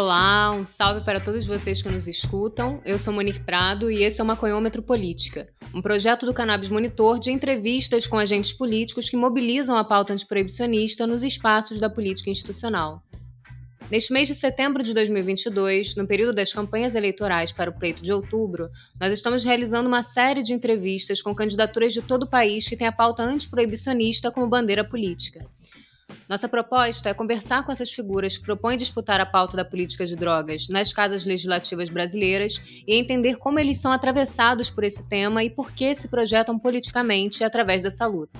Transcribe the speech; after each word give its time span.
Olá, 0.00 0.52
um 0.52 0.64
salve 0.64 1.00
para 1.00 1.18
todos 1.18 1.44
vocês 1.44 1.82
que 1.82 1.88
nos 1.88 2.06
escutam. 2.06 2.80
Eu 2.84 3.00
sou 3.00 3.12
Monique 3.12 3.40
Prado 3.40 3.90
e 3.90 4.04
esse 4.04 4.20
é 4.20 4.22
o 4.22 4.26
Maconhômetro 4.28 4.80
Política, 4.80 5.48
um 5.74 5.82
projeto 5.82 6.24
do 6.24 6.32
Cannabis 6.32 6.70
Monitor 6.70 7.18
de 7.18 7.32
entrevistas 7.32 8.06
com 8.06 8.16
agentes 8.16 8.52
políticos 8.52 9.10
que 9.10 9.16
mobilizam 9.16 9.76
a 9.76 9.82
pauta 9.82 10.12
antiproibicionista 10.12 11.04
nos 11.04 11.24
espaços 11.24 11.80
da 11.80 11.90
política 11.90 12.30
institucional. 12.30 13.02
Neste 13.90 14.12
mês 14.12 14.28
de 14.28 14.36
setembro 14.36 14.84
de 14.84 14.94
2022, 14.94 15.96
no 15.96 16.06
período 16.06 16.32
das 16.32 16.52
campanhas 16.52 16.94
eleitorais 16.94 17.50
para 17.50 17.70
o 17.70 17.76
pleito 17.76 18.00
de 18.00 18.12
outubro, 18.12 18.70
nós 19.00 19.12
estamos 19.12 19.42
realizando 19.42 19.88
uma 19.88 20.04
série 20.04 20.44
de 20.44 20.52
entrevistas 20.52 21.20
com 21.20 21.34
candidaturas 21.34 21.92
de 21.92 22.02
todo 22.02 22.22
o 22.22 22.30
país 22.30 22.68
que 22.68 22.76
têm 22.76 22.86
a 22.86 22.92
pauta 22.92 23.24
antiproibicionista 23.24 24.30
como 24.30 24.46
bandeira 24.46 24.84
política. 24.84 25.44
Nossa 26.28 26.46
proposta 26.46 27.08
é 27.08 27.14
conversar 27.14 27.64
com 27.64 27.72
essas 27.72 27.90
figuras 27.90 28.36
que 28.36 28.44
propõem 28.44 28.76
disputar 28.76 29.18
a 29.18 29.24
pauta 29.24 29.56
da 29.56 29.64
política 29.64 30.04
de 30.04 30.14
drogas 30.14 30.68
nas 30.68 30.92
casas 30.92 31.24
legislativas 31.24 31.88
brasileiras 31.88 32.60
e 32.86 32.94
entender 32.96 33.36
como 33.38 33.58
eles 33.58 33.78
são 33.78 33.90
atravessados 33.90 34.68
por 34.68 34.84
esse 34.84 35.08
tema 35.08 35.42
e 35.42 35.48
por 35.48 35.72
que 35.72 35.94
se 35.94 36.06
projetam 36.06 36.58
politicamente 36.58 37.42
através 37.42 37.82
dessa 37.84 38.06
luta. 38.06 38.38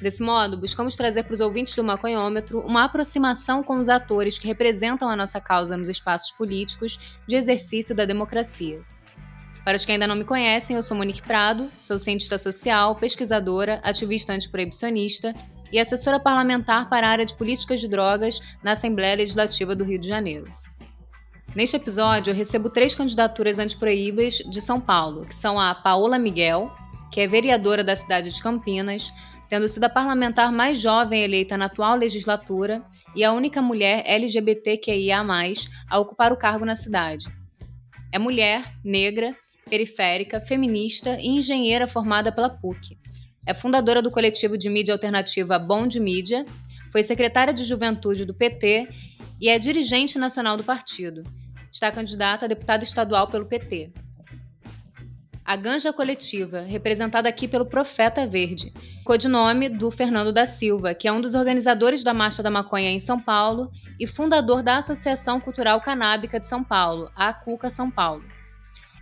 Desse 0.00 0.20
modo, 0.20 0.56
buscamos 0.56 0.96
trazer 0.96 1.22
para 1.22 1.34
os 1.34 1.40
ouvintes 1.40 1.76
do 1.76 1.84
Maconhômetro 1.84 2.58
uma 2.60 2.86
aproximação 2.86 3.62
com 3.62 3.76
os 3.76 3.88
atores 3.88 4.36
que 4.36 4.48
representam 4.48 5.08
a 5.08 5.14
nossa 5.14 5.40
causa 5.40 5.76
nos 5.76 5.88
espaços 5.88 6.32
políticos 6.32 7.16
de 7.28 7.36
exercício 7.36 7.94
da 7.94 8.04
democracia. 8.04 8.80
Para 9.64 9.76
os 9.76 9.84
que 9.84 9.92
ainda 9.92 10.08
não 10.08 10.16
me 10.16 10.24
conhecem, 10.24 10.74
eu 10.74 10.82
sou 10.82 10.96
Monique 10.96 11.22
Prado, 11.22 11.70
sou 11.78 11.98
cientista 11.98 12.38
social, 12.38 12.96
pesquisadora, 12.96 13.78
ativista 13.84 14.32
antiproibicionista 14.32 15.34
e 15.72 15.78
assessora 15.78 16.20
parlamentar 16.20 16.88
para 16.88 17.06
a 17.06 17.10
área 17.10 17.26
de 17.26 17.34
políticas 17.34 17.80
de 17.80 17.88
drogas 17.88 18.40
na 18.62 18.72
Assembleia 18.72 19.16
Legislativa 19.16 19.74
do 19.74 19.84
Rio 19.84 19.98
de 19.98 20.08
Janeiro. 20.08 20.52
Neste 21.54 21.76
episódio, 21.76 22.30
eu 22.30 22.34
recebo 22.34 22.70
três 22.70 22.94
candidaturas 22.94 23.58
antiproíbas 23.58 24.34
de 24.34 24.60
São 24.60 24.80
Paulo, 24.80 25.26
que 25.26 25.34
são 25.34 25.58
a 25.58 25.74
Paola 25.74 26.18
Miguel, 26.18 26.70
que 27.10 27.20
é 27.20 27.26
vereadora 27.26 27.82
da 27.82 27.96
cidade 27.96 28.30
de 28.30 28.40
Campinas, 28.40 29.12
tendo 29.48 29.68
sido 29.68 29.82
a 29.82 29.88
parlamentar 29.88 30.52
mais 30.52 30.80
jovem 30.80 31.24
eleita 31.24 31.58
na 31.58 31.64
atual 31.64 31.96
legislatura 31.96 32.84
e 33.16 33.24
a 33.24 33.32
única 33.32 33.60
mulher 33.60 34.04
LGBTQIA+, 34.06 35.24
a 35.88 35.98
ocupar 35.98 36.32
o 36.32 36.36
cargo 36.36 36.64
na 36.64 36.76
cidade. 36.76 37.26
É 38.12 38.18
mulher, 38.18 38.64
negra, 38.84 39.36
periférica, 39.68 40.40
feminista 40.40 41.18
e 41.20 41.26
engenheira 41.26 41.88
formada 41.88 42.30
pela 42.30 42.48
PUC. 42.48 42.99
É 43.46 43.54
fundadora 43.54 44.02
do 44.02 44.10
coletivo 44.10 44.56
de 44.56 44.68
mídia 44.68 44.94
alternativa 44.94 45.58
Bom 45.58 45.86
de 45.86 45.98
Mídia, 45.98 46.44
foi 46.92 47.02
secretária 47.02 47.54
de 47.54 47.64
juventude 47.64 48.24
do 48.24 48.34
PT 48.34 48.88
e 49.40 49.48
é 49.48 49.58
dirigente 49.58 50.18
nacional 50.18 50.56
do 50.56 50.64
partido. 50.64 51.22
Está 51.72 51.90
candidata 51.90 52.44
a 52.44 52.48
deputada 52.48 52.84
estadual 52.84 53.28
pelo 53.28 53.46
PT 53.46 53.92
a 55.50 55.56
Ganja 55.56 55.92
Coletiva, 55.92 56.60
representada 56.60 57.28
aqui 57.28 57.48
pelo 57.48 57.66
Profeta 57.66 58.24
Verde, 58.24 58.72
codinome 59.04 59.68
do 59.68 59.90
Fernando 59.90 60.32
da 60.32 60.46
Silva, 60.46 60.94
que 60.94 61.08
é 61.08 61.12
um 61.12 61.20
dos 61.20 61.34
organizadores 61.34 62.04
da 62.04 62.14
Marcha 62.14 62.40
da 62.40 62.52
Maconha 62.52 62.88
em 62.88 63.00
São 63.00 63.18
Paulo 63.18 63.68
e 63.98 64.06
fundador 64.06 64.62
da 64.62 64.76
Associação 64.76 65.40
Cultural 65.40 65.80
Canábica 65.80 66.38
de 66.38 66.46
São 66.46 66.62
Paulo, 66.62 67.10
a 67.16 67.32
Cuca 67.32 67.68
São 67.68 67.90
Paulo. 67.90 68.22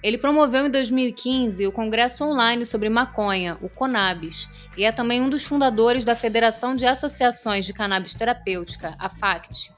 Ele 0.02 0.16
promoveu 0.16 0.66
em 0.66 0.70
2015 0.70 1.66
o 1.66 1.72
Congresso 1.72 2.24
Online 2.24 2.64
sobre 2.64 2.88
Maconha, 2.88 3.58
o 3.60 3.68
CONABIS, 3.68 4.48
e 4.77 4.84
é 4.84 4.92
também 4.92 5.20
um 5.20 5.28
dos 5.28 5.44
fundadores 5.44 6.05
da 6.05 6.14
Federação 6.14 6.77
de 6.77 6.86
Associações 6.86 7.67
de 7.67 7.73
Cannabis 7.73 8.14
Terapêutica, 8.14 8.95
a 8.96 9.08
FACT, 9.08 9.73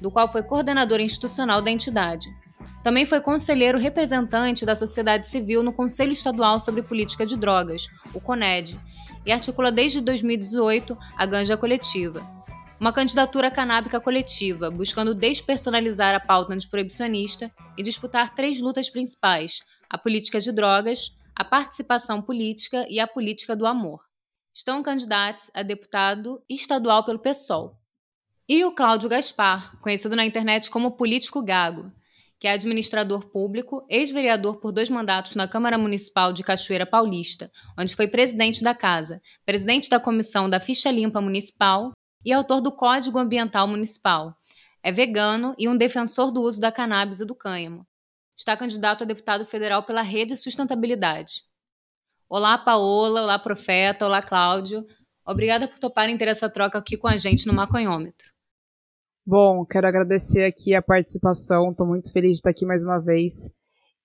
do 0.00 0.10
qual 0.10 0.30
foi 0.30 0.44
coordenador 0.44 1.00
institucional 1.00 1.60
da 1.60 1.70
entidade. 1.70 2.28
Também 2.84 3.04
foi 3.04 3.20
conselheiro 3.20 3.76
representante 3.76 4.64
da 4.64 4.76
sociedade 4.76 5.26
civil 5.26 5.64
no 5.64 5.72
Conselho 5.72 6.12
Estadual 6.12 6.60
sobre 6.60 6.82
Política 6.82 7.26
de 7.26 7.36
Drogas, 7.36 7.88
o 8.14 8.20
CONED, 8.20 8.80
e 9.26 9.32
articula 9.32 9.72
desde 9.72 10.00
2018 10.00 10.96
a 11.16 11.26
Ganja 11.26 11.56
Coletiva, 11.56 12.35
uma 12.78 12.92
candidatura 12.92 13.50
canábica 13.50 14.00
coletiva, 14.00 14.70
buscando 14.70 15.14
despersonalizar 15.14 16.14
a 16.14 16.20
pauta 16.20 16.52
antiproibicionista 16.52 17.50
e 17.76 17.82
disputar 17.82 18.34
três 18.34 18.60
lutas 18.60 18.90
principais: 18.90 19.60
a 19.88 19.96
política 19.96 20.40
de 20.40 20.52
drogas, 20.52 21.16
a 21.34 21.44
participação 21.44 22.20
política 22.20 22.86
e 22.88 23.00
a 23.00 23.06
política 23.06 23.56
do 23.56 23.66
amor. 23.66 24.00
Estão 24.54 24.82
candidatos 24.82 25.50
a 25.54 25.62
deputado 25.62 26.42
estadual 26.48 27.04
pelo 27.04 27.18
PSOL. 27.18 27.78
E 28.48 28.64
o 28.64 28.72
Cláudio 28.72 29.08
Gaspar, 29.08 29.78
conhecido 29.80 30.14
na 30.14 30.24
internet 30.24 30.70
como 30.70 30.96
Político 30.96 31.42
Gago, 31.42 31.92
que 32.38 32.46
é 32.46 32.52
administrador 32.52 33.26
público, 33.26 33.84
ex-vereador 33.88 34.60
por 34.60 34.72
dois 34.72 34.88
mandatos 34.88 35.34
na 35.34 35.48
Câmara 35.48 35.76
Municipal 35.76 36.32
de 36.32 36.42
Cachoeira 36.42 36.86
Paulista, 36.86 37.50
onde 37.78 37.96
foi 37.96 38.06
presidente 38.06 38.62
da 38.62 38.74
casa, 38.74 39.20
presidente 39.44 39.88
da 39.90 39.98
comissão 39.98 40.48
da 40.48 40.60
Ficha 40.60 40.90
Limpa 40.90 41.20
Municipal 41.20 41.92
e 42.26 42.32
autor 42.32 42.60
do 42.60 42.72
Código 42.72 43.20
Ambiental 43.20 43.68
Municipal. 43.68 44.36
É 44.82 44.90
vegano 44.90 45.54
e 45.56 45.68
um 45.68 45.76
defensor 45.76 46.32
do 46.32 46.42
uso 46.42 46.60
da 46.60 46.72
cannabis 46.72 47.20
e 47.20 47.24
do 47.24 47.36
cânhamo. 47.36 47.86
Está 48.36 48.56
candidato 48.56 49.04
a 49.04 49.06
deputado 49.06 49.46
federal 49.46 49.84
pela 49.84 50.02
Rede 50.02 50.36
Sustentabilidade. 50.36 51.44
Olá, 52.28 52.58
Paola. 52.58 53.22
Olá, 53.22 53.38
Profeta. 53.38 54.06
Olá, 54.06 54.20
Cláudio. 54.20 54.84
Obrigada 55.24 55.68
por 55.68 55.78
toparem 55.78 56.18
ter 56.18 56.26
essa 56.26 56.50
troca 56.50 56.76
aqui 56.76 56.96
com 56.96 57.06
a 57.06 57.16
gente 57.16 57.46
no 57.46 57.54
Maconhômetro. 57.54 58.32
Bom, 59.24 59.64
quero 59.64 59.86
agradecer 59.86 60.44
aqui 60.44 60.74
a 60.74 60.82
participação, 60.82 61.70
estou 61.70 61.86
muito 61.86 62.12
feliz 62.12 62.32
de 62.32 62.36
estar 62.38 62.50
aqui 62.50 62.66
mais 62.66 62.82
uma 62.82 62.98
vez. 62.98 63.48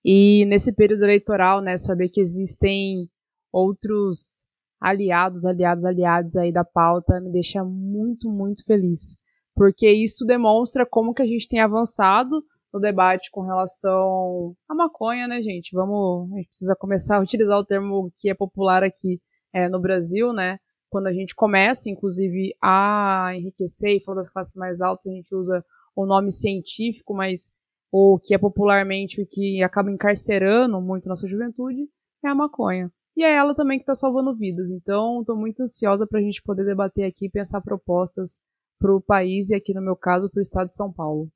E 0.04 0.44
nesse 0.46 0.72
período 0.72 1.02
eleitoral, 1.02 1.60
né, 1.60 1.76
saber 1.76 2.08
que 2.08 2.20
existem 2.20 3.10
outros 3.52 4.46
aliados, 4.82 5.44
aliados, 5.44 5.84
aliados 5.84 6.36
aí 6.36 6.52
da 6.52 6.64
pauta 6.64 7.20
me 7.20 7.30
deixa 7.30 7.64
muito, 7.64 8.30
muito 8.30 8.64
feliz. 8.64 9.16
Porque 9.54 9.88
isso 9.90 10.24
demonstra 10.24 10.84
como 10.84 11.14
que 11.14 11.22
a 11.22 11.26
gente 11.26 11.48
tem 11.48 11.60
avançado 11.60 12.42
no 12.72 12.80
debate 12.80 13.30
com 13.30 13.42
relação 13.42 14.54
à 14.68 14.74
maconha, 14.74 15.28
né, 15.28 15.42
gente? 15.42 15.74
Vamos, 15.74 16.32
a 16.32 16.36
gente 16.36 16.48
precisa 16.48 16.74
começar 16.74 17.18
a 17.18 17.20
utilizar 17.20 17.58
o 17.58 17.64
termo 17.64 18.10
que 18.16 18.30
é 18.30 18.34
popular 18.34 18.82
aqui 18.82 19.20
é, 19.54 19.68
no 19.68 19.80
Brasil, 19.80 20.32
né? 20.32 20.58
quando 20.92 21.06
a 21.06 21.12
gente 21.12 21.34
começa, 21.34 21.88
inclusive, 21.88 22.54
a 22.62 23.32
enriquecer 23.34 23.96
e 23.96 24.04
falar 24.04 24.16
das 24.16 24.28
classes 24.28 24.54
mais 24.54 24.82
altas, 24.82 25.06
a 25.06 25.10
gente 25.10 25.34
usa 25.34 25.64
o 25.96 26.04
nome 26.04 26.30
científico, 26.30 27.14
mas 27.14 27.50
o 27.90 28.20
que 28.22 28.34
é 28.34 28.38
popularmente 28.38 29.22
o 29.22 29.26
que 29.26 29.62
acaba 29.62 29.90
encarcerando 29.90 30.78
muito 30.82 31.08
nossa 31.08 31.26
juventude 31.26 31.88
é 32.22 32.28
a 32.28 32.34
maconha. 32.34 32.92
E 33.16 33.24
é 33.24 33.34
ela 33.34 33.54
também 33.54 33.78
que 33.78 33.82
está 33.82 33.94
salvando 33.94 34.34
vidas. 34.34 34.70
Então, 34.70 35.20
estou 35.20 35.36
muito 35.36 35.62
ansiosa 35.62 36.06
para 36.06 36.18
a 36.18 36.22
gente 36.22 36.42
poder 36.42 36.64
debater 36.64 37.04
aqui 37.04 37.28
pensar 37.28 37.60
propostas 37.60 38.38
para 38.78 38.94
o 38.94 39.00
país 39.00 39.50
e 39.50 39.54
aqui 39.54 39.72
no 39.74 39.82
meu 39.82 39.96
caso 39.96 40.28
para 40.30 40.40
o 40.40 40.42
estado 40.42 40.68
de 40.68 40.76
São 40.76 40.92
Paulo. 40.92 41.28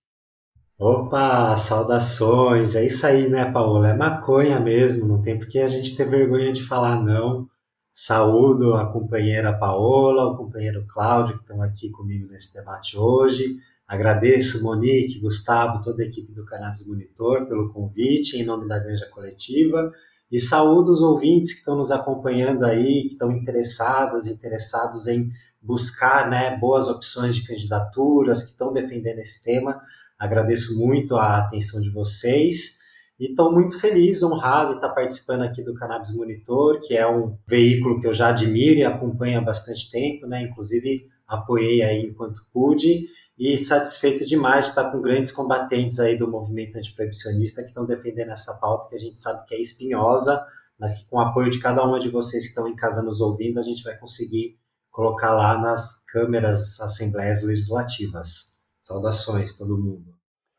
Opa, 0.79 1.57
saudações! 1.57 2.75
É 2.75 2.85
isso 2.85 3.07
aí, 3.07 3.31
né, 3.31 3.51
Paola? 3.51 3.89
É 3.91 3.95
maconha 3.95 4.61
mesmo, 4.61 5.07
não 5.09 5.23
tem 5.23 5.39
por 5.39 5.49
que 5.49 5.59
a 5.59 5.69
gente 5.69 5.97
ter 5.97 6.05
vergonha 6.07 6.53
de 6.53 6.63
falar 6.63 7.03
não. 7.03 7.49
Saúdo 7.93 8.75
a 8.75 8.93
companheira 8.93 9.57
Paola, 9.59 10.27
o 10.27 10.37
companheiro 10.37 10.85
Cláudio, 10.87 11.35
que 11.35 11.41
estão 11.41 11.63
aqui 11.63 11.91
comigo 11.91 12.29
nesse 12.29 12.53
debate 12.53 12.99
hoje. 12.99 13.57
Agradeço 13.89 14.63
Monique, 14.63 15.19
Gustavo, 15.21 15.81
toda 15.81 16.03
a 16.03 16.07
equipe 16.07 16.31
do 16.33 16.45
Cannabis 16.45 16.87
Monitor 16.87 17.47
pelo 17.47 17.73
convite 17.73 18.37
em 18.37 18.45
nome 18.45 18.69
da 18.69 18.79
Granja 18.79 19.09
Coletiva. 19.09 19.91
E 20.31 20.41
saúdo 20.41 20.93
os 20.93 21.01
ouvintes 21.01 21.53
que 21.53 21.59
estão 21.59 21.77
nos 21.77 21.91
acompanhando 21.91 22.65
aí, 22.65 23.03
que 23.03 23.13
estão 23.13 23.31
interessadas, 23.31 24.27
interessados 24.27 25.07
em 25.07 25.31
buscar 25.63 26.29
né, 26.29 26.57
boas 26.57 26.89
opções 26.89 27.35
de 27.35 27.45
candidaturas, 27.45 28.43
que 28.43 28.51
estão 28.51 28.73
defendendo 28.73 29.19
esse 29.19 29.43
tema. 29.43 29.81
Agradeço 30.19 30.79
muito 30.79 31.17
a 31.17 31.39
atenção 31.39 31.81
de 31.81 31.91
vocês. 31.91 32.77
E 33.19 33.31
estou 33.31 33.53
muito 33.53 33.79
feliz, 33.79 34.23
honrado 34.23 34.71
de 34.71 34.77
estar 34.77 34.91
participando 34.91 35.43
aqui 35.43 35.63
do 35.63 35.75
Cannabis 35.75 36.13
Monitor, 36.15 36.81
que 36.81 36.95
é 36.95 37.07
um 37.09 37.39
veículo 37.47 37.99
que 37.99 38.07
eu 38.07 38.13
já 38.13 38.29
admiro 38.29 38.79
e 38.79 38.85
acompanho 38.85 39.39
há 39.39 39.43
bastante 39.43 39.91
tempo, 39.91 40.27
né? 40.27 40.43
Inclusive 40.43 41.09
apoiei 41.27 41.83
aí 41.83 42.03
enquanto 42.03 42.45
pude 42.53 43.07
e 43.39 43.59
satisfeito 43.59 44.25
demais 44.25 44.65
de 44.65 44.71
estar 44.71 44.91
com 44.91 45.01
grandes 45.01 45.31
combatentes 45.31 46.01
aí 46.01 46.17
do 46.17 46.31
movimento 46.31 46.79
antiproibicionista 46.79 47.63
que 47.63 47.69
estão 47.69 47.85
defendendo 47.85 48.31
essa 48.31 48.55
pauta 48.59 48.89
que 48.89 48.95
a 48.95 48.99
gente 48.99 49.19
sabe 49.19 49.45
que 49.47 49.55
é 49.55 49.61
espinhosa, 49.61 50.45
mas 50.79 50.95
que 50.95 51.09
com 51.09 51.17
o 51.17 51.21
apoio 51.21 51.51
de 51.51 51.59
cada 51.59 51.85
uma 51.85 52.01
de 52.01 52.09
vocês 52.09 52.45
que 52.45 52.49
estão 52.51 52.69
em 52.69 52.75
casa 52.75 53.03
nos 53.03 53.21
ouvindo, 53.21 53.59
a 53.59 53.63
gente 53.63 53.83
vai 53.83 53.97
conseguir 53.99 54.59
colocar 54.91 55.35
lá 55.35 55.59
nas 55.59 56.05
câmeras 56.07 56.81
assembleias 56.81 57.43
legislativas. 57.43 58.57
Saudações, 58.81 59.57
todo 59.57 59.77
mundo. 59.77 60.15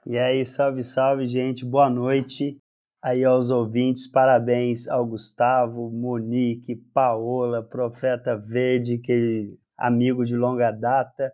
E 0.05 0.17
aí, 0.17 0.45
salve, 0.45 0.83
salve, 0.83 1.25
gente, 1.25 1.65
boa 1.65 1.89
noite 1.89 2.57
aí 3.01 3.23
aos 3.23 3.49
ouvintes, 3.49 4.05
parabéns 4.05 4.87
ao 4.87 5.05
Gustavo, 5.05 5.89
Monique, 5.89 6.75
Paola, 6.93 7.63
Profeta 7.63 8.35
Verde, 8.35 8.97
que 8.97 9.57
amigo 9.77 10.25
de 10.25 10.35
longa 10.35 10.71
data. 10.71 11.31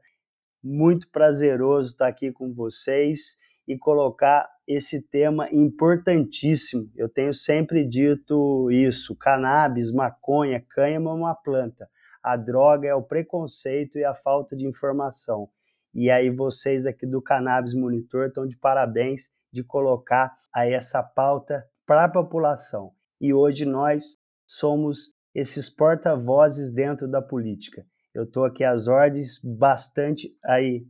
Muito 0.64 1.10
prazeroso 1.10 1.90
estar 1.90 2.08
aqui 2.08 2.32
com 2.32 2.54
vocês 2.54 3.38
e 3.68 3.78
colocar 3.78 4.50
esse 4.68 5.02
tema 5.02 5.50
importantíssimo. 5.52 6.90
Eu 6.96 7.10
tenho 7.10 7.34
sempre 7.34 7.86
dito 7.86 8.70
isso: 8.72 9.16
cannabis, 9.16 9.92
maconha, 9.92 10.64
cânhamo 10.70 11.10
é 11.10 11.14
uma 11.14 11.36
planta. 11.36 11.90
A 12.22 12.38
droga 12.38 12.88
é 12.88 12.96
o 12.96 13.04
preconceito 13.04 13.98
e 13.98 14.06
a 14.06 14.16
falta 14.16 14.56
de 14.56 14.66
informação. 14.66 15.50
E 15.94 16.10
aí 16.10 16.30
vocês 16.30 16.86
aqui 16.86 17.06
do 17.06 17.22
Cannabis 17.22 17.76
Monitor 17.76 18.28
estão 18.28 18.48
de 18.48 18.58
parabéns 18.58 19.30
de 19.52 19.64
colocar 19.64 20.34
aí 20.54 20.74
essa 20.74 21.04
pauta 21.04 21.68
para 21.86 22.06
a 22.06 22.10
população. 22.10 22.94
E 23.20 23.34
hoje 23.34 23.66
nós 23.66 24.18
somos 24.48 25.14
esses 25.36 25.70
porta-vozes 25.70 26.72
dentro 26.72 27.08
da 27.08 27.22
política. 27.22 27.86
Eu 28.14 28.24
estou 28.24 28.46
aqui 28.46 28.64
às 28.64 28.88
ordens, 28.88 29.40
bastante 29.44 30.36
aí 30.44 30.86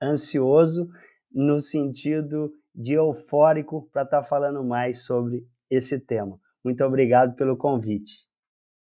ansioso 0.00 0.88
no 1.32 1.60
sentido 1.60 2.52
de 2.74 2.94
eufórico 2.94 3.88
para 3.92 4.02
estar 4.02 4.22
tá 4.22 4.26
falando 4.26 4.64
mais 4.64 5.02
sobre 5.02 5.44
esse 5.68 5.98
tema. 5.98 6.38
Muito 6.64 6.84
obrigado 6.84 7.34
pelo 7.34 7.56
convite. 7.56 8.28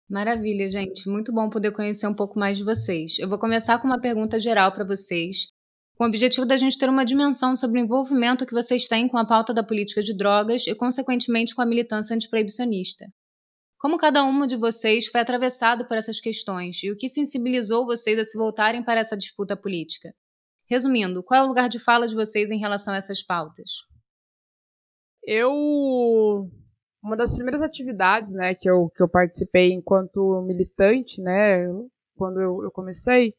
Maravilha, 0.09 0.69
gente. 0.69 1.07
Muito 1.07 1.31
bom 1.31 1.49
poder 1.49 1.71
conhecer 1.71 2.07
um 2.07 2.13
pouco 2.13 2.37
mais 2.37 2.57
de 2.57 2.63
vocês. 2.63 3.17
Eu 3.19 3.29
vou 3.29 3.39
começar 3.39 3.79
com 3.79 3.87
uma 3.87 3.99
pergunta 3.99 4.39
geral 4.39 4.71
para 4.71 4.83
vocês, 4.83 5.47
com 5.95 6.03
o 6.03 6.07
objetivo 6.07 6.45
da 6.45 6.57
gente 6.57 6.77
ter 6.77 6.89
uma 6.89 7.05
dimensão 7.05 7.55
sobre 7.55 7.79
o 7.79 7.83
envolvimento 7.83 8.45
que 8.45 8.53
vocês 8.53 8.87
têm 8.87 9.07
com 9.07 9.17
a 9.17 9.25
pauta 9.25 9.53
da 9.53 9.63
política 9.63 10.01
de 10.01 10.15
drogas 10.15 10.67
e, 10.67 10.75
consequentemente, 10.75 11.55
com 11.55 11.61
a 11.61 11.65
militância 11.65 12.15
antiproibicionista. 12.15 13.05
Como 13.83 13.97
cada 13.97 14.23
um 14.23 14.45
de 14.45 14.55
vocês 14.55 15.07
foi 15.07 15.19
atravessado 15.19 15.85
por 15.85 15.97
essas 15.97 16.21
questões 16.21 16.81
e 16.83 16.89
o 16.89 16.95
que 16.95 17.09
sensibilizou 17.09 17.85
vocês 17.85 18.17
a 18.17 18.23
se 18.23 18.37
voltarem 18.37 18.81
para 18.81 19.01
essa 19.01 19.17
disputa 19.17 19.57
política? 19.57 20.15
Resumindo, 20.69 21.21
qual 21.21 21.41
é 21.41 21.43
o 21.43 21.47
lugar 21.49 21.67
de 21.67 21.79
fala 21.79 22.07
de 22.07 22.15
vocês 22.15 22.49
em 22.49 22.57
relação 22.57 22.93
a 22.93 22.97
essas 22.97 23.21
pautas? 23.21 23.71
Eu 25.21 25.51
uma 27.03 27.17
das 27.17 27.33
primeiras 27.33 27.61
atividades, 27.61 28.33
né, 28.33 28.55
que 28.55 28.69
eu, 28.69 28.89
que 28.95 29.03
eu 29.03 29.09
participei 29.09 29.73
enquanto 29.73 30.41
militante, 30.47 31.21
né, 31.21 31.65
quando 32.15 32.39
eu, 32.39 32.63
eu 32.63 32.71
comecei, 32.71 33.33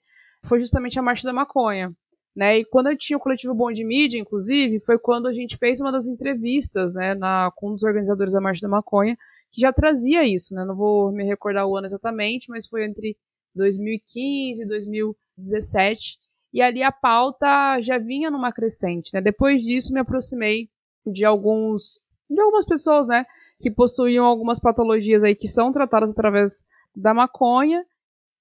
foi 0.45 0.61
justamente 0.61 0.99
a 0.99 1.03
Marcha 1.03 1.27
da 1.27 1.33
Maconha. 1.33 1.91
Né? 2.37 2.59
E 2.59 2.65
quando 2.67 2.89
eu 2.89 2.99
tinha 2.99 3.17
o 3.17 3.21
coletivo 3.21 3.55
Bom 3.55 3.73
de 3.73 3.83
Mídia, 3.83 4.19
inclusive, 4.19 4.79
foi 4.81 4.99
quando 4.99 5.27
a 5.27 5.33
gente 5.33 5.57
fez 5.57 5.81
uma 5.81 5.91
das 5.91 6.07
entrevistas 6.07 6.93
né, 6.93 7.15
na, 7.15 7.51
com 7.57 7.71
um 7.71 7.75
dos 7.75 7.83
organizadores 7.83 8.35
da 8.35 8.43
Marcha 8.43 8.61
da 8.61 8.69
Maconha, 8.69 9.17
que 9.55 9.61
já 9.61 9.73
trazia 9.73 10.27
isso, 10.27 10.53
né? 10.53 10.65
Não 10.65 10.75
vou 10.75 11.13
me 11.13 11.25
recordar 11.25 11.65
o 11.67 11.77
ano 11.77 11.87
exatamente, 11.87 12.51
mas 12.51 12.67
foi 12.67 12.85
entre 12.85 13.17
2015 13.55 14.63
e 14.63 14.67
2017. 14.67 16.19
E 16.53 16.61
ali 16.61 16.83
a 16.83 16.91
pauta 16.91 17.81
já 17.81 17.99
vinha 17.99 18.31
numa 18.31 18.53
crescente, 18.53 19.11
né? 19.15 19.21
Depois 19.21 19.63
disso 19.63 19.93
me 19.93 20.01
aproximei 20.01 20.69
de 21.07 21.25
alguns 21.25 22.01
de 22.29 22.41
algumas 22.41 22.65
pessoas, 22.65 23.07
né, 23.07 23.25
que 23.61 23.71
possuíam 23.71 24.25
algumas 24.25 24.59
patologias 24.59 25.23
aí 25.23 25.35
que 25.35 25.47
são 25.47 25.71
tratadas 25.71 26.11
através 26.11 26.65
da 26.97 27.15
maconha. 27.15 27.85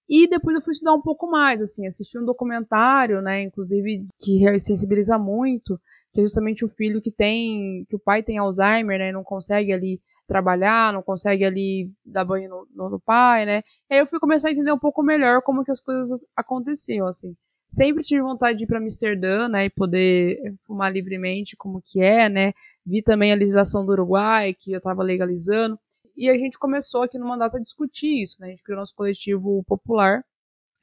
E 0.10 0.27
depois 0.27 0.56
eu 0.56 0.62
fui 0.62 0.71
estudar 0.71 0.94
um 0.94 1.01
pouco 1.01 1.30
mais, 1.30 1.62
assim, 1.62 1.86
assisti 1.86 2.18
um 2.18 2.25
documentário, 2.25 3.21
né, 3.21 3.44
inclusive 3.44 4.07
que 4.19 4.60
sensibiliza 4.60 5.19
muito, 5.19 5.80
que 6.13 6.21
é 6.21 6.24
justamente 6.24 6.63
o 6.65 6.69
filho 6.69 7.01
que 7.01 7.12
tem, 7.12 7.86
que 7.89 7.95
o 7.95 8.00
pai 8.00 8.24
tem 8.24 8.38
Alzheimer, 8.38 8.98
né, 8.98 9.10
e 9.10 9.13
não 9.13 9.24
consegue 9.24 9.71
ali 9.74 10.01
trabalhar, 10.27 10.93
não 10.93 11.03
consegue 11.03 11.43
ali 11.43 11.91
dar 12.05 12.25
banho 12.25 12.49
no, 12.49 12.67
no, 12.73 12.89
no 12.91 12.99
pai, 12.99 13.45
né? 13.45 13.63
E 13.89 13.93
aí 13.93 13.99
eu 13.99 14.07
fui 14.07 14.19
começar 14.19 14.49
a 14.49 14.51
entender 14.51 14.71
um 14.71 14.79
pouco 14.79 15.03
melhor 15.03 15.41
como 15.41 15.63
que 15.63 15.71
as 15.71 15.81
coisas 15.81 16.25
aconteciam, 16.35 17.07
assim. 17.07 17.35
Sempre 17.67 18.03
tive 18.03 18.21
vontade 18.21 18.57
de 18.57 18.65
ir 18.65 18.67
para 18.67 18.77
Amsterdã, 18.77 19.47
né, 19.47 19.65
e 19.65 19.69
poder 19.69 20.37
fumar 20.65 20.91
livremente, 20.91 21.55
como 21.57 21.81
que 21.81 22.01
é, 22.01 22.29
né? 22.29 22.53
Vi 22.85 23.01
também 23.01 23.31
a 23.31 23.35
legislação 23.35 23.85
do 23.85 23.91
Uruguai, 23.91 24.53
que 24.53 24.71
já 24.71 24.77
estava 24.77 25.01
legalizando. 25.01 25.79
E 26.15 26.29
a 26.29 26.37
gente 26.37 26.59
começou 26.59 27.03
aqui 27.03 27.17
no 27.17 27.27
mandato 27.27 27.57
a 27.57 27.59
discutir 27.59 28.21
isso, 28.21 28.39
né? 28.39 28.47
A 28.47 28.49
gente 28.51 28.63
criou 28.63 28.79
nosso 28.79 28.93
coletivo 28.95 29.63
popular, 29.65 30.23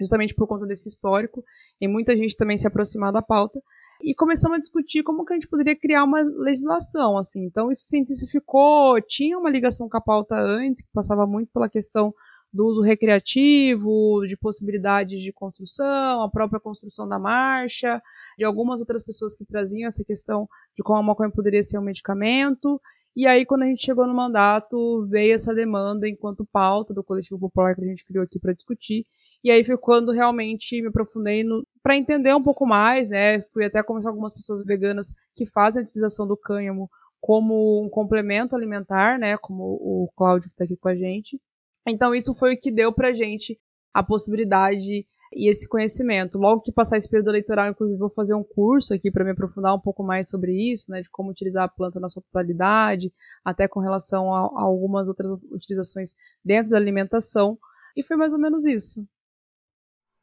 justamente 0.01 0.35
por 0.35 0.49
conta 0.49 0.67
desse 0.67 0.89
histórico, 0.89 1.45
e 1.81 1.87
muita 1.87 2.17
gente 2.17 2.37
também 2.37 2.57
se 2.57 2.67
aproximar 2.67 3.13
da 3.13 3.23
pauta 3.23 3.61
e 4.03 4.15
começamos 4.15 4.57
a 4.59 4.61
discutir 4.61 5.03
como 5.03 5.25
que 5.25 5.33
a 5.33 5.37
gente 5.37 5.49
poderia 5.49 5.77
criar 5.77 6.05
uma 6.05 6.23
legislação, 6.23 7.19
assim. 7.19 7.45
Então 7.45 7.71
isso 7.71 7.83
se 7.85 7.99
intensificou, 7.99 9.01
tinha 9.01 9.39
uma 9.39 9.51
ligação 9.51 9.89
com 9.89 9.97
a 9.97 10.01
pauta 10.01 10.37
antes, 10.37 10.83
que 10.83 10.93
passava 10.93 11.27
muito 11.27 11.51
pela 11.53 11.69
questão 11.69 12.15
do 12.53 12.67
uso 12.67 12.83
recreativo, 12.83 14.23
de 14.27 14.37
possibilidades 14.37 15.21
de 15.21 15.33
construção, 15.33 16.23
a 16.23 16.31
própria 16.31 16.61
construção 16.61 17.09
da 17.09 17.19
marcha, 17.19 18.03
de 18.37 18.45
algumas 18.45 18.81
outras 18.81 19.05
pessoas 19.05 19.35
que 19.37 19.45
traziam 19.45 19.87
essa 19.87 20.05
questão 20.05 20.49
de 20.77 20.83
como 20.83 20.99
a 20.99 21.03
maconha 21.03 21.31
poderia 21.31 21.63
ser 21.63 21.79
um 21.79 21.83
medicamento. 21.83 22.81
E 23.15 23.27
aí, 23.27 23.45
quando 23.45 23.63
a 23.63 23.67
gente 23.67 23.85
chegou 23.85 24.07
no 24.07 24.15
mandato, 24.15 25.07
veio 25.09 25.35
essa 25.35 25.55
demanda 25.55 26.09
enquanto 26.09 26.47
pauta 26.53 26.95
do 26.95 27.05
coletivo 27.05 27.39
popular 27.39 27.75
que 27.75 27.85
a 27.85 27.87
gente 27.87 28.05
criou 28.05 28.25
aqui 28.25 28.39
para 28.39 28.53
discutir. 28.53 29.05
E 29.43 29.51
aí 29.51 29.65
foi 29.65 29.79
quando 29.79 30.13
realmente 30.13 30.81
me 30.83 30.89
aprofundei 30.89 31.45
para 31.83 31.97
entender 31.97 32.35
um 32.35 32.43
pouco 32.43 32.67
mais, 32.67 33.09
né? 33.09 33.41
Fui 33.53 33.65
até 33.65 33.83
conversar 33.83 34.11
com 34.11 34.15
algumas 34.15 34.35
pessoas 34.35 34.63
veganas 34.65 35.13
que 35.35 35.47
fazem 35.47 35.83
a 35.83 35.85
utilização 35.85 36.27
do 36.27 36.37
cânhamo 36.37 36.91
como 37.21 37.85
um 37.85 37.89
complemento 37.89 38.55
alimentar, 38.55 39.19
né? 39.19 39.37
Como 39.39 39.63
o 39.65 40.11
Cláudio 40.17 40.49
que 40.49 40.55
está 40.55 40.65
aqui 40.65 40.77
com 40.77 40.89
a 40.89 40.95
gente. 40.95 41.41
Então 41.89 42.15
isso 42.15 42.35
foi 42.35 42.55
o 42.55 42.61
que 42.61 42.71
deu 42.71 42.93
pra 42.93 43.13
gente 43.13 43.59
a 43.95 44.03
possibilidade 44.03 45.07
e 45.33 45.49
esse 45.49 45.69
conhecimento. 45.69 46.39
Logo 46.39 46.61
que 46.61 46.73
passar 46.73 46.97
esse 46.97 47.09
período 47.09 47.31
eleitoral, 47.31 47.69
inclusive, 47.69 47.99
vou 47.99 48.11
fazer 48.11 48.35
um 48.35 48.43
curso 48.43 48.93
aqui 48.93 49.11
para 49.11 49.25
me 49.25 49.31
aprofundar 49.31 49.75
um 49.75 49.81
pouco 49.81 50.03
mais 50.03 50.29
sobre 50.29 50.53
isso, 50.53 50.91
né, 50.91 51.01
de 51.01 51.11
como 51.11 51.31
utilizar 51.31 51.65
a 51.65 51.69
planta 51.69 52.01
na 52.01 52.09
sua 52.09 52.23
totalidade, 52.23 53.13
até 53.45 53.69
com 53.69 53.81
relação 53.81 54.35
a, 54.35 54.41
a 54.41 54.63
algumas 54.63 55.07
outras 55.07 55.43
utilizações 55.51 56.15
dentro 56.45 56.71
da 56.71 56.77
alimentação. 56.77 57.59
E 57.97 58.03
foi 58.03 58.17
mais 58.17 58.33
ou 58.33 58.41
menos 58.41 58.65
isso. 58.65 59.07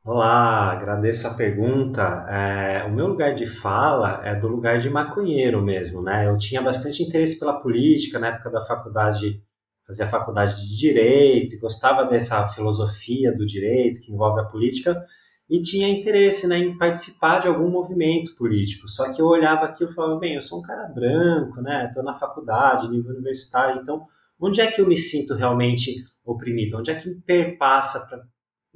Olá, 0.08 0.72
agradeço 0.72 1.28
a 1.28 1.34
pergunta. 1.34 2.02
É, 2.30 2.86
o 2.86 2.94
meu 2.94 3.08
lugar 3.08 3.36
de 3.36 3.46
fala 3.46 4.22
é 4.24 4.34
do 4.34 4.48
lugar 4.48 4.80
de 4.80 4.90
maconheiro 4.90 5.62
mesmo, 5.62 6.02
né? 6.02 6.26
Eu 6.26 6.38
tinha 6.38 6.62
bastante 6.62 7.04
interesse 7.04 7.38
pela 7.38 7.60
política 7.60 8.18
na 8.18 8.28
época 8.28 8.50
da 8.50 8.66
faculdade, 8.66 9.44
fazia 9.86 10.08
faculdade 10.08 10.66
de 10.66 10.78
direito 10.78 11.56
e 11.56 11.60
gostava 11.60 12.06
dessa 12.06 12.48
filosofia 12.48 13.36
do 13.36 13.46
direito 13.46 14.00
que 14.00 14.14
envolve 14.14 14.40
a 14.40 14.46
política 14.46 14.98
e 15.50 15.62
tinha 15.62 15.90
interesse 15.90 16.48
né, 16.48 16.58
em 16.58 16.78
participar 16.78 17.40
de 17.42 17.50
algum 17.50 17.70
movimento 17.70 18.34
político. 18.38 18.88
Só 18.88 19.12
que 19.12 19.22
eu 19.22 19.26
olhava 19.26 19.66
aquilo 19.66 19.90
e 19.90 19.94
falava, 19.94 20.18
bem, 20.18 20.36
eu 20.36 20.42
sou 20.42 20.60
um 20.60 20.62
cara 20.62 20.88
branco, 20.88 21.62
né? 21.62 21.88
Estou 21.88 22.02
na 22.02 22.14
faculdade, 22.14 22.90
nível 22.90 23.12
universitário, 23.12 23.82
então 23.82 24.06
onde 24.40 24.62
é 24.62 24.72
que 24.72 24.80
eu 24.80 24.88
me 24.88 24.96
sinto 24.96 25.34
realmente 25.34 25.96
oprimido? 26.24 26.78
Onde 26.78 26.92
é 26.92 26.96
que 26.96 27.10
me 27.10 27.16
perpassa 27.16 28.08
para 28.08 28.24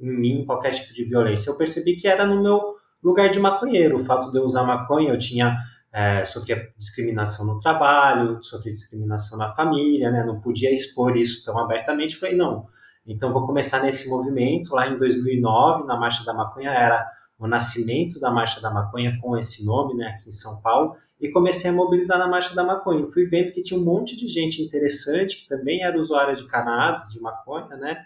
em 0.02 0.10
mim 0.10 0.44
qualquer 0.44 0.74
tipo 0.74 0.92
de 0.92 1.04
violência. 1.04 1.48
Eu 1.48 1.56
percebi 1.56 1.96
que 1.96 2.08
era 2.08 2.26
no 2.26 2.42
meu 2.42 2.60
lugar 3.02 3.30
de 3.30 3.38
maconheiro. 3.38 3.96
O 3.96 4.04
fato 4.04 4.30
de 4.30 4.38
eu 4.38 4.42
usar 4.42 4.64
maconha, 4.64 5.10
eu 5.10 5.18
tinha 5.18 5.56
é, 5.92 6.24
sofria 6.24 6.72
discriminação 6.76 7.46
no 7.46 7.58
trabalho, 7.58 8.42
sofria 8.42 8.72
discriminação 8.72 9.38
na 9.38 9.52
família, 9.54 10.10
né? 10.10 10.24
Não 10.24 10.40
podia 10.40 10.72
expor 10.72 11.16
isso 11.16 11.44
tão 11.44 11.58
abertamente. 11.58 12.16
Falei, 12.16 12.34
não, 12.34 12.66
então 13.06 13.32
vou 13.32 13.46
começar 13.46 13.82
nesse 13.82 14.08
movimento. 14.08 14.74
Lá 14.74 14.88
em 14.88 14.98
2009, 14.98 15.86
na 15.86 15.96
Marcha 15.96 16.24
da 16.24 16.32
Maconha, 16.32 16.70
era 16.70 17.06
o 17.38 17.46
nascimento 17.46 18.20
da 18.20 18.30
Marcha 18.30 18.60
da 18.60 18.70
Maconha 18.70 19.18
com 19.20 19.36
esse 19.36 19.66
nome, 19.66 19.94
né, 19.94 20.06
aqui 20.06 20.28
em 20.28 20.32
São 20.32 20.60
Paulo, 20.60 20.96
e 21.20 21.28
comecei 21.28 21.70
a 21.70 21.72
mobilizar 21.72 22.16
na 22.16 22.28
Marcha 22.28 22.54
da 22.54 22.62
Maconha. 22.62 23.04
Fui 23.06 23.24
vendo 23.24 23.52
que 23.52 23.62
tinha 23.62 23.78
um 23.78 23.82
monte 23.82 24.16
de 24.16 24.28
gente 24.28 24.62
interessante 24.62 25.36
que 25.36 25.48
também 25.48 25.82
era 25.82 25.98
usuária 25.98 26.36
de 26.36 26.46
cannabis, 26.46 27.10
de 27.10 27.20
maconha, 27.20 27.76
né, 27.76 27.98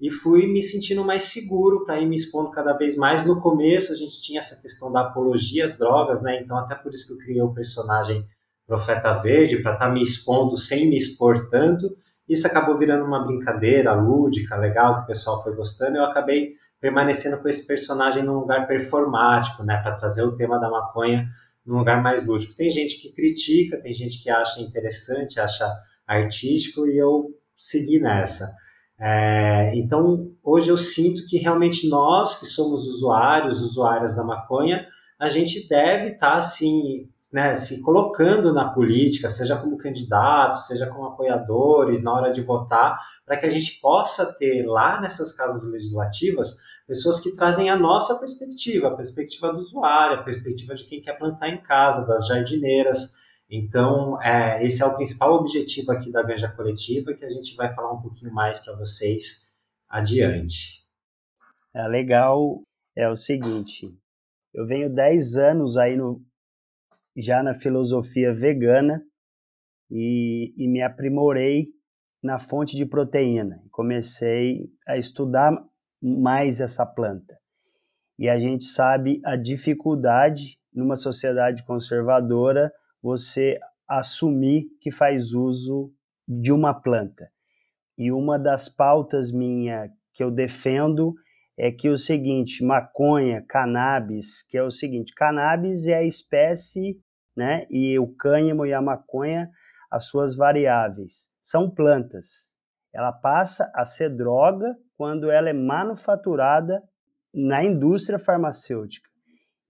e 0.00 0.08
fui 0.08 0.46
me 0.46 0.62
sentindo 0.62 1.04
mais 1.04 1.24
seguro 1.24 1.84
para 1.84 2.00
ir 2.00 2.06
me 2.06 2.16
expondo 2.16 2.50
cada 2.50 2.72
vez 2.72 2.96
mais. 2.96 3.24
No 3.24 3.40
começo 3.40 3.92
a 3.92 3.96
gente 3.96 4.20
tinha 4.22 4.38
essa 4.38 4.60
questão 4.60 4.90
da 4.90 5.02
apologia 5.02 5.66
às 5.66 5.76
drogas, 5.76 6.22
né? 6.22 6.40
Então 6.40 6.56
até 6.56 6.74
por 6.74 6.92
isso 6.92 7.06
que 7.06 7.12
eu 7.12 7.18
criei 7.18 7.42
o 7.42 7.52
personagem 7.52 8.26
Profeta 8.66 9.14
Verde 9.18 9.58
para 9.62 9.72
estar 9.72 9.86
tá 9.86 9.92
me 9.92 10.00
expondo 10.00 10.56
sem 10.56 10.88
me 10.88 10.96
expor 10.96 11.48
tanto. 11.48 11.92
Isso 12.28 12.46
acabou 12.46 12.78
virando 12.78 13.04
uma 13.04 13.26
brincadeira 13.26 13.92
lúdica, 13.92 14.56
legal 14.56 14.98
que 14.98 15.02
o 15.02 15.06
pessoal 15.06 15.42
foi 15.42 15.54
gostando. 15.54 15.96
Eu 15.96 16.04
acabei 16.04 16.54
permanecendo 16.80 17.42
com 17.42 17.48
esse 17.48 17.66
personagem 17.66 18.22
num 18.22 18.38
lugar 18.38 18.68
performático, 18.68 19.64
né? 19.64 19.76
Para 19.82 19.96
trazer 19.96 20.22
o 20.22 20.36
tema 20.36 20.58
da 20.58 20.70
maconha 20.70 21.28
num 21.66 21.78
lugar 21.78 22.00
mais 22.00 22.24
lúdico. 22.24 22.54
Tem 22.54 22.70
gente 22.70 22.96
que 22.96 23.12
critica, 23.12 23.76
tem 23.82 23.92
gente 23.92 24.22
que 24.22 24.30
acha 24.30 24.60
interessante, 24.60 25.40
acha 25.40 25.68
artístico 26.06 26.86
e 26.86 26.96
eu 26.96 27.34
segui 27.56 27.98
nessa. 27.98 28.54
É, 29.00 29.72
então, 29.74 30.30
hoje 30.44 30.68
eu 30.68 30.76
sinto 30.76 31.24
que 31.26 31.38
realmente 31.38 31.88
nós, 31.88 32.38
que 32.38 32.44
somos 32.44 32.86
usuários, 32.86 33.62
usuárias 33.62 34.14
da 34.14 34.22
maconha, 34.22 34.86
a 35.18 35.28
gente 35.28 35.66
deve 35.66 36.12
estar, 36.12 36.32
tá, 36.32 36.36
assim, 36.36 37.08
né, 37.32 37.54
se 37.54 37.80
colocando 37.82 38.52
na 38.52 38.68
política, 38.68 39.30
seja 39.30 39.56
como 39.56 39.78
candidato, 39.78 40.58
seja 40.58 40.86
como 40.86 41.06
apoiadores, 41.06 42.02
na 42.02 42.12
hora 42.12 42.32
de 42.32 42.42
votar, 42.42 42.98
para 43.24 43.36
que 43.36 43.46
a 43.46 43.50
gente 43.50 43.80
possa 43.80 44.32
ter 44.34 44.66
lá 44.66 45.00
nessas 45.00 45.32
casas 45.32 45.70
legislativas 45.70 46.56
pessoas 46.90 47.20
que 47.20 47.36
trazem 47.36 47.70
a 47.70 47.76
nossa 47.76 48.18
perspectiva, 48.18 48.88
a 48.88 48.96
perspectiva 48.96 49.52
do 49.52 49.60
usuário, 49.60 50.18
a 50.18 50.22
perspectiva 50.24 50.74
de 50.74 50.82
quem 50.82 51.00
quer 51.00 51.16
plantar 51.16 51.48
em 51.48 51.62
casa, 51.62 52.04
das 52.04 52.26
jardineiras, 52.26 53.14
Então, 53.50 54.20
é, 54.22 54.64
esse 54.64 54.80
é 54.80 54.86
o 54.86 54.94
principal 54.94 55.34
objetivo 55.34 55.90
aqui 55.90 56.12
da 56.12 56.22
Ganja 56.22 56.48
Coletiva, 56.48 57.12
que 57.12 57.24
a 57.24 57.28
gente 57.28 57.56
vai 57.56 57.74
falar 57.74 57.92
um 57.92 58.00
pouquinho 58.00 58.32
mais 58.32 58.60
para 58.60 58.76
vocês 58.76 59.52
adiante. 59.88 60.86
É 61.74 61.88
legal, 61.88 62.62
é 62.94 63.08
o 63.08 63.16
seguinte, 63.16 63.92
eu 64.54 64.66
venho 64.66 64.88
10 64.88 65.36
anos 65.36 65.76
aí 65.76 65.96
no, 65.96 66.24
já 67.16 67.42
na 67.42 67.54
filosofia 67.54 68.32
vegana 68.32 69.04
e, 69.90 70.54
e 70.56 70.68
me 70.68 70.80
aprimorei 70.80 71.68
na 72.22 72.38
fonte 72.38 72.76
de 72.76 72.86
proteína. 72.86 73.64
Comecei 73.72 74.70
a 74.86 74.96
estudar 74.96 75.52
mais 76.00 76.60
essa 76.60 76.86
planta. 76.86 77.36
E 78.16 78.28
a 78.28 78.38
gente 78.38 78.64
sabe 78.64 79.20
a 79.24 79.34
dificuldade 79.34 80.58
numa 80.72 80.94
sociedade 80.94 81.64
conservadora 81.64 82.72
você 83.02 83.58
assumir 83.88 84.66
que 84.80 84.90
faz 84.90 85.32
uso 85.32 85.92
de 86.26 86.52
uma 86.52 86.72
planta. 86.72 87.30
E 87.98 88.12
uma 88.12 88.38
das 88.38 88.68
pautas 88.68 89.30
minha 89.32 89.90
que 90.12 90.22
eu 90.22 90.30
defendo 90.30 91.14
é 91.58 91.70
que 91.70 91.90
o 91.90 91.98
seguinte, 91.98 92.64
maconha, 92.64 93.44
cannabis, 93.46 94.42
que 94.42 94.56
é 94.56 94.62
o 94.62 94.70
seguinte, 94.70 95.12
cannabis 95.14 95.86
é 95.86 95.96
a 95.96 96.04
espécie, 96.04 96.98
né, 97.36 97.66
e 97.70 97.98
o 97.98 98.08
cânhamo 98.08 98.66
e 98.66 98.72
a 98.72 98.80
maconha 98.80 99.50
as 99.90 100.04
suas 100.04 100.34
variáveis. 100.34 101.32
São 101.40 101.70
plantas. 101.70 102.56
Ela 102.92 103.12
passa 103.12 103.70
a 103.74 103.84
ser 103.84 104.10
droga 104.10 104.76
quando 104.96 105.30
ela 105.30 105.48
é 105.48 105.52
manufaturada 105.52 106.82
na 107.32 107.64
indústria 107.64 108.18
farmacêutica. 108.18 109.08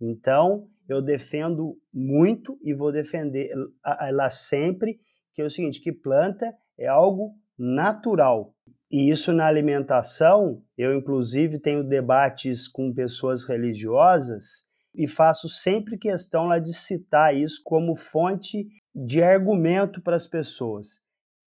Então, 0.00 0.68
eu 0.92 1.00
defendo 1.00 1.78
muito 1.94 2.59
e 2.62 2.75
vou 2.75 2.90
defender 2.90 3.50
ela 3.85 4.28
sempre, 4.28 4.99
que 5.35 5.40
é 5.40 5.44
o 5.44 5.50
seguinte, 5.50 5.80
que 5.80 5.92
planta 5.92 6.52
é 6.76 6.88
algo 6.88 7.35
natural. 7.56 8.54
E 8.90 9.09
isso 9.09 9.32
na 9.32 9.47
alimentação, 9.47 10.62
eu 10.76 10.92
inclusive 10.92 11.61
tenho 11.61 11.85
debates 11.85 12.66
com 12.66 12.92
pessoas 12.92 13.44
religiosas 13.44 14.68
e 14.92 15.06
faço 15.06 15.49
sempre 15.49 15.97
questão 15.97 16.47
lá 16.47 16.59
de 16.59 16.75
citar 16.75 17.37
isso 17.37 17.61
como 17.64 17.94
fonte 17.94 18.66
de 18.92 19.23
argumento 19.23 20.02
para 20.02 20.16
as 20.16 20.26
pessoas. 20.26 21.00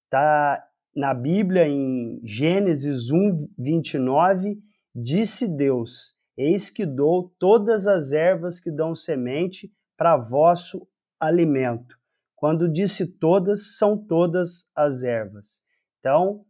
Tá 0.09 0.63
na 0.95 1.13
Bíblia 1.13 1.67
em 1.67 2.21
Gênesis 2.23 3.11
1, 3.11 3.35
29, 3.57 4.57
disse 4.95 5.53
Deus: 5.53 6.15
Eis 6.37 6.69
que 6.69 6.85
dou 6.85 7.33
todas 7.37 7.87
as 7.87 8.11
ervas 8.11 8.59
que 8.59 8.71
dão 8.71 8.95
semente 8.95 9.71
para 9.97 10.17
vosso 10.17 10.87
alimento. 11.19 11.97
Quando 12.35 12.71
disse 12.71 13.07
todas, 13.07 13.77
são 13.77 13.97
todas 13.97 14.67
as 14.75 15.03
ervas. 15.03 15.63
Então, 15.99 16.45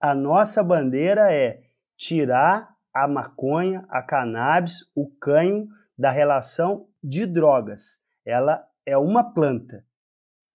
a 0.00 0.14
nossa 0.14 0.62
bandeira 0.62 1.32
é 1.32 1.62
tirar 1.96 2.76
a 2.92 3.08
maconha, 3.08 3.86
a 3.88 4.02
cannabis, 4.02 4.84
o 4.94 5.08
canho 5.08 5.68
da 5.96 6.10
relação 6.10 6.88
de 7.02 7.24
drogas. 7.26 8.04
Ela 8.24 8.66
é 8.84 8.98
uma 8.98 9.32
planta. 9.32 9.84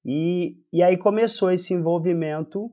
E, 0.06 0.62
e 0.72 0.84
aí 0.84 0.98
começou 0.98 1.50
esse 1.52 1.74
envolvimento, 1.74 2.72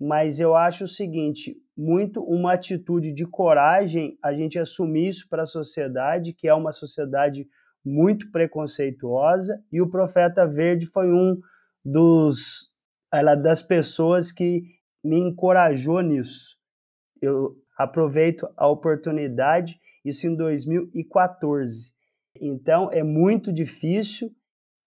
mas 0.00 0.40
eu 0.40 0.56
acho 0.56 0.84
o 0.84 0.88
seguinte: 0.88 1.56
muito 1.76 2.22
uma 2.22 2.54
atitude 2.54 3.12
de 3.12 3.26
coragem 3.26 4.18
a 4.22 4.32
gente 4.32 4.58
assumir 4.58 5.08
isso 5.08 5.28
para 5.28 5.42
a 5.42 5.46
sociedade, 5.46 6.32
que 6.32 6.48
é 6.48 6.54
uma 6.54 6.72
sociedade 6.72 7.46
muito 7.84 8.30
preconceituosa, 8.30 9.62
e 9.70 9.80
o 9.80 9.90
Profeta 9.90 10.46
Verde 10.46 10.86
foi 10.86 11.12
um 11.12 11.38
dos 11.84 12.70
ela, 13.12 13.34
das 13.34 13.62
pessoas 13.62 14.30
que 14.32 14.62
me 15.04 15.18
encorajou 15.18 16.00
nisso. 16.00 16.56
Eu 17.20 17.56
aproveito 17.76 18.48
a 18.56 18.68
oportunidade, 18.68 19.78
isso 20.04 20.26
em 20.26 20.36
2014. 20.36 21.92
Então 22.40 22.90
é 22.92 23.02
muito 23.02 23.52
difícil. 23.52 24.30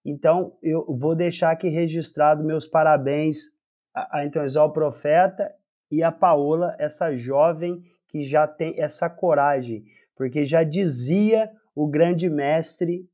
Então 0.05 0.57
eu 0.61 0.85
vou 0.97 1.15
deixar 1.15 1.51
aqui 1.51 1.69
registrado 1.69 2.43
meus 2.43 2.67
parabéns 2.67 3.53
a, 3.93 4.19
a 4.19 4.25
então 4.25 4.43
ao 4.59 4.73
profeta 4.73 5.53
e 5.91 6.01
a 6.01 6.11
Paola, 6.11 6.75
essa 6.79 7.15
jovem 7.15 7.81
que 8.07 8.23
já 8.23 8.47
tem 8.47 8.79
essa 8.79 9.09
coragem, 9.09 9.83
porque 10.15 10.45
já 10.45 10.63
dizia 10.63 11.51
o 11.75 11.87
grande 11.87 12.29
mestre 12.29 13.07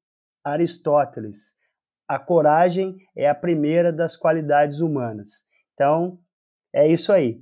Aristóteles, 0.43 1.57
a 2.07 2.17
coragem 2.17 2.95
é 3.15 3.29
a 3.29 3.35
primeira 3.35 3.93
das 3.93 4.17
qualidades 4.17 4.79
humanas. 4.79 5.45
Então, 5.73 6.19
é 6.73 6.87
isso 6.87 7.11
aí. 7.11 7.39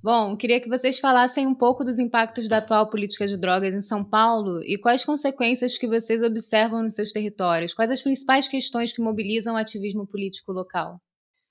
Bom, 0.00 0.36
queria 0.36 0.60
que 0.60 0.68
vocês 0.68 1.00
falassem 1.00 1.44
um 1.44 1.54
pouco 1.54 1.82
dos 1.82 1.98
impactos 1.98 2.48
da 2.48 2.58
atual 2.58 2.88
política 2.88 3.26
de 3.26 3.36
drogas 3.36 3.74
em 3.74 3.80
São 3.80 4.04
Paulo 4.04 4.62
e 4.62 4.78
quais 4.78 5.04
consequências 5.04 5.76
que 5.76 5.88
vocês 5.88 6.22
observam 6.22 6.82
nos 6.82 6.94
seus 6.94 7.10
territórios. 7.10 7.74
Quais 7.74 7.90
as 7.90 8.00
principais 8.00 8.46
questões 8.46 8.92
que 8.92 9.02
mobilizam 9.02 9.54
o 9.54 9.58
ativismo 9.58 10.06
político 10.06 10.52
local? 10.52 11.00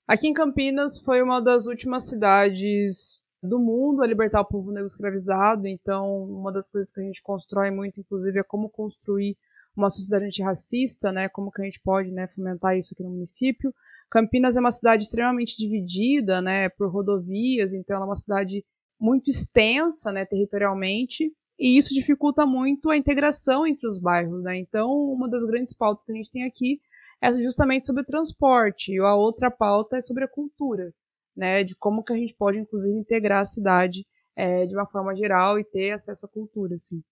Aqui 0.08 0.26
em 0.26 0.32
Campinas 0.32 0.96
foi 0.98 1.22
uma 1.22 1.38
das 1.38 1.66
últimas 1.66 2.08
cidades 2.08 3.20
do 3.42 3.58
mundo 3.58 4.02
a 4.02 4.06
libertar 4.06 4.40
o 4.40 4.44
povo 4.46 4.72
negro 4.72 4.86
escravizado. 4.86 5.68
Então, 5.68 6.24
uma 6.24 6.50
das 6.50 6.66
coisas 6.66 6.90
que 6.90 6.98
a 6.98 7.04
gente 7.04 7.22
constrói 7.22 7.70
muito, 7.70 8.00
inclusive, 8.00 8.38
é 8.38 8.42
como 8.42 8.70
construir 8.70 9.36
uma 9.76 9.90
sociedade 9.90 10.24
antirracista, 10.24 11.12
né? 11.12 11.28
Como 11.28 11.50
que 11.50 11.60
a 11.60 11.64
gente 11.66 11.78
pode, 11.84 12.10
né, 12.10 12.26
fomentar 12.26 12.74
isso 12.74 12.94
aqui 12.94 13.02
no 13.02 13.10
município. 13.10 13.70
Campinas 14.10 14.56
é 14.56 14.60
uma 14.60 14.70
cidade 14.70 15.04
extremamente 15.04 15.54
dividida, 15.58 16.40
né, 16.40 16.70
por 16.70 16.90
rodovias, 16.90 17.74
então 17.74 17.94
ela 17.94 18.06
é 18.06 18.08
uma 18.08 18.16
cidade 18.16 18.64
muito 18.98 19.28
extensa, 19.28 20.10
né, 20.10 20.24
territorialmente, 20.24 21.30
e 21.58 21.76
isso 21.76 21.92
dificulta 21.92 22.46
muito 22.46 22.88
a 22.88 22.96
integração 22.96 23.66
entre 23.66 23.86
os 23.86 23.98
bairros, 23.98 24.42
né? 24.42 24.56
Então, 24.56 24.90
uma 24.90 25.28
das 25.28 25.44
grandes 25.44 25.74
pautas 25.76 26.02
que 26.02 26.12
a 26.12 26.14
gente 26.14 26.30
tem 26.30 26.44
aqui 26.44 26.80
é 27.20 27.32
justamente 27.34 27.86
sobre 27.86 28.02
o 28.02 28.06
transporte, 28.06 28.92
e 28.92 28.98
a 28.98 29.14
outra 29.14 29.50
pauta 29.50 29.96
é 29.96 30.00
sobre 30.00 30.24
a 30.24 30.28
cultura, 30.28 30.92
né, 31.36 31.64
de 31.64 31.74
como 31.76 32.02
que 32.02 32.12
a 32.12 32.16
gente 32.16 32.34
pode, 32.34 32.58
inclusive, 32.58 32.98
integrar 32.98 33.42
a 33.42 33.44
cidade 33.44 34.06
é, 34.36 34.66
de 34.66 34.74
uma 34.74 34.86
forma 34.86 35.14
geral 35.14 35.58
e 35.58 35.64
ter 35.64 35.92
acesso 35.92 36.26
à 36.26 36.28
cultura, 36.28 36.74
assim. 36.74 37.02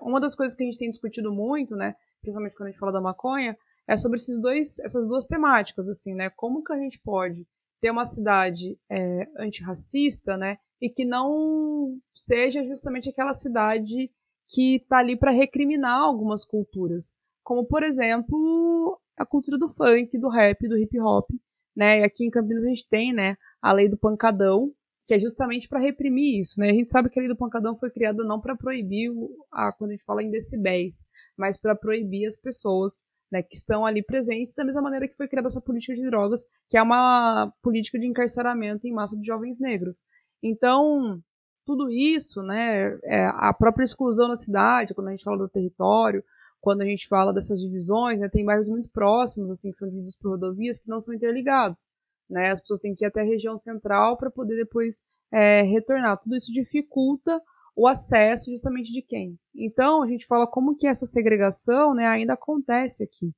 Uma 0.00 0.20
das 0.20 0.34
coisas 0.34 0.56
que 0.56 0.62
a 0.62 0.66
gente 0.66 0.78
tem 0.78 0.90
discutido 0.90 1.32
muito, 1.32 1.74
né, 1.74 1.94
principalmente 2.20 2.56
quando 2.56 2.68
a 2.68 2.70
gente 2.70 2.80
fala 2.80 2.92
da 2.92 3.00
maconha, 3.00 3.56
é 3.88 3.96
sobre 3.96 4.18
esses 4.18 4.40
dois, 4.40 4.78
essas 4.80 5.06
duas 5.06 5.24
temáticas, 5.24 5.88
assim, 5.88 6.14
né, 6.14 6.30
como 6.30 6.62
que 6.62 6.72
a 6.72 6.78
gente 6.78 7.00
pode 7.00 7.46
ter 7.80 7.90
uma 7.90 8.04
cidade 8.04 8.78
é, 8.90 9.28
antirracista, 9.38 10.36
né, 10.36 10.58
e 10.80 10.90
que 10.90 11.04
não 11.04 11.98
seja 12.14 12.64
justamente 12.64 13.08
aquela 13.08 13.32
cidade 13.32 14.10
que 14.48 14.76
está 14.76 14.98
ali 14.98 15.16
para 15.16 15.32
recriminar 15.32 16.00
algumas 16.00 16.44
culturas, 16.44 17.14
como 17.42 17.66
por 17.66 17.82
exemplo 17.82 19.00
a 19.16 19.24
cultura 19.24 19.58
do 19.58 19.68
funk, 19.68 20.18
do 20.18 20.28
rap, 20.28 20.68
do 20.68 20.76
hip 20.76 20.98
hop, 21.00 21.30
né? 21.74 22.00
E 22.00 22.04
aqui 22.04 22.24
em 22.24 22.30
Campinas 22.30 22.64
a 22.64 22.68
gente 22.68 22.88
tem, 22.88 23.12
né, 23.12 23.36
a 23.60 23.72
lei 23.72 23.88
do 23.88 23.96
pancadão, 23.96 24.72
que 25.06 25.14
é 25.14 25.18
justamente 25.18 25.68
para 25.68 25.78
reprimir 25.78 26.40
isso, 26.40 26.58
né? 26.58 26.70
A 26.70 26.74
gente 26.74 26.90
sabe 26.90 27.08
que 27.08 27.18
a 27.18 27.22
lei 27.22 27.28
do 27.28 27.36
pancadão 27.36 27.76
foi 27.78 27.90
criada 27.90 28.24
não 28.24 28.40
para 28.40 28.56
proibir 28.56 29.10
a 29.52 29.72
quando 29.72 29.90
a 29.90 29.92
gente 29.94 30.04
fala 30.04 30.22
em 30.22 30.30
decibéis, 30.30 31.04
mas 31.36 31.56
para 31.56 31.74
proibir 31.76 32.26
as 32.26 32.36
pessoas 32.36 33.04
né, 33.30 33.42
que 33.42 33.54
estão 33.54 33.84
ali 33.84 34.02
presentes, 34.02 34.54
da 34.54 34.64
mesma 34.64 34.82
maneira 34.82 35.08
que 35.08 35.16
foi 35.16 35.28
criada 35.28 35.48
essa 35.48 35.60
política 35.60 35.94
de 35.94 36.06
drogas, 36.06 36.44
que 36.68 36.76
é 36.76 36.82
uma 36.82 37.52
política 37.62 37.98
de 37.98 38.06
encarceramento 38.06 38.86
em 38.86 38.92
massa 38.92 39.16
de 39.16 39.26
jovens 39.26 39.58
negros. 39.58 40.04
Então, 40.42 41.20
tudo 41.64 41.90
isso, 41.90 42.42
né, 42.42 42.96
é 43.04 43.26
a 43.34 43.52
própria 43.52 43.84
exclusão 43.84 44.28
na 44.28 44.36
cidade, 44.36 44.94
quando 44.94 45.08
a 45.08 45.10
gente 45.10 45.24
fala 45.24 45.38
do 45.38 45.48
território, 45.48 46.22
quando 46.66 46.82
a 46.82 46.84
gente 46.84 47.06
fala 47.06 47.32
dessas 47.32 47.60
divisões, 47.60 48.18
né, 48.18 48.28
tem 48.28 48.44
bairros 48.44 48.68
muito 48.68 48.88
próximos, 48.88 49.48
assim, 49.50 49.70
que 49.70 49.76
são 49.76 49.88
divididos 49.88 50.16
por 50.16 50.32
rodovias 50.32 50.80
que 50.80 50.88
não 50.88 50.98
são 50.98 51.14
interligados. 51.14 51.88
Né, 52.28 52.50
as 52.50 52.60
pessoas 52.60 52.80
têm 52.80 52.92
que 52.92 53.04
ir 53.04 53.06
até 53.06 53.20
a 53.20 53.24
região 53.24 53.56
central 53.56 54.16
para 54.16 54.32
poder 54.32 54.56
depois 54.56 55.00
é, 55.32 55.62
retornar. 55.62 56.18
Tudo 56.18 56.34
isso 56.34 56.52
dificulta 56.52 57.40
o 57.76 57.86
acesso 57.86 58.50
justamente 58.50 58.90
de 58.90 59.00
quem. 59.00 59.38
Então, 59.54 60.02
a 60.02 60.08
gente 60.08 60.26
fala 60.26 60.44
como 60.44 60.76
que 60.76 60.88
essa 60.88 61.06
segregação 61.06 61.94
né, 61.94 62.04
ainda 62.04 62.32
acontece 62.32 63.04
aqui. 63.04 63.30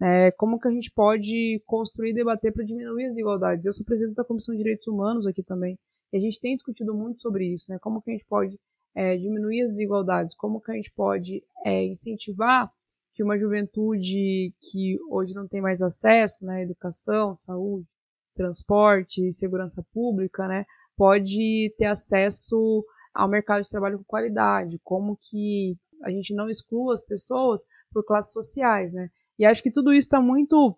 É, 0.00 0.30
como 0.30 0.60
que 0.60 0.68
a 0.68 0.70
gente 0.70 0.92
pode 0.92 1.60
construir 1.66 2.10
e 2.10 2.14
debater 2.14 2.52
para 2.52 2.64
diminuir 2.64 3.06
as 3.06 3.08
desigualdades. 3.08 3.66
Eu 3.66 3.72
sou 3.72 3.84
presidente 3.84 4.14
da 4.14 4.24
Comissão 4.24 4.54
de 4.54 4.58
Direitos 4.62 4.86
Humanos 4.86 5.26
aqui 5.26 5.42
também, 5.42 5.76
e 6.12 6.16
a 6.16 6.20
gente 6.20 6.38
tem 6.38 6.54
discutido 6.54 6.94
muito 6.94 7.20
sobre 7.20 7.52
isso, 7.52 7.72
né? 7.72 7.78
Como 7.80 8.00
que 8.00 8.10
a 8.10 8.12
gente 8.12 8.24
pode 8.24 8.56
é, 8.98 9.16
diminuir 9.16 9.62
as 9.62 9.70
desigualdades, 9.70 10.34
como 10.34 10.60
que 10.60 10.72
a 10.72 10.74
gente 10.74 10.90
pode 10.90 11.40
é, 11.64 11.84
incentivar 11.84 12.68
que 13.14 13.22
uma 13.22 13.38
juventude 13.38 14.52
que 14.60 14.98
hoje 15.08 15.34
não 15.34 15.46
tem 15.46 15.60
mais 15.60 15.80
acesso, 15.80 16.44
né, 16.44 16.64
educação, 16.64 17.36
saúde, 17.36 17.86
transporte, 18.34 19.30
segurança 19.30 19.86
pública, 19.92 20.48
né, 20.48 20.64
pode 20.96 21.72
ter 21.78 21.84
acesso 21.84 22.84
ao 23.14 23.28
mercado 23.28 23.62
de 23.62 23.68
trabalho 23.68 23.98
com 23.98 24.04
qualidade, 24.04 24.80
como 24.82 25.16
que 25.16 25.76
a 26.02 26.10
gente 26.10 26.34
não 26.34 26.50
exclua 26.50 26.92
as 26.92 27.04
pessoas 27.04 27.64
por 27.92 28.04
classes 28.04 28.32
sociais, 28.32 28.92
né? 28.92 29.08
E 29.38 29.46
acho 29.46 29.62
que 29.62 29.70
tudo 29.70 29.92
isso 29.92 30.08
está 30.08 30.20
muito 30.20 30.76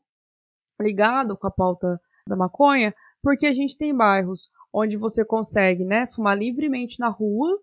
ligado 0.79 1.37
com 1.39 1.47
a 1.47 1.50
pauta 1.50 1.99
da 2.27 2.37
maconha, 2.37 2.95
porque 3.23 3.47
a 3.47 3.53
gente 3.53 3.77
tem 3.79 3.95
bairros 3.95 4.50
onde 4.73 4.99
você 4.99 5.25
consegue, 5.25 5.85
né, 5.87 6.07
fumar 6.07 6.37
livremente 6.37 7.00
na 7.00 7.09
rua, 7.09 7.59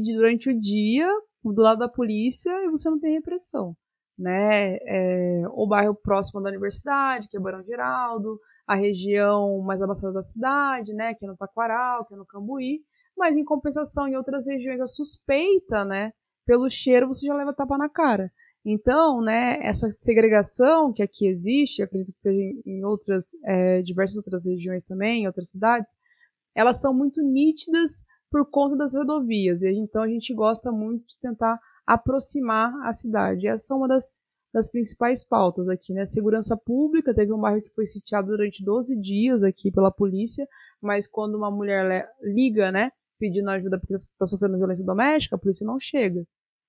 de, 0.00 0.14
durante 0.14 0.50
o 0.50 0.58
dia, 0.58 1.08
do 1.44 1.62
lado 1.62 1.78
da 1.78 1.88
polícia, 1.88 2.50
e 2.64 2.70
você 2.70 2.88
não 2.88 2.98
tem 2.98 3.14
repressão, 3.14 3.76
né? 4.18 4.76
É, 4.86 5.42
o 5.50 5.66
bairro 5.66 5.94
próximo 5.94 6.40
da 6.40 6.50
universidade, 6.50 7.28
que 7.28 7.36
é 7.36 7.40
Barão 7.40 7.62
Geraldo, 7.62 8.38
a 8.66 8.76
região 8.76 9.60
mais 9.60 9.82
abaixada 9.82 10.12
da 10.12 10.22
cidade, 10.22 10.94
né, 10.94 11.14
que 11.14 11.24
é 11.24 11.28
no 11.28 11.36
Taquaral, 11.36 12.04
que 12.06 12.14
é 12.14 12.16
no 12.16 12.26
Cambuí, 12.26 12.80
mas 13.16 13.36
em 13.36 13.44
compensação 13.44 14.06
em 14.08 14.16
outras 14.16 14.46
regiões 14.46 14.80
a 14.80 14.86
suspeita, 14.86 15.84
né, 15.84 16.12
pelo 16.46 16.68
cheiro 16.70 17.08
você 17.08 17.26
já 17.26 17.34
leva 17.34 17.52
tapa 17.52 17.76
na 17.76 17.88
cara. 17.88 18.32
Então, 18.64 19.20
né, 19.20 19.58
essa 19.60 19.90
segregação 19.90 20.92
que 20.92 21.02
aqui 21.02 21.26
existe, 21.26 21.82
acredito 21.82 22.12
que 22.12 22.18
esteja 22.18 22.40
em 22.64 22.84
outras, 22.84 23.30
é, 23.44 23.82
diversas 23.82 24.18
outras 24.18 24.46
regiões 24.46 24.84
também, 24.84 25.24
em 25.24 25.26
outras 25.26 25.48
cidades, 25.48 25.94
elas 26.54 26.80
são 26.80 26.94
muito 26.94 27.20
nítidas 27.22 28.04
por 28.32 28.50
conta 28.50 28.76
das 28.76 28.94
rodovias. 28.94 29.62
E 29.62 29.68
então 29.68 30.02
a 30.02 30.08
gente 30.08 30.34
gosta 30.34 30.72
muito 30.72 31.06
de 31.06 31.18
tentar 31.20 31.60
aproximar 31.86 32.74
a 32.82 32.92
cidade. 32.92 33.46
Essa 33.46 33.74
é 33.74 33.76
uma 33.76 33.86
das, 33.86 34.22
das 34.52 34.70
principais 34.70 35.24
pautas 35.24 35.68
aqui, 35.68 35.92
né? 35.92 36.06
Segurança 36.06 36.56
pública, 36.56 37.14
teve 37.14 37.32
um 37.32 37.40
bairro 37.40 37.62
que 37.62 37.74
foi 37.74 37.86
sitiado 37.86 38.28
durante 38.28 38.64
12 38.64 38.98
dias 38.98 39.42
aqui 39.42 39.70
pela 39.70 39.92
polícia, 39.92 40.48
mas 40.80 41.06
quando 41.06 41.36
uma 41.36 41.50
mulher 41.50 42.08
liga, 42.22 42.72
né, 42.72 42.90
pedindo 43.18 43.50
ajuda 43.50 43.78
porque 43.78 43.94
está 43.94 44.26
sofrendo 44.26 44.58
violência 44.58 44.84
doméstica, 44.84 45.36
a 45.36 45.38
polícia 45.38 45.66
não 45.66 45.78
chega 45.78 46.26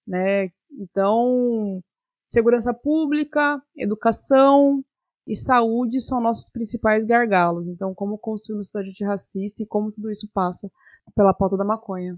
né? 0.08 0.50
Então, 0.72 1.82
segurança 2.27 2.74
pública, 2.74 3.62
educação 3.75 4.84
e 5.25 5.36
saúde 5.36 6.01
são 6.01 6.22
nossos 6.22 6.50
principais 6.50 7.05
gargalos. 7.05 7.67
Então, 7.67 7.93
como 7.93 8.17
construir 8.17 8.58
uma 8.58 8.63
cidade 8.63 8.89
antirracista 8.89 9.63
e 9.63 9.67
como 9.67 9.91
tudo 9.91 10.12
isso 10.12 10.29
passa 10.34 10.70
pela 11.15 11.33
pauta 11.33 11.57
da 11.57 11.65
maconha. 11.65 12.17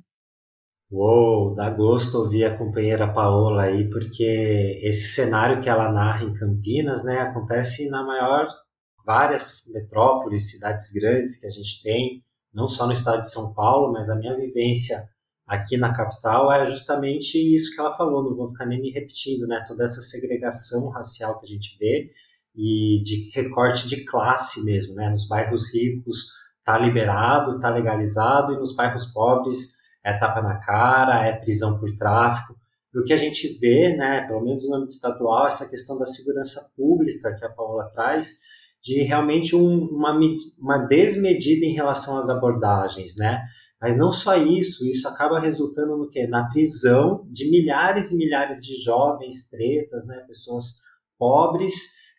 Uou, 0.91 1.53
dá 1.55 1.69
gosto 1.69 2.19
ouvir 2.19 2.45
a 2.45 2.57
companheira 2.57 3.11
Paola 3.11 3.63
aí, 3.63 3.89
porque 3.89 4.79
esse 4.83 5.13
cenário 5.13 5.61
que 5.61 5.67
ela 5.67 5.91
narra 5.91 6.23
em 6.23 6.33
Campinas, 6.33 7.03
né, 7.03 7.19
acontece 7.21 7.89
na 7.89 8.03
maior 8.03 8.47
várias 9.05 9.63
metrópoles, 9.73 10.51
cidades 10.51 10.91
grandes 10.91 11.37
que 11.37 11.47
a 11.47 11.49
gente 11.49 11.81
tem, 11.81 12.23
não 12.53 12.67
só 12.67 12.85
no 12.85 12.93
estado 12.93 13.21
de 13.21 13.31
São 13.31 13.53
Paulo, 13.53 13.91
mas 13.91 14.09
a 14.09 14.15
minha 14.15 14.35
vivência 14.35 15.03
aqui 15.47 15.77
na 15.77 15.93
capital 15.93 16.51
é 16.51 16.65
justamente 16.69 17.37
isso 17.37 17.73
que 17.73 17.79
ela 17.79 17.95
falou, 17.95 18.23
não 18.23 18.35
vou 18.35 18.49
ficar 18.49 18.65
nem 18.65 18.81
me 18.81 18.91
repetindo, 18.91 19.47
né? 19.47 19.63
Toda 19.67 19.83
essa 19.83 20.01
segregação 20.01 20.89
racial 20.89 21.39
que 21.39 21.45
a 21.45 21.49
gente 21.49 21.77
vê 21.77 22.11
e 22.55 23.01
de 23.03 23.29
recorte 23.33 23.87
de 23.87 24.05
classe 24.05 24.63
mesmo, 24.63 24.95
né? 24.95 25.09
Nos 25.09 25.27
bairros 25.27 25.71
ricos 25.73 26.27
tá 26.65 26.77
liberado, 26.77 27.59
tá 27.59 27.69
legalizado 27.69 28.53
e 28.53 28.57
nos 28.57 28.75
bairros 28.75 29.05
pobres 29.05 29.75
é 30.03 30.13
tapa 30.13 30.41
na 30.41 30.59
cara, 30.59 31.25
é 31.25 31.31
prisão 31.31 31.79
por 31.79 31.95
tráfico. 31.95 32.55
E 32.93 32.99
o 32.99 33.03
que 33.03 33.13
a 33.13 33.17
gente 33.17 33.57
vê, 33.59 33.95
né, 33.95 34.21
pelo 34.21 34.43
menos 34.43 34.67
no 34.67 34.75
âmbito 34.75 34.93
estadual, 34.93 35.47
essa 35.47 35.69
questão 35.69 35.97
da 35.97 36.05
segurança 36.05 36.71
pública 36.75 37.35
que 37.35 37.45
a 37.45 37.49
Paula 37.49 37.89
traz, 37.93 38.39
de 38.81 39.01
realmente 39.01 39.55
um, 39.55 39.85
uma, 39.85 40.17
uma 40.59 40.77
desmedida 40.77 41.65
em 41.65 41.73
relação 41.73 42.17
às 42.17 42.29
abordagens, 42.29 43.15
né? 43.17 43.43
Mas 43.81 43.97
não 43.97 44.11
só 44.11 44.37
isso, 44.37 44.87
isso 44.87 45.07
acaba 45.07 45.39
resultando 45.39 45.97
no 45.97 46.07
quê? 46.07 46.27
Na 46.27 46.47
prisão 46.49 47.27
de 47.31 47.49
milhares 47.49 48.11
e 48.11 48.17
milhares 48.17 48.63
de 48.63 48.75
jovens 48.81 49.49
pretas, 49.49 50.07
né, 50.07 50.23
pessoas 50.27 50.81
pobres, 51.17 51.73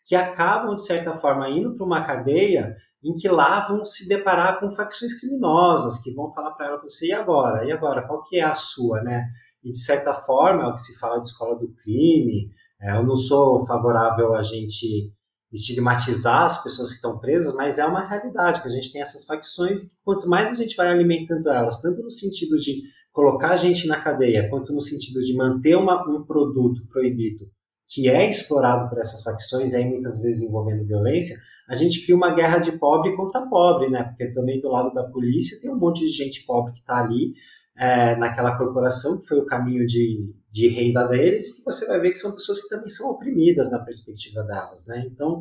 que 0.04 0.14
acabam, 0.14 0.74
de 0.74 0.84
certa 0.84 1.14
forma, 1.14 1.48
indo 1.48 1.74
para 1.74 1.86
uma 1.86 2.04
cadeia 2.04 2.76
em 3.06 3.14
que 3.14 3.28
lá 3.28 3.60
vão 3.60 3.84
se 3.84 4.08
deparar 4.08 4.58
com 4.58 4.70
facções 4.70 5.18
criminosas, 5.18 5.98
que 5.98 6.12
vão 6.12 6.32
falar 6.32 6.50
para 6.52 6.66
ela, 6.66 6.82
você, 6.82 7.06
e 7.06 7.12
agora? 7.12 7.64
E 7.64 7.70
agora? 7.70 8.06
Qual 8.06 8.22
que 8.22 8.36
é 8.36 8.42
a 8.42 8.54
sua, 8.54 9.00
né? 9.00 9.28
E, 9.62 9.70
de 9.70 9.78
certa 9.78 10.12
forma, 10.12 10.64
é 10.64 10.66
o 10.66 10.74
que 10.74 10.80
se 10.80 10.98
fala 10.98 11.20
de 11.20 11.26
escola 11.26 11.56
do 11.56 11.72
crime, 11.74 12.50
é, 12.80 12.96
eu 12.96 13.04
não 13.04 13.16
sou 13.16 13.64
favorável 13.64 14.34
a 14.34 14.42
gente 14.42 15.12
estigmatizar 15.52 16.44
as 16.44 16.62
pessoas 16.62 16.90
que 16.90 16.96
estão 16.96 17.18
presas, 17.18 17.54
mas 17.54 17.78
é 17.78 17.86
uma 17.86 18.04
realidade 18.04 18.60
que 18.60 18.68
a 18.68 18.70
gente 18.70 18.92
tem 18.92 19.00
essas 19.00 19.24
facções 19.24 19.82
e 19.82 19.88
quanto 20.04 20.28
mais 20.28 20.50
a 20.50 20.54
gente 20.54 20.76
vai 20.76 20.88
alimentando 20.88 21.48
elas, 21.48 21.80
tanto 21.80 22.02
no 22.02 22.10
sentido 22.10 22.56
de 22.56 22.82
colocar 23.12 23.52
a 23.52 23.56
gente 23.56 23.86
na 23.86 24.00
cadeia, 24.00 24.50
quanto 24.50 24.72
no 24.72 24.82
sentido 24.82 25.20
de 25.20 25.34
manter 25.34 25.76
uma, 25.76 26.02
um 26.10 26.24
produto 26.24 26.86
proibido 26.88 27.48
que 27.88 28.08
é 28.08 28.28
explorado 28.28 28.88
por 28.88 28.98
essas 28.98 29.22
facções, 29.22 29.72
e 29.72 29.76
aí 29.76 29.84
muitas 29.84 30.20
vezes 30.20 30.42
envolvendo 30.42 30.84
violência, 30.84 31.36
a 31.68 31.74
gente 31.74 32.04
cria 32.04 32.16
uma 32.16 32.34
guerra 32.34 32.58
de 32.58 32.72
pobre 32.72 33.16
contra 33.16 33.46
pobre, 33.46 33.90
né? 33.90 34.04
Porque 34.04 34.32
também 34.32 34.60
do 34.60 34.68
lado 34.68 34.92
da 34.94 35.04
polícia 35.04 35.60
tem 35.60 35.70
um 35.70 35.78
monte 35.78 36.00
de 36.00 36.08
gente 36.08 36.44
pobre 36.44 36.72
que 36.72 36.80
está 36.80 37.02
ali 37.02 37.34
é, 37.76 38.16
naquela 38.16 38.56
corporação, 38.56 39.20
que 39.20 39.26
foi 39.26 39.38
o 39.38 39.46
caminho 39.46 39.86
de, 39.86 40.32
de 40.50 40.68
renda 40.68 41.06
deles, 41.06 41.58
e 41.58 41.64
você 41.64 41.86
vai 41.86 42.00
ver 42.00 42.10
que 42.10 42.18
são 42.18 42.32
pessoas 42.32 42.62
que 42.62 42.68
também 42.68 42.88
são 42.88 43.10
oprimidas 43.10 43.70
na 43.70 43.78
perspectiva 43.80 44.42
delas. 44.42 44.86
Né? 44.86 45.06
Então, 45.06 45.40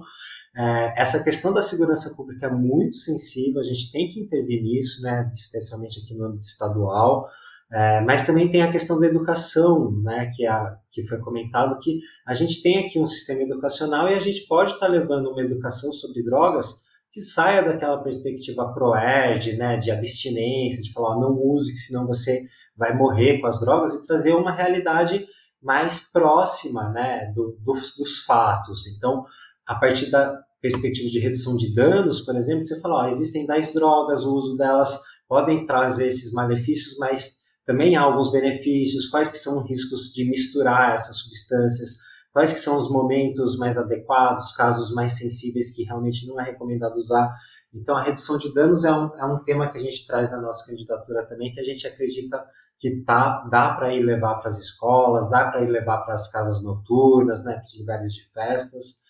é, 0.56 1.02
essa 1.02 1.24
questão 1.24 1.54
da 1.54 1.62
segurança 1.62 2.14
pública 2.16 2.48
é 2.48 2.52
muito 2.52 2.98
sensível, 2.98 3.62
a 3.62 3.64
gente 3.64 3.92
tem 3.92 4.08
que 4.08 4.20
intervir 4.20 4.62
nisso, 4.62 5.02
né? 5.02 5.32
especialmente 5.34 6.02
aqui 6.04 6.14
no 6.14 6.26
âmbito 6.26 6.46
estadual. 6.46 7.28
É, 7.72 8.00
mas 8.02 8.26
também 8.26 8.50
tem 8.50 8.62
a 8.62 8.72
questão 8.72 9.00
da 9.00 9.08
educação, 9.08 9.92
né, 10.04 10.30
que, 10.36 10.46
a, 10.46 10.78
que 10.92 11.06
foi 11.08 11.18
comentado 11.20 11.80
que 11.80 12.00
a 12.26 12.34
gente 12.34 12.62
tem 12.62 12.86
aqui 12.86 13.00
um 13.00 13.08
sistema 13.08 13.42
educacional 13.42 14.08
e 14.08 14.14
a 14.14 14.20
gente 14.20 14.46
pode 14.48 14.74
estar 14.74 14.86
tá 14.86 14.92
levando 14.92 15.32
uma 15.32 15.42
educação 15.42 15.92
sobre 15.92 16.24
drogas 16.24 16.86
que 17.12 17.22
saia 17.22 17.64
daquela 17.64 18.04
perspectiva 18.04 18.72
pro-ed, 18.74 19.58
né, 19.58 19.78
de 19.78 19.90
abstinência, 19.90 20.84
de 20.84 20.92
falar, 20.92 21.20
não 21.20 21.34
use, 21.34 21.76
senão 21.78 22.06
você 22.06 22.44
vai 22.78 22.96
morrer 22.96 23.40
com 23.40 23.48
as 23.48 23.60
drogas, 23.60 23.94
e 23.94 24.06
trazer 24.06 24.36
uma 24.36 24.52
realidade 24.52 25.26
mais 25.62 26.12
próxima, 26.12 26.90
né, 26.90 27.32
do, 27.34 27.58
dos, 27.64 27.96
dos 27.96 28.20
fatos. 28.26 28.86
Então, 28.88 29.24
a 29.66 29.76
partir 29.76 30.12
da 30.12 30.38
perspectiva 30.62 31.10
de 31.10 31.20
redução 31.20 31.56
de 31.56 31.74
danos, 31.74 32.22
por 32.22 32.36
exemplo, 32.36 32.64
você 32.64 32.80
fala, 32.82 33.06
ó, 33.06 33.08
existem 33.08 33.46
10 33.46 33.74
drogas, 33.74 34.26
o 34.26 34.34
uso 34.34 34.56
delas 34.56 35.00
podem 35.28 35.66
trazer 35.66 36.08
esses 36.08 36.34
malefícios, 36.34 36.98
mas 36.98 37.45
também 37.66 37.96
há 37.96 38.02
alguns 38.02 38.32
benefícios, 38.32 39.08
quais 39.08 39.30
que 39.30 39.38
são 39.38 39.62
os 39.62 39.70
riscos 39.70 40.14
de 40.14 40.30
misturar 40.30 40.94
essas 40.94 41.18
substâncias, 41.18 41.98
quais 42.32 42.54
que 42.54 42.60
são 42.60 42.78
os 42.78 42.90
momentos 42.90 43.58
mais 43.58 43.78
adequados, 43.78 44.56
casos 44.56 44.94
mais 44.94 45.18
sensíveis 45.18 45.74
que 45.74 45.84
realmente 45.84 46.28
não 46.28 46.40
é 46.40 46.44
recomendado 46.44 46.98
usar. 46.98 47.34
Então, 47.74 47.98
a 47.98 48.04
redução 48.04 48.38
de 48.38 48.54
danos 48.54 48.86
é 48.86 48.92
um, 48.92 49.18
é 49.18 49.26
um 49.26 49.44
tema 49.44 49.70
que 49.70 49.78
a 49.78 49.82
gente 49.82 50.06
traz 50.06 50.32
na 50.32 50.42
nossa 50.42 50.66
candidatura 50.66 51.26
também, 51.26 51.52
que 51.52 51.60
a 51.60 51.64
gente 51.64 51.88
acredita 51.88 52.46
que 52.78 53.04
tá, 53.04 53.48
dá 53.50 53.74
para 53.74 53.94
ir 53.94 54.04
levar 54.04 54.36
para 54.36 54.50
as 54.50 54.60
escolas, 54.60 55.30
dá 55.30 55.50
para 55.50 55.64
ir 55.64 55.70
levar 55.70 56.00
para 56.00 56.14
as 56.14 56.30
casas 56.32 56.62
noturnas, 56.62 57.44
né, 57.44 57.54
para 57.54 57.64
os 57.64 57.80
lugares 57.80 58.14
de 58.14 58.30
festas. 58.32 59.05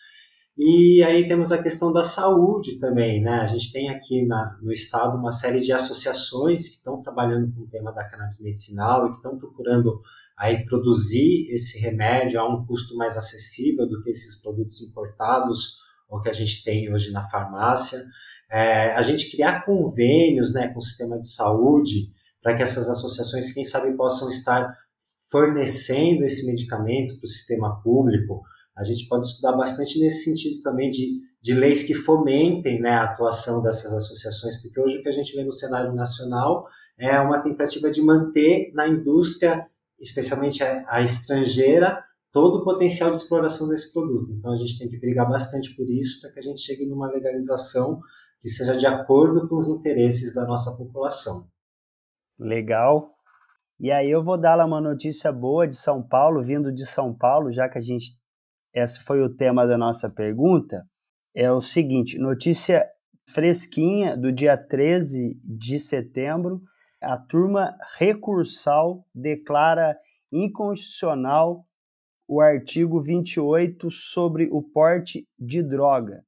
E 0.57 1.03
aí 1.03 1.27
temos 1.27 1.51
a 1.51 1.61
questão 1.61 1.91
da 1.91 2.03
saúde 2.03 2.79
também, 2.79 3.21
né? 3.21 3.41
A 3.41 3.45
gente 3.45 3.73
tem 3.73 3.89
aqui 3.89 4.25
na, 4.25 4.57
no 4.61 4.71
estado 4.71 5.17
uma 5.17 5.31
série 5.31 5.59
de 5.59 5.73
associações 5.73 6.69
que 6.69 6.75
estão 6.75 7.01
trabalhando 7.01 7.53
com 7.53 7.63
o 7.63 7.67
tema 7.67 7.91
da 7.91 8.05
cannabis 8.05 8.39
medicinal 8.39 9.05
e 9.05 9.09
que 9.09 9.17
estão 9.17 9.37
procurando 9.37 10.01
aí 10.37 10.65
produzir 10.65 11.51
esse 11.53 11.77
remédio 11.79 12.39
a 12.39 12.47
um 12.47 12.65
custo 12.65 12.95
mais 12.95 13.17
acessível 13.17 13.85
do 13.87 14.01
que 14.01 14.09
esses 14.09 14.41
produtos 14.41 14.81
importados 14.81 15.77
ou 16.09 16.21
que 16.21 16.29
a 16.29 16.33
gente 16.33 16.63
tem 16.63 16.93
hoje 16.93 17.11
na 17.11 17.23
farmácia. 17.23 18.01
É, 18.49 18.93
a 18.93 19.01
gente 19.01 19.29
criar 19.31 19.65
convênios 19.65 20.53
né, 20.53 20.69
com 20.69 20.79
o 20.79 20.83
sistema 20.83 21.19
de 21.19 21.27
saúde 21.27 22.11
para 22.41 22.55
que 22.55 22.63
essas 22.63 22.89
associações, 22.89 23.51
quem 23.51 23.65
sabe, 23.65 23.95
possam 23.97 24.29
estar 24.29 24.71
fornecendo 25.31 26.23
esse 26.23 26.45
medicamento 26.45 27.17
para 27.17 27.25
o 27.25 27.29
sistema 27.29 27.81
público. 27.81 28.43
A 28.77 28.83
gente 28.83 29.07
pode 29.07 29.25
estudar 29.25 29.53
bastante 29.53 29.99
nesse 29.99 30.25
sentido 30.25 30.61
também 30.61 30.89
de, 30.89 31.21
de 31.41 31.53
leis 31.53 31.83
que 31.83 31.93
fomentem 31.93 32.79
né, 32.79 32.91
a 32.91 33.05
atuação 33.05 33.61
dessas 33.61 33.93
associações, 33.93 34.61
porque 34.61 34.79
hoje 34.79 34.97
o 34.97 35.03
que 35.03 35.09
a 35.09 35.13
gente 35.13 35.35
vê 35.35 35.43
no 35.43 35.53
cenário 35.53 35.93
nacional 35.93 36.67
é 36.97 37.19
uma 37.19 37.41
tentativa 37.41 37.89
de 37.89 38.01
manter 38.01 38.71
na 38.73 38.88
indústria 38.88 39.65
especialmente 39.99 40.63
a, 40.63 40.85
a 40.88 41.01
estrangeira, 41.01 42.03
todo 42.31 42.59
o 42.59 42.63
potencial 42.63 43.11
de 43.11 43.17
exploração 43.17 43.67
desse 43.67 43.91
produto. 43.93 44.31
Então 44.31 44.51
a 44.51 44.57
gente 44.57 44.77
tem 44.77 44.89
que 44.89 44.99
brigar 44.99 45.27
bastante 45.27 45.75
por 45.75 45.89
isso 45.89 46.21
para 46.21 46.31
que 46.31 46.39
a 46.39 46.43
gente 46.43 46.61
chegue 46.61 46.85
numa 46.85 47.09
legalização 47.09 47.99
que 48.39 48.49
seja 48.49 48.75
de 48.75 48.85
acordo 48.85 49.47
com 49.47 49.55
os 49.55 49.67
interesses 49.67 50.33
da 50.33 50.45
nossa 50.45 50.75
população. 50.75 51.47
Legal. 52.38 53.13
E 53.79 53.91
aí 53.91 54.09
eu 54.09 54.23
vou 54.23 54.38
dar 54.38 54.55
lá 54.55 54.65
uma 54.65 54.81
notícia 54.81 55.31
boa 55.31 55.67
de 55.67 55.75
São 55.75 56.03
Paulo, 56.03 56.43
vindo 56.43 56.71
de 56.71 56.85
São 56.85 57.13
Paulo, 57.13 57.51
já 57.51 57.67
que 57.67 57.77
a 57.77 57.81
gente 57.81 58.17
esse 58.75 58.99
foi 58.99 59.21
o 59.21 59.33
tema 59.33 59.65
da 59.65 59.77
nossa 59.77 60.09
pergunta. 60.09 60.85
É 61.33 61.49
o 61.49 61.61
seguinte, 61.61 62.19
notícia 62.19 62.85
fresquinha 63.29 64.17
do 64.17 64.31
dia 64.31 64.57
13 64.57 65.39
de 65.43 65.79
setembro, 65.79 66.61
a 67.01 67.17
turma 67.17 67.75
recursal 67.97 69.05
declara 69.13 69.97
inconstitucional 70.31 71.65
o 72.27 72.41
artigo 72.41 73.01
28 73.01 73.89
sobre 73.89 74.49
o 74.51 74.61
porte 74.61 75.27
de 75.39 75.63
droga. 75.63 76.23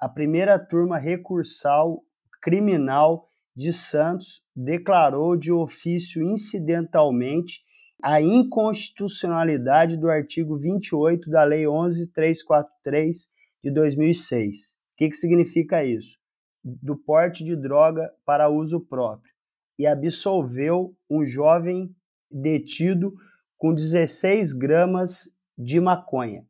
a 0.00 0.08
primeira 0.08 0.56
turma 0.58 0.96
recursal 0.96 2.04
criminal 2.40 3.24
de 3.56 3.72
Santos 3.72 4.42
declarou 4.54 5.36
de 5.36 5.52
ofício 5.52 6.22
incidentalmente 6.22 7.60
a 8.02 8.20
inconstitucionalidade 8.20 9.96
do 9.96 10.08
artigo 10.08 10.56
28 10.56 11.28
da 11.30 11.44
Lei 11.44 11.66
11343 11.66 13.28
de 13.62 13.70
2006. 13.70 14.72
O 14.72 14.96
que, 14.96 15.08
que 15.10 15.16
significa 15.16 15.84
isso? 15.84 16.18
Do 16.62 16.96
porte 16.96 17.44
de 17.44 17.56
droga 17.56 18.12
para 18.24 18.48
uso 18.48 18.80
próprio. 18.80 19.32
E 19.78 19.86
absolveu 19.86 20.96
um 21.08 21.24
jovem 21.24 21.94
detido 22.30 23.12
com 23.56 23.74
16 23.74 24.52
gramas 24.54 25.30
de 25.56 25.80
maconha. 25.80 26.46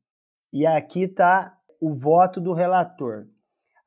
E 0.53 0.67
aqui 0.67 1.03
está 1.03 1.57
o 1.81 1.95
voto 1.95 2.41
do 2.41 2.53
relator. 2.53 3.27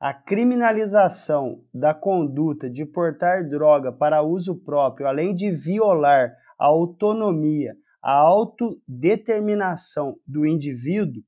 A 0.04 0.12
criminalização 0.12 1.64
da 1.72 1.94
conduta 1.94 2.68
de 2.68 2.84
portar 2.84 3.48
droga 3.48 3.92
para 3.92 4.20
uso 4.20 4.56
próprio, 4.56 5.06
além 5.06 5.32
de 5.32 5.52
violar 5.52 6.34
a 6.58 6.66
autonomia, 6.66 7.76
a 8.02 8.12
autodeterminação 8.12 10.16
do 10.26 10.44
indivíduo, 10.44 11.22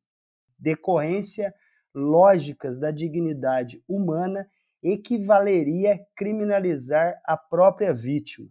decorrência 0.59 1.55
lógicas 1.95 2.81
da 2.81 2.91
dignidade 2.91 3.81
humana, 3.87 4.45
equivaleria 4.83 5.97
criminalizar 6.17 7.15
a 7.25 7.37
própria 7.37 7.95
vítima. 7.95 8.49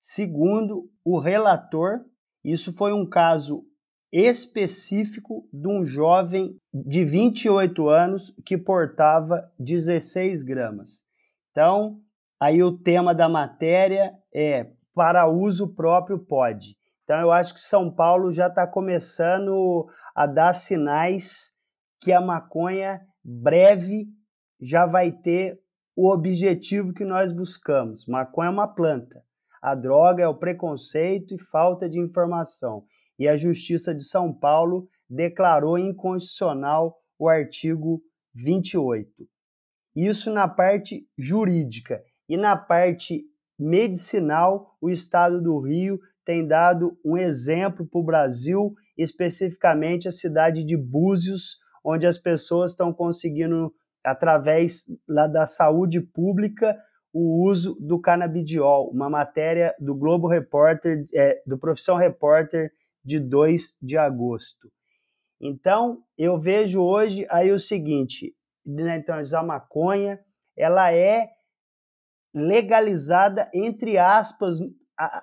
Segundo 0.00 0.90
o 1.04 1.18
relator, 1.18 2.02
isso 2.42 2.72
foi 2.72 2.94
um 2.94 3.06
caso 3.06 3.62
específico 4.16 5.46
de 5.52 5.68
um 5.68 5.84
jovem 5.84 6.56
de 6.72 7.04
28 7.04 7.88
anos 7.88 8.34
que 8.44 8.56
portava 8.56 9.50
16 9.58 10.42
gramas. 10.42 11.04
Então, 11.50 12.00
aí 12.40 12.62
o 12.62 12.78
tema 12.78 13.14
da 13.14 13.28
matéria 13.28 14.14
é 14.34 14.70
para 14.94 15.28
uso 15.28 15.74
próprio 15.74 16.18
pode. 16.18 16.76
Então, 17.04 17.20
eu 17.20 17.30
acho 17.30 17.52
que 17.52 17.60
São 17.60 17.94
Paulo 17.94 18.32
já 18.32 18.46
está 18.46 18.66
começando 18.66 19.86
a 20.14 20.26
dar 20.26 20.54
sinais 20.54 21.52
que 22.00 22.10
a 22.10 22.20
maconha 22.20 23.00
breve 23.22 24.06
já 24.60 24.86
vai 24.86 25.12
ter 25.12 25.60
o 25.94 26.10
objetivo 26.10 26.94
que 26.94 27.04
nós 27.04 27.32
buscamos. 27.32 28.06
Maconha 28.06 28.48
é 28.48 28.52
uma 28.52 28.66
planta. 28.66 29.22
A 29.66 29.74
droga 29.74 30.22
é 30.22 30.28
o 30.28 30.38
preconceito 30.38 31.34
e 31.34 31.42
falta 31.42 31.88
de 31.88 31.98
informação. 31.98 32.84
E 33.18 33.26
a 33.26 33.36
Justiça 33.36 33.92
de 33.92 34.04
São 34.04 34.32
Paulo 34.32 34.86
declarou 35.10 35.76
inconstitucional 35.76 36.96
o 37.18 37.28
artigo 37.28 38.00
28. 38.32 39.10
Isso 39.96 40.30
na 40.30 40.46
parte 40.46 41.04
jurídica. 41.18 42.00
E 42.28 42.36
na 42.36 42.56
parte 42.56 43.24
medicinal, 43.58 44.66
o 44.80 44.88
Estado 44.88 45.42
do 45.42 45.58
Rio 45.58 45.98
tem 46.24 46.46
dado 46.46 46.96
um 47.04 47.16
exemplo 47.16 47.84
para 47.84 48.00
o 48.00 48.04
Brasil, 48.04 48.72
especificamente 48.96 50.06
a 50.06 50.12
cidade 50.12 50.62
de 50.62 50.76
Búzios, 50.76 51.56
onde 51.84 52.06
as 52.06 52.18
pessoas 52.18 52.70
estão 52.70 52.92
conseguindo, 52.92 53.74
através 54.04 54.84
da 55.08 55.44
saúde 55.44 56.00
pública, 56.00 56.78
o 57.18 57.42
uso 57.46 57.74
do 57.80 57.98
canabidiol, 57.98 58.90
uma 58.90 59.08
matéria 59.08 59.74
do 59.80 59.94
Globo 59.94 60.28
Repórter, 60.28 61.08
é, 61.14 61.42
do 61.46 61.56
Profissão 61.56 61.96
Repórter 61.96 62.70
de 63.02 63.18
2 63.18 63.78
de 63.80 63.96
agosto. 63.96 64.70
Então, 65.40 66.04
eu 66.18 66.38
vejo 66.38 66.82
hoje 66.82 67.26
aí 67.30 67.50
o 67.50 67.58
seguinte, 67.58 68.36
né, 68.66 68.98
então, 68.98 69.18
a 69.18 69.42
maconha, 69.42 70.20
ela 70.54 70.92
é 70.92 71.30
legalizada, 72.34 73.50
entre 73.54 73.96
aspas, 73.96 74.58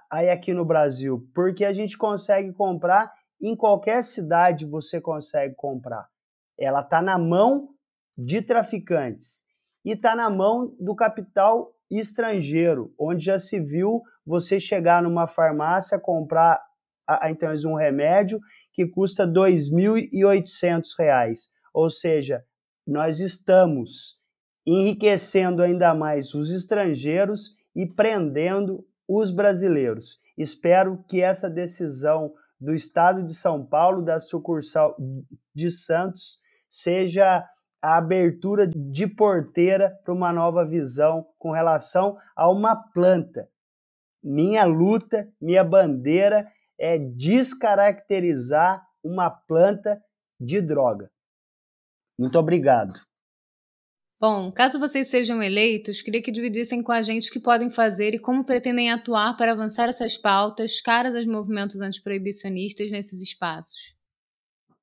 aí 0.09 0.31
aqui 0.31 0.51
no 0.51 0.65
Brasil, 0.65 1.29
porque 1.31 1.63
a 1.63 1.73
gente 1.73 1.95
consegue 1.95 2.51
comprar 2.53 3.13
em 3.39 3.55
qualquer 3.55 4.03
cidade 4.03 4.65
você 4.65 4.99
consegue 4.99 5.53
comprar. 5.53 6.09
Ela 6.57 6.81
está 6.81 7.03
na 7.03 7.19
mão 7.19 7.69
de 8.17 8.41
traficantes 8.41 9.45
e 9.85 9.91
está 9.91 10.15
na 10.15 10.27
mão 10.27 10.75
do 10.79 10.95
capital 10.95 11.71
estrangeiro, 11.99 12.93
onde 12.99 13.25
já 13.25 13.39
se 13.39 13.59
viu 13.59 14.01
você 14.25 14.59
chegar 14.59 15.03
numa 15.03 15.27
farmácia, 15.27 15.99
comprar 15.99 16.59
então 17.25 17.53
um 17.65 17.75
remédio 17.75 18.39
que 18.71 18.87
custa 18.87 19.25
R$ 19.25 19.31
2.800. 19.31 21.49
Ou 21.73 21.89
seja, 21.89 22.41
nós 22.87 23.19
estamos 23.19 24.17
enriquecendo 24.65 25.61
ainda 25.61 25.93
mais 25.93 26.33
os 26.33 26.49
estrangeiros 26.51 27.53
e 27.75 27.85
prendendo 27.85 28.85
os 29.07 29.31
brasileiros. 29.31 30.19
Espero 30.37 31.03
que 31.07 31.21
essa 31.21 31.49
decisão 31.49 32.33
do 32.59 32.73
Estado 32.73 33.23
de 33.23 33.33
São 33.33 33.65
Paulo, 33.65 34.01
da 34.01 34.19
sucursal 34.19 34.95
de 35.53 35.69
Santos, 35.69 36.39
seja 36.69 37.45
a 37.83 37.97
abertura 37.97 38.65
de 38.65 39.05
porteira 39.05 39.89
para 40.05 40.13
uma 40.13 40.31
nova 40.31 40.65
visão 40.65 41.27
com 41.37 41.51
relação 41.51 42.15
a 42.33 42.49
uma 42.49 42.77
planta. 42.77 43.49
Minha 44.23 44.63
luta, 44.63 45.29
minha 45.41 45.65
bandeira 45.65 46.49
é 46.79 46.97
descaracterizar 46.97 48.81
uma 49.03 49.29
planta 49.29 50.01
de 50.39 50.61
droga. 50.61 51.11
Muito 52.17 52.39
obrigado. 52.39 52.93
Bom, 54.17 54.49
caso 54.49 54.79
vocês 54.79 55.09
sejam 55.09 55.43
eleitos, 55.43 56.01
queria 56.01 56.21
que 56.21 56.31
dividissem 56.31 56.81
com 56.81 56.93
a 56.93 57.01
gente 57.01 57.29
o 57.29 57.33
que 57.33 57.39
podem 57.41 57.69
fazer 57.69 58.13
e 58.13 58.19
como 58.19 58.45
pretendem 58.45 58.89
atuar 58.89 59.35
para 59.35 59.51
avançar 59.51 59.89
essas 59.89 60.15
pautas 60.15 60.79
caras 60.79 61.17
aos 61.17 61.25
movimentos 61.25 61.81
antiproibicionistas 61.81 62.89
nesses 62.89 63.21
espaços. 63.21 63.93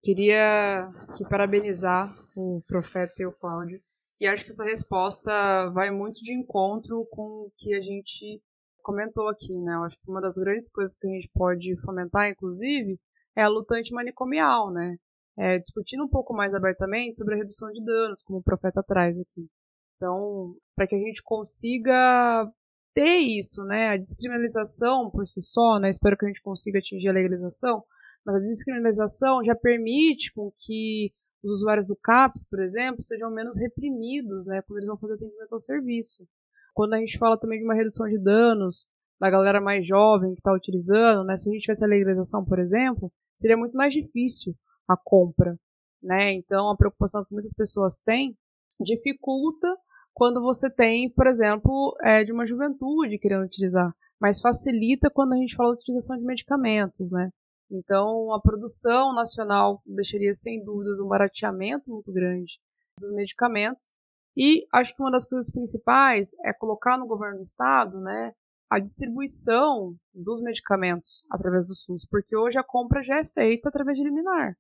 Queria 0.03 0.89
aqui 1.09 1.29
parabenizar 1.29 2.11
o 2.35 2.63
profeta 2.67 3.15
e 3.19 3.27
o 3.27 3.33
Cláudio. 3.33 3.81
E 4.19 4.27
acho 4.27 4.45
que 4.45 4.51
essa 4.51 4.65
resposta 4.65 5.31
vai 5.71 5.91
muito 5.91 6.21
de 6.23 6.33
encontro 6.33 7.07
com 7.11 7.23
o 7.23 7.53
que 7.57 7.75
a 7.75 7.81
gente 7.81 8.43
comentou 8.83 9.29
aqui, 9.29 9.53
né? 9.59 9.75
Eu 9.75 9.85
acho 9.85 9.97
que 9.97 10.11
uma 10.11 10.21
das 10.21 10.37
grandes 10.37 10.71
coisas 10.71 10.95
que 10.95 11.07
a 11.07 11.11
gente 11.11 11.29
pode 11.35 11.77
fomentar, 11.83 12.29
inclusive, 12.29 12.99
é 13.37 13.43
a 13.43 13.49
luta 13.49 13.75
antimanicomial, 13.75 14.71
né? 14.71 14.97
É, 15.39 15.59
discutindo 15.59 16.05
um 16.05 16.09
pouco 16.09 16.35
mais 16.35 16.55
abertamente 16.55 17.19
sobre 17.19 17.35
a 17.35 17.39
redução 17.39 17.71
de 17.71 17.83
danos, 17.85 18.23
como 18.23 18.41
o 18.41 18.43
profeta 18.43 18.83
traz 18.83 19.19
aqui. 19.19 19.49
Então, 19.97 20.55
para 20.75 20.87
que 20.87 20.95
a 20.95 20.99
gente 20.99 21.23
consiga 21.23 22.51
ter 22.95 23.19
isso, 23.19 23.63
né? 23.65 23.91
A 23.91 23.97
descriminalização 23.97 25.11
por 25.11 25.27
si 25.27 25.41
só, 25.43 25.79
né? 25.79 25.89
Espero 25.91 26.17
que 26.17 26.25
a 26.25 26.29
gente 26.29 26.43
consiga 26.43 26.79
atingir 26.79 27.09
a 27.09 27.13
legalização, 27.13 27.83
mas 28.25 28.37
a 28.37 28.41
descriminalização 28.41 29.45
já 29.45 29.55
permite 29.55 30.33
com 30.33 30.53
que 30.57 31.13
os 31.43 31.59
usuários 31.59 31.87
do 31.87 31.97
CAPS, 31.97 32.45
por 32.49 32.61
exemplo, 32.61 33.03
sejam 33.03 33.31
menos 33.31 33.59
reprimidos, 33.59 34.45
né, 34.47 34.63
quando 34.63 34.79
eles 34.79 34.89
vão 34.89 34.99
fazer 34.99 35.15
atendimento 35.15 35.53
ao 35.53 35.61
serviço. 35.61 36.27
Quando 36.75 36.95
a 36.95 36.99
gente 36.99 37.19
fala 37.19 37.39
também 37.39 37.59
de 37.59 37.65
uma 37.65 37.75
redução 37.75 38.09
de 38.09 38.19
danos 38.19 38.87
da 39.19 39.31
galera 39.31 39.61
mais 39.61 39.87
jovem 39.87 40.33
que 40.33 40.41
está 40.41 40.53
utilizando, 40.53 41.25
né, 41.25 41.37
se 41.37 41.49
a 41.49 41.53
gente 41.53 41.63
tivesse 41.63 41.85
a 41.85 41.89
legalização, 41.89 42.45
por 42.45 42.59
exemplo, 42.59 43.11
seria 43.37 43.57
muito 43.57 43.77
mais 43.77 43.93
difícil 43.93 44.55
a 44.87 44.97
compra, 44.97 45.59
né? 46.03 46.33
Então, 46.33 46.71
a 46.71 46.77
preocupação 46.77 47.25
que 47.25 47.33
muitas 47.33 47.53
pessoas 47.53 47.99
têm 47.99 48.37
dificulta 48.81 49.69
quando 50.13 50.41
você 50.41 50.71
tem, 50.71 51.11
por 51.11 51.27
exemplo, 51.27 51.97
é, 52.03 52.25
de 52.25 52.33
uma 52.33 52.47
juventude 52.47 53.19
querendo 53.19 53.45
utilizar, 53.45 53.95
mas 54.21 54.41
facilita 54.41 55.11
quando 55.11 55.35
a 55.35 55.37
gente 55.37 55.55
fala 55.55 55.75
de 55.75 55.81
utilização 55.81 56.17
de 56.19 56.25
medicamentos, 56.25 57.11
né? 57.11 57.31
Então, 57.71 58.33
a 58.35 58.41
produção 58.41 59.15
nacional 59.15 59.81
deixaria, 59.87 60.35
sem 60.35 60.65
dúvidas, 60.65 60.99
um 60.99 61.07
barateamento 61.07 61.89
muito 61.89 62.13
grande 62.13 62.61
dos 62.99 63.13
medicamentos. 63.13 63.93
E 64.37 64.67
acho 64.73 64.95
que 64.95 65.03
uma 65.03 65.11
das 65.11 65.27
coisas 65.27 65.51
principais 65.51 66.31
é 66.45 66.53
colocar 66.53 66.99
no 66.99 67.07
governo 67.07 67.37
do 67.37 67.43
estado 67.43 68.01
né, 68.01 68.33
a 68.69 68.79
distribuição 68.79 69.95
dos 70.15 70.41
medicamentos 70.41 71.25
através 71.31 71.67
do 71.67 71.75
SUS, 71.75 72.07
porque 72.09 72.37
hoje 72.37 72.59
a 72.59 72.63
compra 72.63 73.03
já 73.03 73.19
é 73.19 73.25
feita 73.25 73.69
através 73.69 73.99
de 73.99 74.05
liminar. 74.05 74.57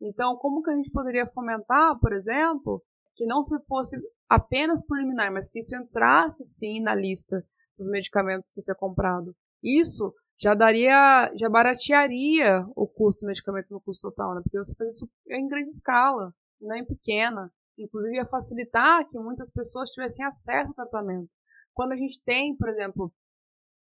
Então, 0.00 0.36
como 0.36 0.62
que 0.62 0.70
a 0.70 0.76
gente 0.76 0.90
poderia 0.90 1.26
fomentar, 1.26 1.98
por 1.98 2.12
exemplo, 2.12 2.82
que 3.14 3.26
não 3.26 3.42
se 3.42 3.58
fosse 3.66 3.96
apenas 4.28 4.84
por 4.84 4.98
liminar, 4.98 5.32
mas 5.32 5.48
que 5.48 5.58
isso 5.58 5.74
entrasse 5.76 6.44
sim 6.44 6.80
na 6.80 6.94
lista 6.94 7.44
dos 7.76 7.88
medicamentos 7.88 8.50
que 8.50 8.60
isso 8.60 8.70
é 8.70 8.74
comprado? 8.74 9.34
Isso 9.62 10.14
já 10.36 10.54
daria, 10.54 11.32
já 11.36 11.48
baratearia 11.48 12.66
o 12.74 12.86
custo 12.86 13.20
do 13.20 13.28
medicamento 13.28 13.70
no 13.70 13.80
custo 13.80 14.10
total, 14.10 14.34
né? 14.34 14.40
Porque 14.42 14.58
você 14.58 14.74
faz 14.74 14.94
isso 14.94 15.10
em 15.28 15.48
grande 15.48 15.70
escala, 15.70 16.34
não 16.60 16.76
em 16.76 16.84
pequena. 16.84 17.52
Inclusive 17.78 18.16
ia 18.16 18.26
facilitar 18.26 19.08
que 19.08 19.18
muitas 19.18 19.50
pessoas 19.50 19.90
tivessem 19.90 20.24
acesso 20.24 20.70
ao 20.70 20.88
tratamento. 20.88 21.30
Quando 21.72 21.92
a 21.92 21.96
gente 21.96 22.22
tem, 22.24 22.56
por 22.56 22.68
exemplo, 22.68 23.12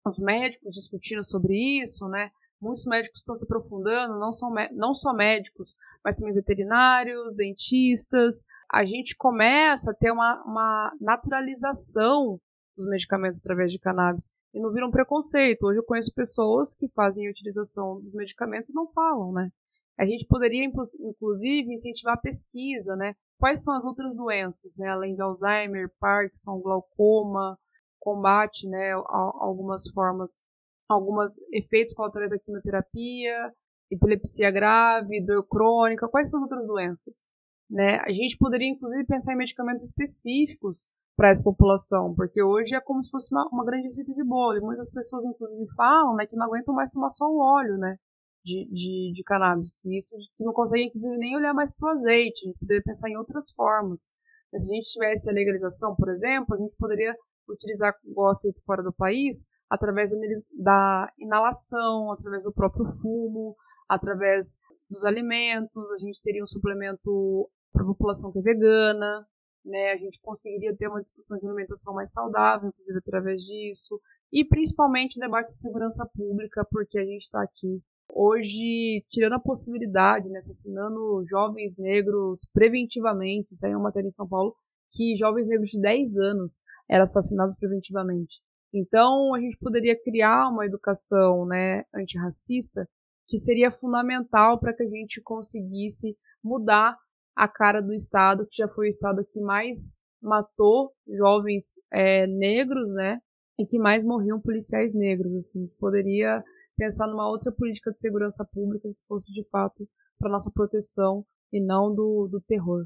os 0.06 0.20
médicos 0.20 0.74
discutindo 0.74 1.24
sobre 1.24 1.56
isso, 1.82 2.08
né? 2.08 2.32
muitos 2.62 2.86
médicos 2.86 3.22
estão 3.22 3.36
se 3.36 3.46
aprofundando, 3.46 4.20
não, 4.20 4.34
são, 4.34 4.54
não 4.72 4.94
só 4.94 5.14
médicos, 5.14 5.76
mas 6.04 6.16
também 6.16 6.34
veterinários, 6.34 7.34
dentistas. 7.36 8.44
A 8.72 8.84
gente 8.84 9.16
começa 9.16 9.92
a 9.92 9.94
ter 9.94 10.12
uma, 10.12 10.44
uma 10.44 10.94
naturalização 11.00 12.40
dos 12.80 12.90
medicamentos 12.90 13.40
através 13.40 13.72
de 13.72 13.78
cannabis 13.78 14.32
e 14.54 14.60
não 14.60 14.72
vira 14.72 14.88
um 14.88 14.92
preconceito. 14.92 15.64
Hoje 15.64 15.80
eu 15.80 15.84
conheço 15.84 16.14
pessoas 16.14 16.74
que 16.74 16.88
fazem 16.90 17.28
a 17.28 17.32
utilização 17.32 18.02
dos 18.02 18.14
medicamentos 18.14 18.70
e 18.70 18.74
não 18.74 18.88
falam, 18.88 19.32
né? 19.32 19.52
A 19.98 20.06
gente 20.06 20.26
poderia, 20.26 20.64
inclusive, 20.64 21.74
incentivar 21.74 22.14
a 22.14 22.22
pesquisa, 22.22 22.96
né? 22.96 23.14
Quais 23.38 23.62
são 23.62 23.76
as 23.76 23.84
outras 23.84 24.16
doenças, 24.16 24.78
né? 24.78 24.88
Além 24.88 25.14
de 25.14 25.22
Alzheimer, 25.22 25.92
Parkinson, 26.00 26.60
glaucoma, 26.60 27.60
combate, 28.00 28.66
né? 28.68 28.94
Algumas 28.94 29.90
formas, 29.90 30.42
alguns 30.88 31.38
efeitos 31.52 31.94
colaterais 31.94 32.30
da 32.30 32.40
quimioterapia, 32.40 33.54
epilepsia 33.92 34.50
grave, 34.52 35.22
dor 35.22 35.46
crônica, 35.46 36.08
quais 36.08 36.30
são 36.30 36.40
as 36.40 36.50
outras 36.50 36.66
doenças? 36.66 37.30
Né? 37.70 38.00
A 38.06 38.12
gente 38.12 38.38
poderia, 38.38 38.70
inclusive, 38.70 39.06
pensar 39.06 39.34
em 39.34 39.38
medicamentos 39.38 39.84
específicos 39.84 40.88
para 41.20 41.32
essa 41.32 41.44
população, 41.44 42.16
porque 42.16 42.42
hoje 42.42 42.74
é 42.74 42.80
como 42.80 43.04
se 43.04 43.10
fosse 43.12 43.28
uma, 43.36 43.46
uma 43.52 43.66
grande 43.66 43.88
receita 43.88 44.14
de 44.14 44.24
bolo. 44.24 44.58
E 44.58 44.62
muitas 44.62 44.90
pessoas, 44.90 45.26
inclusive, 45.26 45.68
falam 45.76 46.16
né, 46.16 46.26
que 46.26 46.34
não 46.34 46.46
aguentam 46.46 46.74
mais 46.74 46.90
tomar 46.90 47.10
só 47.10 47.26
o 47.26 47.42
óleo 47.42 47.78
né, 47.78 47.98
de, 48.42 48.66
de, 48.72 49.12
de 49.14 49.24
cannabis, 49.26 49.74
que 49.82 49.98
isso 49.98 50.16
que 50.38 50.46
não 50.46 50.54
conseguem, 50.54 50.88
inclusive, 50.88 51.18
nem 51.18 51.36
olhar 51.36 51.54
mais 51.54 51.76
para 51.76 51.90
o 51.90 51.92
azeite. 51.92 52.46
A 52.46 52.48
gente 52.48 52.60
poderia 52.60 52.84
pensar 52.86 53.10
em 53.10 53.18
outras 53.18 53.52
formas. 53.52 54.12
Mas 54.50 54.66
se 54.66 54.72
a 54.72 54.76
gente 54.76 54.94
tivesse 54.94 55.30
a 55.30 55.34
legalização, 55.34 55.94
por 55.94 56.08
exemplo, 56.10 56.56
a 56.56 56.58
gente 56.58 56.74
poderia 56.78 57.14
utilizar, 57.50 57.94
igual 58.06 58.32
é 58.32 58.40
feito 58.40 58.64
fora 58.64 58.82
do 58.82 58.94
país, 58.94 59.46
através 59.70 60.12
da 60.58 61.12
inalação, 61.20 62.14
através 62.14 62.46
do 62.46 62.54
próprio 62.54 62.86
fumo, 62.86 63.58
através 63.90 64.58
dos 64.90 65.04
alimentos, 65.04 65.92
a 65.92 65.98
gente 65.98 66.22
teria 66.22 66.42
um 66.42 66.48
suplemento 66.48 67.50
para 67.74 67.84
a 67.84 67.88
população 67.88 68.32
que 68.32 68.40
é 68.40 68.42
vegana, 68.42 69.28
né? 69.66 69.92
A 69.92 69.98
gente 69.98 70.20
conseguiria 70.22 70.76
ter 70.76 70.88
uma 70.88 71.02
discussão 71.02 71.38
de 71.38 71.46
alimentação 71.46 71.94
mais 71.94 72.12
saudável, 72.12 72.70
inclusive 72.70 73.00
através 73.00 73.42
disso, 73.42 74.00
e 74.32 74.46
principalmente 74.46 75.18
o 75.18 75.22
debate 75.22 75.48
de 75.48 75.60
segurança 75.60 76.08
pública, 76.16 76.66
porque 76.70 76.98
a 77.00 77.06
gente 77.06 77.22
está 77.22 77.42
aqui 77.42 77.82
hoje 78.14 79.06
tirando 79.10 79.34
a 79.34 79.40
possibilidade, 79.40 80.30
né, 80.30 80.40
assassinando 80.40 81.24
jovens 81.28 81.78
negros 81.78 82.48
preventivamente, 82.54 83.54
isso 83.54 83.66
aí 83.66 83.72
é 83.72 83.76
uma 83.76 83.84
matéria 83.84 84.08
em 84.08 84.12
São 84.12 84.28
Paulo, 84.28 84.56
que 84.92 85.16
jovens 85.16 85.48
negros 85.48 85.70
de 85.70 85.80
10 85.80 86.18
anos 86.18 86.60
eram 86.90 87.04
assassinados 87.04 87.56
preventivamente. 87.56 88.42
Então, 88.74 89.34
a 89.34 89.40
gente 89.40 89.58
poderia 89.58 90.00
criar 90.00 90.50
uma 90.50 90.66
educação 90.66 91.46
né, 91.46 91.84
antirracista 91.94 92.88
que 93.28 93.38
seria 93.38 93.72
fundamental 93.72 94.60
para 94.60 94.74
que 94.74 94.84
a 94.84 94.88
gente 94.88 95.22
conseguisse 95.22 96.18
mudar 96.44 96.98
a 97.40 97.48
cara 97.48 97.82
do 97.82 97.94
Estado, 97.94 98.46
que 98.46 98.58
já 98.58 98.68
foi 98.68 98.88
o 98.88 98.90
Estado 98.90 99.26
que 99.32 99.40
mais 99.40 99.96
matou 100.22 100.92
jovens 101.08 101.80
é, 101.90 102.28
negros, 102.28 102.94
né? 102.94 103.18
E 103.58 103.66
que 103.66 103.80
mais 103.80 104.04
morriam 104.04 104.42
policiais 104.42 104.94
negros. 104.94 105.34
Assim, 105.34 105.68
poderia 105.80 106.44
pensar 106.78 107.08
numa 107.08 107.30
outra 107.30 107.50
política 107.50 107.94
de 107.94 108.02
segurança 108.02 108.46
pública 108.52 108.90
que 108.90 109.08
fosse 109.08 109.32
de 109.32 109.48
fato 109.50 109.88
para 110.20 110.30
nossa 110.30 110.52
proteção 110.54 111.26
e 111.52 111.64
não 111.64 111.96
do, 111.96 112.28
do 112.30 112.42
terror. 112.42 112.86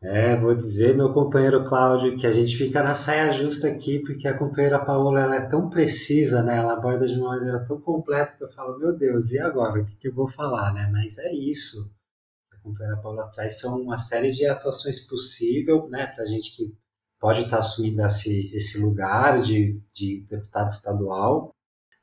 É, 0.00 0.38
vou 0.38 0.54
dizer, 0.54 0.96
meu 0.96 1.12
companheiro 1.12 1.64
Cláudio, 1.64 2.16
que 2.16 2.28
a 2.28 2.30
gente 2.30 2.56
fica 2.56 2.80
na 2.80 2.94
saia 2.94 3.32
justa 3.32 3.66
aqui, 3.66 3.98
porque 3.98 4.28
a 4.28 4.38
companheira 4.38 4.84
Paola 4.84 5.20
ela 5.20 5.36
é 5.36 5.48
tão 5.48 5.68
precisa, 5.68 6.44
né? 6.44 6.58
Ela 6.58 6.74
aborda 6.74 7.06
de 7.06 7.18
uma 7.18 7.30
maneira 7.30 7.64
tão 7.66 7.80
completa 7.80 8.36
que 8.36 8.44
eu 8.44 8.52
falo, 8.52 8.78
meu 8.78 8.96
Deus, 8.96 9.32
e 9.32 9.40
agora? 9.40 9.80
O 9.80 9.84
que, 9.84 9.96
que 9.96 10.08
eu 10.08 10.14
vou 10.14 10.28
falar, 10.28 10.72
né? 10.72 10.88
Mas 10.92 11.18
é 11.18 11.32
isso. 11.32 11.92
A 12.64 12.68
companheira 12.68 13.00
Paola 13.00 13.28
traz 13.28 13.58
são 13.58 13.78
uma 13.78 13.98
série 13.98 14.32
de 14.32 14.46
atuações 14.46 15.00
possíveis, 15.00 15.90
né? 15.90 16.06
Para 16.06 16.24
gente 16.24 16.56
que 16.56 16.74
pode 17.20 17.40
estar 17.40 17.50
tá 17.50 17.58
assumindo 17.58 18.02
esse, 18.06 18.50
esse 18.54 18.78
lugar 18.78 19.40
de, 19.40 19.82
de 19.92 20.26
deputado 20.28 20.70
estadual. 20.70 21.54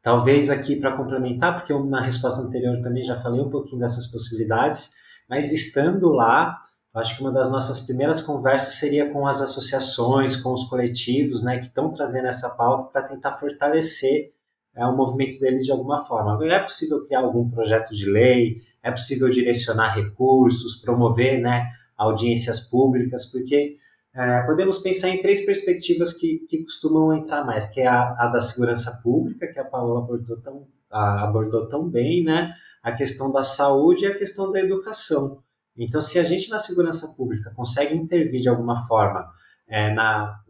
Talvez 0.04 0.52
aqui 0.52 0.76
para 0.76 0.95
complementar, 0.95 1.56
porque 1.56 1.74
eu 1.74 1.84
na 1.84 2.02
resposta 2.02 2.41
anterior 2.41 2.80
também 2.82 3.04
já 3.04 3.19
falei 3.19 3.41
um 3.41 3.50
pouquinho 3.50 3.80
dessas 3.80 4.06
possibilidades, 4.08 4.91
mas 5.28 5.52
estando 5.52 6.10
lá, 6.10 6.60
Acho 6.93 7.15
que 7.15 7.21
uma 7.21 7.32
das 7.32 7.50
nossas 7.50 7.80
primeiras 7.80 8.21
conversas 8.21 8.74
seria 8.74 9.10
com 9.10 9.26
as 9.26 9.39
associações, 9.39 10.36
com 10.36 10.52
os 10.52 10.65
coletivos, 10.65 11.41
né, 11.41 11.58
que 11.58 11.67
estão 11.67 11.89
trazendo 11.89 12.28
essa 12.28 12.50
pauta 12.50 12.91
para 12.91 13.04
tentar 13.04 13.36
fortalecer 13.36 14.34
é, 14.75 14.86
o 14.86 14.95
movimento 14.95 15.39
deles 15.39 15.65
de 15.65 15.71
alguma 15.71 16.03
forma. 16.03 16.43
É 16.45 16.60
possível 16.60 17.05
criar 17.05 17.19
algum 17.19 17.49
projeto 17.49 17.93
de 17.93 18.10
lei, 18.10 18.62
é 18.81 18.91
possível 18.91 19.29
direcionar 19.29 19.93
recursos, 19.93 20.75
promover, 20.75 21.41
né, 21.41 21.69
audiências 21.97 22.60
públicas, 22.60 23.25
porque 23.25 23.77
é, 24.13 24.41
podemos 24.41 24.79
pensar 24.79 25.10
em 25.10 25.21
três 25.21 25.45
perspectivas 25.45 26.13
que, 26.13 26.39
que 26.49 26.63
costumam 26.63 27.13
entrar 27.13 27.45
mais, 27.45 27.67
que 27.67 27.81
é 27.81 27.88
a, 27.88 28.15
a 28.17 28.27
da 28.27 28.41
segurança 28.41 28.99
pública, 29.03 29.47
que 29.47 29.60
a 29.60 29.65
Paola 29.65 29.99
abordou 29.99 30.38
tão, 30.38 30.67
a, 30.89 31.23
abordou 31.23 31.67
tão 31.67 31.88
bem, 31.88 32.23
né, 32.23 32.53
a 32.81 32.91
questão 32.91 33.31
da 33.31 33.43
saúde 33.43 34.05
e 34.05 34.07
a 34.07 34.17
questão 34.17 34.51
da 34.51 34.60
educação. 34.60 35.41
Então, 35.77 36.01
se 36.01 36.19
a 36.19 36.23
gente 36.23 36.49
na 36.49 36.60
segurança 36.60 37.15
pública 37.15 37.51
consegue 37.55 37.95
intervir 37.95 38.41
de 38.41 38.49
alguma 38.49 38.86
forma 38.88 39.25
é, 39.67 39.93
na 39.93 40.41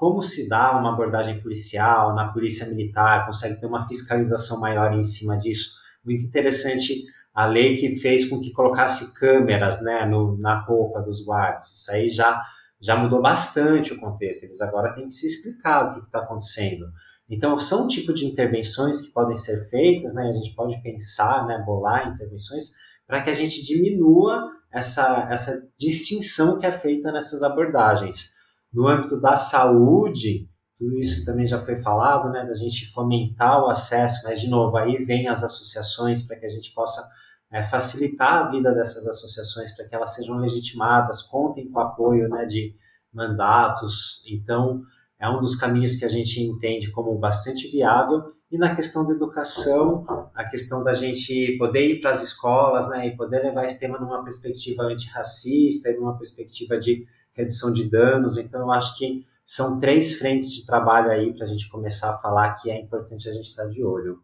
como 0.00 0.22
se 0.22 0.48
dá 0.48 0.74
uma 0.78 0.94
abordagem 0.94 1.42
policial, 1.42 2.14
na 2.14 2.32
polícia 2.32 2.66
militar, 2.66 3.26
consegue 3.26 3.60
ter 3.60 3.66
uma 3.66 3.86
fiscalização 3.86 4.58
maior 4.58 4.94
em 4.94 5.04
cima 5.04 5.36
disso. 5.36 5.74
Muito 6.02 6.24
interessante 6.24 7.04
a 7.34 7.44
lei 7.44 7.76
que 7.76 7.96
fez 7.96 8.26
com 8.26 8.40
que 8.40 8.50
colocasse 8.50 9.12
câmeras 9.12 9.82
né, 9.82 10.06
no, 10.06 10.38
na 10.38 10.58
roupa 10.64 11.02
dos 11.02 11.22
guardas. 11.22 11.70
Isso 11.70 11.92
aí 11.92 12.08
já, 12.08 12.42
já 12.80 12.96
mudou 12.96 13.20
bastante 13.20 13.92
o 13.92 14.00
contexto. 14.00 14.44
Eles 14.44 14.62
agora 14.62 14.94
têm 14.94 15.06
que 15.06 15.12
se 15.12 15.26
explicar 15.26 15.84
o 15.84 15.92
que 15.92 16.06
está 16.06 16.20
acontecendo. 16.20 16.86
Então, 17.28 17.58
são 17.58 17.86
tipo 17.86 18.14
de 18.14 18.24
intervenções 18.24 19.02
que 19.02 19.12
podem 19.12 19.36
ser 19.36 19.68
feitas, 19.68 20.14
né? 20.14 20.30
a 20.30 20.32
gente 20.32 20.54
pode 20.54 20.82
pensar, 20.82 21.46
né, 21.46 21.62
bolar 21.66 22.08
intervenções 22.08 22.70
para 23.06 23.20
que 23.20 23.28
a 23.28 23.34
gente 23.34 23.62
diminua 23.66 24.48
essa, 24.72 25.28
essa 25.30 25.68
distinção 25.78 26.58
que 26.58 26.64
é 26.64 26.72
feita 26.72 27.12
nessas 27.12 27.42
abordagens. 27.42 28.39
No 28.72 28.86
âmbito 28.88 29.20
da 29.20 29.36
saúde, 29.36 30.48
tudo 30.78 30.98
isso 30.98 31.24
também 31.24 31.46
já 31.46 31.60
foi 31.60 31.76
falado, 31.76 32.30
né, 32.30 32.44
da 32.44 32.54
gente 32.54 32.90
fomentar 32.92 33.62
o 33.62 33.68
acesso, 33.68 34.22
mas 34.24 34.40
de 34.40 34.48
novo, 34.48 34.76
aí 34.76 35.04
vem 35.04 35.28
as 35.28 35.42
associações 35.42 36.22
para 36.22 36.36
que 36.36 36.46
a 36.46 36.48
gente 36.48 36.72
possa 36.72 37.06
é, 37.52 37.62
facilitar 37.62 38.46
a 38.46 38.50
vida 38.50 38.72
dessas 38.72 39.06
associações, 39.06 39.74
para 39.76 39.86
que 39.86 39.94
elas 39.94 40.14
sejam 40.14 40.36
legitimadas, 40.36 41.22
contem 41.22 41.68
com 41.70 41.78
o 41.78 41.82
apoio 41.82 42.28
né, 42.28 42.46
de 42.46 42.74
mandatos. 43.12 44.22
Então, 44.26 44.82
é 45.18 45.28
um 45.28 45.40
dos 45.40 45.56
caminhos 45.56 45.96
que 45.96 46.04
a 46.04 46.08
gente 46.08 46.40
entende 46.40 46.90
como 46.90 47.18
bastante 47.18 47.68
viável 47.68 48.32
e 48.50 48.58
na 48.58 48.74
questão 48.74 49.06
da 49.06 49.12
educação, 49.12 50.04
a 50.34 50.44
questão 50.44 50.82
da 50.82 50.92
gente 50.92 51.56
poder 51.56 51.88
ir 51.88 52.00
para 52.00 52.10
as 52.10 52.22
escolas 52.22 52.88
né, 52.88 53.06
e 53.06 53.16
poder 53.16 53.42
levar 53.42 53.64
esse 53.64 53.78
tema 53.78 53.98
numa 53.98 54.24
perspectiva 54.24 54.82
antirracista 54.82 55.90
e 55.90 55.96
numa 55.96 56.18
perspectiva 56.18 56.76
de 56.78 57.06
redução 57.32 57.72
de 57.72 57.88
danos. 57.88 58.36
Então, 58.36 58.60
eu 58.60 58.70
acho 58.70 58.96
que 58.96 59.26
são 59.44 59.78
três 59.78 60.14
frentes 60.14 60.52
de 60.52 60.64
trabalho 60.64 61.10
aí 61.10 61.34
para 61.34 61.44
a 61.44 61.48
gente 61.48 61.68
começar 61.68 62.10
a 62.10 62.18
falar 62.18 62.54
que 62.54 62.70
é 62.70 62.80
importante 62.80 63.28
a 63.28 63.32
gente 63.32 63.50
estar 63.50 63.66
de 63.66 63.82
olho. 63.82 64.22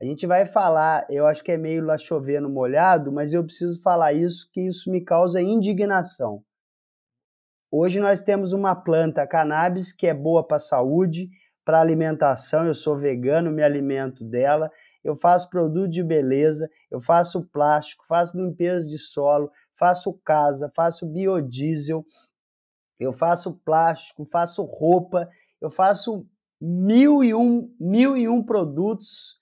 A 0.00 0.04
gente 0.06 0.26
vai 0.26 0.46
falar, 0.46 1.06
eu 1.10 1.26
acho 1.26 1.44
que 1.44 1.52
é 1.52 1.58
meio 1.58 1.84
lá 1.84 1.98
chovendo 1.98 2.48
molhado, 2.48 3.12
mas 3.12 3.34
eu 3.34 3.44
preciso 3.44 3.82
falar 3.82 4.14
isso, 4.14 4.48
que 4.52 4.62
isso 4.62 4.90
me 4.90 5.04
causa 5.04 5.42
indignação. 5.42 6.42
Hoje 7.72 8.00
nós 8.00 8.20
temos 8.20 8.52
uma 8.52 8.74
planta 8.74 9.24
cannabis 9.28 9.92
que 9.92 10.08
é 10.08 10.12
boa 10.12 10.44
para 10.44 10.56
a 10.56 10.60
saúde, 10.60 11.30
para 11.64 11.80
alimentação, 11.80 12.66
eu 12.66 12.74
sou 12.74 12.96
vegano, 12.96 13.52
me 13.52 13.62
alimento 13.62 14.24
dela, 14.24 14.68
eu 15.04 15.14
faço 15.14 15.48
produto 15.48 15.88
de 15.88 16.02
beleza, 16.02 16.68
eu 16.90 17.00
faço 17.00 17.46
plástico, 17.46 18.04
faço 18.08 18.36
limpeza 18.36 18.84
de 18.88 18.98
solo, 18.98 19.52
faço 19.72 20.12
casa, 20.24 20.68
faço 20.74 21.06
biodiesel, 21.06 22.04
eu 22.98 23.12
faço 23.12 23.54
plástico, 23.64 24.24
faço 24.24 24.64
roupa, 24.64 25.28
eu 25.60 25.70
faço 25.70 26.26
mil 26.60 27.22
e 27.22 27.32
um, 27.32 27.72
mil 27.78 28.16
e 28.16 28.28
um 28.28 28.42
produtos 28.42 29.40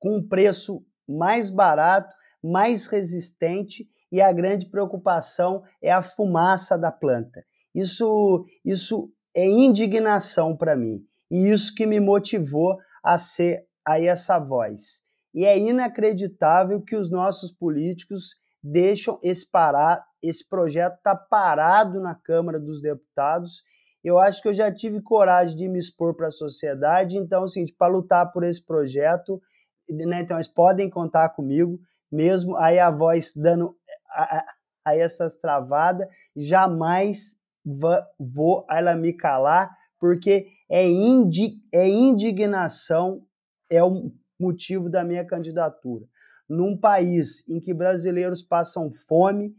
com 0.00 0.16
um 0.16 0.28
preço 0.28 0.84
mais 1.06 1.50
barato, 1.50 2.12
mais 2.42 2.88
resistente 2.88 3.88
e 4.10 4.20
a 4.20 4.32
grande 4.32 4.66
preocupação 4.66 5.62
é 5.80 5.92
a 5.92 6.02
fumaça 6.02 6.76
da 6.76 6.90
planta. 6.90 7.44
Isso, 7.74 8.44
isso 8.64 9.12
é 9.34 9.46
indignação 9.46 10.56
para 10.56 10.76
mim 10.76 11.04
e 11.30 11.48
isso 11.48 11.74
que 11.74 11.86
me 11.86 12.00
motivou 12.00 12.76
a 13.02 13.16
ser 13.16 13.64
aí 13.86 14.06
essa 14.06 14.38
voz. 14.38 15.02
E 15.32 15.44
é 15.44 15.56
inacreditável 15.56 16.82
que 16.82 16.96
os 16.96 17.10
nossos 17.10 17.52
políticos 17.52 18.36
deixam 18.62 19.18
esse 19.22 19.48
parar, 19.48 20.04
esse 20.22 20.46
projeto 20.46 21.00
tá 21.02 21.14
parado 21.14 22.00
na 22.00 22.14
Câmara 22.14 22.58
dos 22.58 22.82
Deputados. 22.82 23.62
Eu 24.02 24.18
acho 24.18 24.42
que 24.42 24.48
eu 24.48 24.54
já 24.54 24.74
tive 24.74 25.00
coragem 25.00 25.56
de 25.56 25.68
me 25.68 25.78
expor 25.78 26.14
para 26.14 26.26
a 26.26 26.32
sociedade, 26.32 27.16
então, 27.16 27.44
assim, 27.44 27.64
para 27.78 27.92
lutar 27.92 28.32
por 28.32 28.42
esse 28.42 28.64
projeto, 28.64 29.40
né? 29.88 30.20
Então, 30.20 30.36
eles 30.36 30.48
podem 30.48 30.90
contar 30.90 31.30
comigo, 31.30 31.78
mesmo 32.10 32.56
aí 32.56 32.78
a 32.78 32.90
voz 32.90 33.32
dando 33.36 33.76
aí 34.84 35.00
essas 35.00 35.38
travadas, 35.38 36.08
jamais 36.34 37.36
vou 38.18 38.66
ela 38.70 38.94
me 38.94 39.12
calar, 39.12 39.70
porque 39.98 40.46
é, 40.68 40.86
indi, 40.88 41.62
é 41.72 41.88
indignação, 41.88 43.22
é 43.70 43.82
o 43.82 44.12
motivo 44.38 44.88
da 44.88 45.04
minha 45.04 45.24
candidatura. 45.24 46.06
Num 46.48 46.76
país 46.76 47.46
em 47.48 47.60
que 47.60 47.72
brasileiros 47.72 48.42
passam 48.42 48.90
fome, 48.92 49.54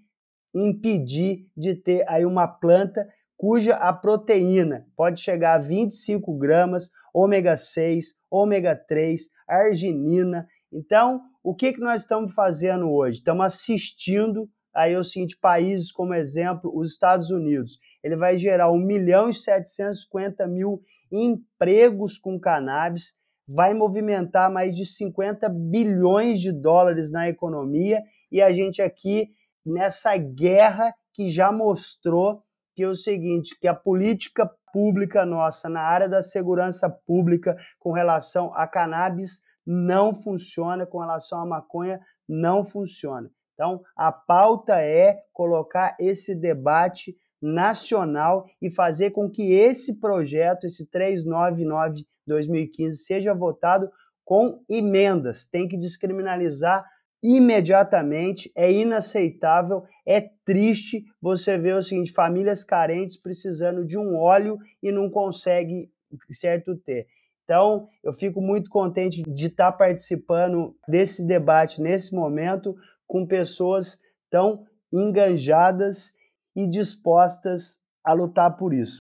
impedir 0.53 1.47
de 1.55 1.75
ter 1.75 2.03
aí 2.07 2.25
uma 2.25 2.47
planta 2.47 3.07
cuja 3.41 3.73
a 3.73 3.91
proteína 3.91 4.85
pode 4.95 5.19
chegar 5.19 5.55
a 5.55 5.57
25 5.57 6.37
gramas, 6.37 6.91
ômega 7.11 7.57
6, 7.57 8.15
ômega 8.29 8.75
3, 8.75 9.31
arginina. 9.47 10.47
Então, 10.71 11.21
o 11.43 11.55
que, 11.55 11.73
que 11.73 11.79
nós 11.79 12.01
estamos 12.01 12.35
fazendo 12.35 12.91
hoje? 12.91 13.17
Estamos 13.17 13.43
assistindo 13.43 14.47
aí 14.73 14.93
eu 14.93 15.03
sinto 15.03 15.37
países 15.39 15.91
como 15.91 16.13
exemplo, 16.13 16.71
os 16.73 16.91
Estados 16.91 17.29
Unidos. 17.29 17.79
Ele 18.03 18.15
vai 18.15 18.37
gerar 18.37 18.71
1 18.71 18.77
milhão 18.77 19.29
e 19.29 19.33
750 19.33 20.47
mil 20.47 20.79
empregos 21.11 22.17
com 22.17 22.39
cannabis, 22.39 23.15
vai 23.47 23.73
movimentar 23.73 24.51
mais 24.51 24.75
de 24.75 24.85
50 24.85 25.49
bilhões 25.49 26.39
de 26.39 26.51
dólares 26.51 27.11
na 27.11 27.27
economia 27.27 28.01
e 28.31 28.41
a 28.41 28.53
gente 28.53 28.81
aqui 28.81 29.29
nessa 29.65 30.15
guerra 30.17 30.93
que 31.13 31.29
já 31.29 31.51
mostrou 31.51 32.43
que 32.73 32.83
é 32.83 32.87
o 32.87 32.95
seguinte, 32.95 33.57
que 33.59 33.67
a 33.67 33.75
política 33.75 34.49
pública 34.71 35.25
nossa 35.25 35.69
na 35.69 35.81
área 35.81 36.07
da 36.07 36.23
segurança 36.23 36.89
pública 36.89 37.55
com 37.77 37.91
relação 37.91 38.53
a 38.55 38.65
cannabis 38.65 39.41
não 39.65 40.13
funciona, 40.13 40.85
com 40.85 40.99
relação 40.99 41.41
à 41.41 41.45
maconha 41.45 41.99
não 42.27 42.63
funciona. 42.63 43.29
Então, 43.61 43.79
a 43.95 44.11
pauta 44.11 44.81
é 44.81 45.21
colocar 45.31 45.95
esse 45.99 46.33
debate 46.33 47.15
nacional 47.39 48.47
e 48.59 48.71
fazer 48.71 49.11
com 49.11 49.29
que 49.29 49.53
esse 49.53 49.99
projeto, 49.99 50.65
esse 50.65 50.89
399-2015, 50.89 52.91
seja 52.93 53.35
votado 53.35 53.87
com 54.25 54.63
emendas. 54.67 55.45
Tem 55.45 55.67
que 55.67 55.77
descriminalizar 55.77 56.83
imediatamente, 57.21 58.51
é 58.55 58.71
inaceitável, 58.71 59.83
é 60.07 60.27
triste 60.43 61.05
você 61.21 61.55
ver 61.55 61.75
o 61.75 61.83
seguinte, 61.83 62.11
famílias 62.11 62.63
carentes 62.63 63.15
precisando 63.15 63.85
de 63.85 63.95
um 63.95 64.17
óleo 64.17 64.57
e 64.81 64.91
não 64.91 65.07
consegue 65.07 65.91
certo 66.31 66.75
ter. 66.77 67.05
Então, 67.43 67.87
eu 68.01 68.13
fico 68.13 68.41
muito 68.41 68.69
contente 68.69 69.21
de 69.21 69.47
estar 69.47 69.73
participando 69.73 70.73
desse 70.87 71.27
debate 71.27 71.81
nesse 71.81 72.15
momento 72.15 72.73
com 73.11 73.27
pessoas 73.27 73.99
tão 74.29 74.65
enganjadas 74.91 76.13
e 76.55 76.65
dispostas 76.65 77.81
a 78.01 78.13
lutar 78.13 78.55
por 78.55 78.73
isso. 78.73 78.99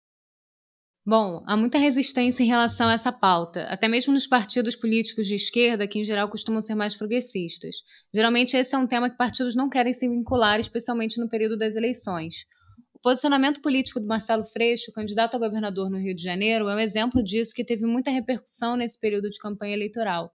Bom, 1.04 1.42
há 1.44 1.56
muita 1.56 1.76
resistência 1.76 2.44
em 2.44 2.46
relação 2.46 2.88
a 2.88 2.92
essa 2.92 3.10
pauta, 3.10 3.64
até 3.64 3.88
mesmo 3.88 4.12
nos 4.12 4.26
partidos 4.26 4.76
políticos 4.76 5.26
de 5.26 5.34
esquerda, 5.34 5.88
que 5.88 5.98
em 5.98 6.04
geral 6.04 6.28
costumam 6.28 6.60
ser 6.60 6.76
mais 6.76 6.94
progressistas. 6.94 7.76
Geralmente, 8.14 8.56
esse 8.56 8.76
é 8.76 8.78
um 8.78 8.86
tema 8.86 9.10
que 9.10 9.16
partidos 9.16 9.56
não 9.56 9.68
querem 9.68 9.92
se 9.92 10.08
vincular, 10.08 10.60
especialmente 10.60 11.20
no 11.20 11.28
período 11.28 11.58
das 11.58 11.74
eleições. 11.74 12.44
O 12.94 13.00
posicionamento 13.00 13.60
político 13.60 13.98
do 13.98 14.06
Marcelo 14.06 14.44
Freixo, 14.44 14.92
candidato 14.92 15.34
a 15.34 15.38
governador 15.40 15.90
no 15.90 15.98
Rio 15.98 16.14
de 16.14 16.22
Janeiro, 16.22 16.68
é 16.68 16.76
um 16.76 16.80
exemplo 16.80 17.24
disso 17.24 17.52
que 17.54 17.64
teve 17.64 17.84
muita 17.86 18.10
repercussão 18.10 18.76
nesse 18.76 19.00
período 19.00 19.28
de 19.30 19.38
campanha 19.38 19.74
eleitoral. 19.74 20.32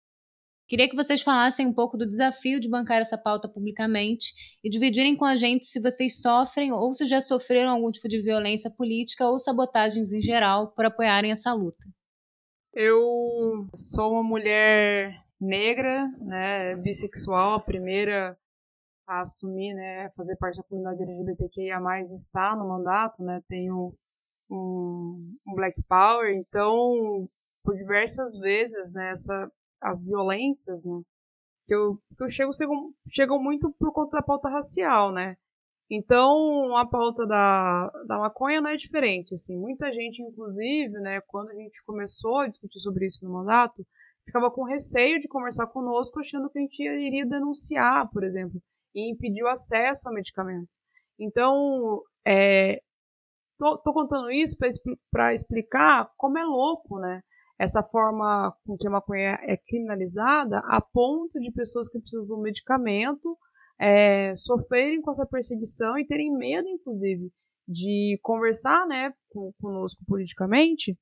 Queria 0.68 0.86
que 0.86 0.94
vocês 0.94 1.22
falassem 1.22 1.66
um 1.66 1.72
pouco 1.72 1.96
do 1.96 2.06
desafio 2.06 2.60
de 2.60 2.68
bancar 2.68 3.00
essa 3.00 3.16
pauta 3.16 3.48
publicamente 3.48 4.34
e 4.62 4.68
dividirem 4.68 5.16
com 5.16 5.24
a 5.24 5.34
gente 5.34 5.64
se 5.64 5.80
vocês 5.80 6.20
sofrem 6.20 6.70
ou 6.72 6.92
se 6.92 7.06
já 7.06 7.22
sofreram 7.22 7.70
algum 7.70 7.90
tipo 7.90 8.06
de 8.06 8.20
violência 8.20 8.70
política 8.70 9.26
ou 9.26 9.38
sabotagens 9.38 10.12
em 10.12 10.20
geral 10.20 10.70
por 10.72 10.84
apoiarem 10.84 11.30
essa 11.30 11.54
luta. 11.54 11.88
Eu 12.74 13.66
sou 13.74 14.12
uma 14.12 14.22
mulher 14.22 15.24
negra, 15.40 16.06
né, 16.20 16.76
bissexual, 16.76 17.54
a 17.54 17.60
primeira 17.60 18.38
a 19.06 19.22
assumir, 19.22 19.72
né, 19.72 20.10
fazer 20.14 20.36
parte 20.36 20.58
da 20.58 20.64
comunidade 20.64 21.02
LGBTQIA+, 21.02 21.80
está 22.02 22.54
no 22.54 22.68
mandato, 22.68 23.22
né, 23.22 23.40
tenho 23.48 23.94
um, 24.50 25.34
um 25.46 25.54
Black 25.54 25.82
Power, 25.88 26.30
então, 26.36 27.26
por 27.64 27.74
diversas 27.74 28.36
vezes, 28.38 28.92
né, 28.92 29.12
essa 29.12 29.50
as 29.80 30.04
violências, 30.04 30.84
né? 30.84 31.02
Que 31.66 31.74
eu, 31.74 31.96
que 32.16 32.24
eu 32.24 32.28
chego, 32.28 32.50
chegam, 33.06 33.42
muito 33.42 33.70
por 33.78 33.92
conta 33.92 34.18
da 34.18 34.22
pauta 34.22 34.48
racial, 34.48 35.12
né? 35.12 35.36
Então, 35.90 36.76
a 36.76 36.86
pauta 36.86 37.26
da, 37.26 37.90
da 38.06 38.18
maconha 38.18 38.60
não 38.60 38.70
é 38.70 38.76
diferente, 38.76 39.34
assim. 39.34 39.58
Muita 39.58 39.92
gente, 39.92 40.22
inclusive, 40.22 40.92
né, 41.00 41.20
quando 41.22 41.50
a 41.50 41.54
gente 41.54 41.82
começou 41.84 42.40
a 42.40 42.46
discutir 42.48 42.78
sobre 42.80 43.06
isso 43.06 43.24
no 43.24 43.32
mandato, 43.32 43.86
ficava 44.24 44.50
com 44.50 44.64
receio 44.64 45.18
de 45.18 45.28
conversar 45.28 45.66
conosco, 45.68 46.20
achando 46.20 46.50
que 46.50 46.58
a 46.58 46.62
gente 46.62 46.82
iria 46.82 47.26
denunciar, 47.26 48.08
por 48.10 48.22
exemplo, 48.22 48.60
e 48.94 49.10
impedir 49.10 49.42
o 49.42 49.48
acesso 49.48 50.08
a 50.08 50.12
medicamentos. 50.12 50.80
Então, 51.18 52.02
é, 52.26 52.82
tô, 53.58 53.78
tô 53.78 53.92
contando 53.92 54.30
isso 54.30 54.56
para 55.10 55.32
explicar 55.32 56.10
como 56.16 56.38
é 56.38 56.44
louco, 56.44 56.98
né? 56.98 57.22
Essa 57.58 57.82
forma 57.82 58.54
com 58.64 58.76
que 58.76 58.86
a 58.86 58.90
maconha 58.90 59.38
é 59.42 59.56
criminalizada 59.56 60.58
a 60.64 60.80
ponto 60.80 61.40
de 61.40 61.50
pessoas 61.50 61.88
que 61.88 61.98
precisam 61.98 62.24
do 62.24 62.40
medicamento 62.40 63.36
é, 63.80 64.34
sofrerem 64.36 65.00
com 65.00 65.10
essa 65.10 65.26
perseguição 65.26 65.98
e 65.98 66.06
terem 66.06 66.32
medo, 66.36 66.68
inclusive, 66.68 67.32
de 67.66 68.18
conversar 68.22 68.86
né, 68.86 69.12
com, 69.28 69.52
conosco 69.60 70.02
politicamente 70.06 70.98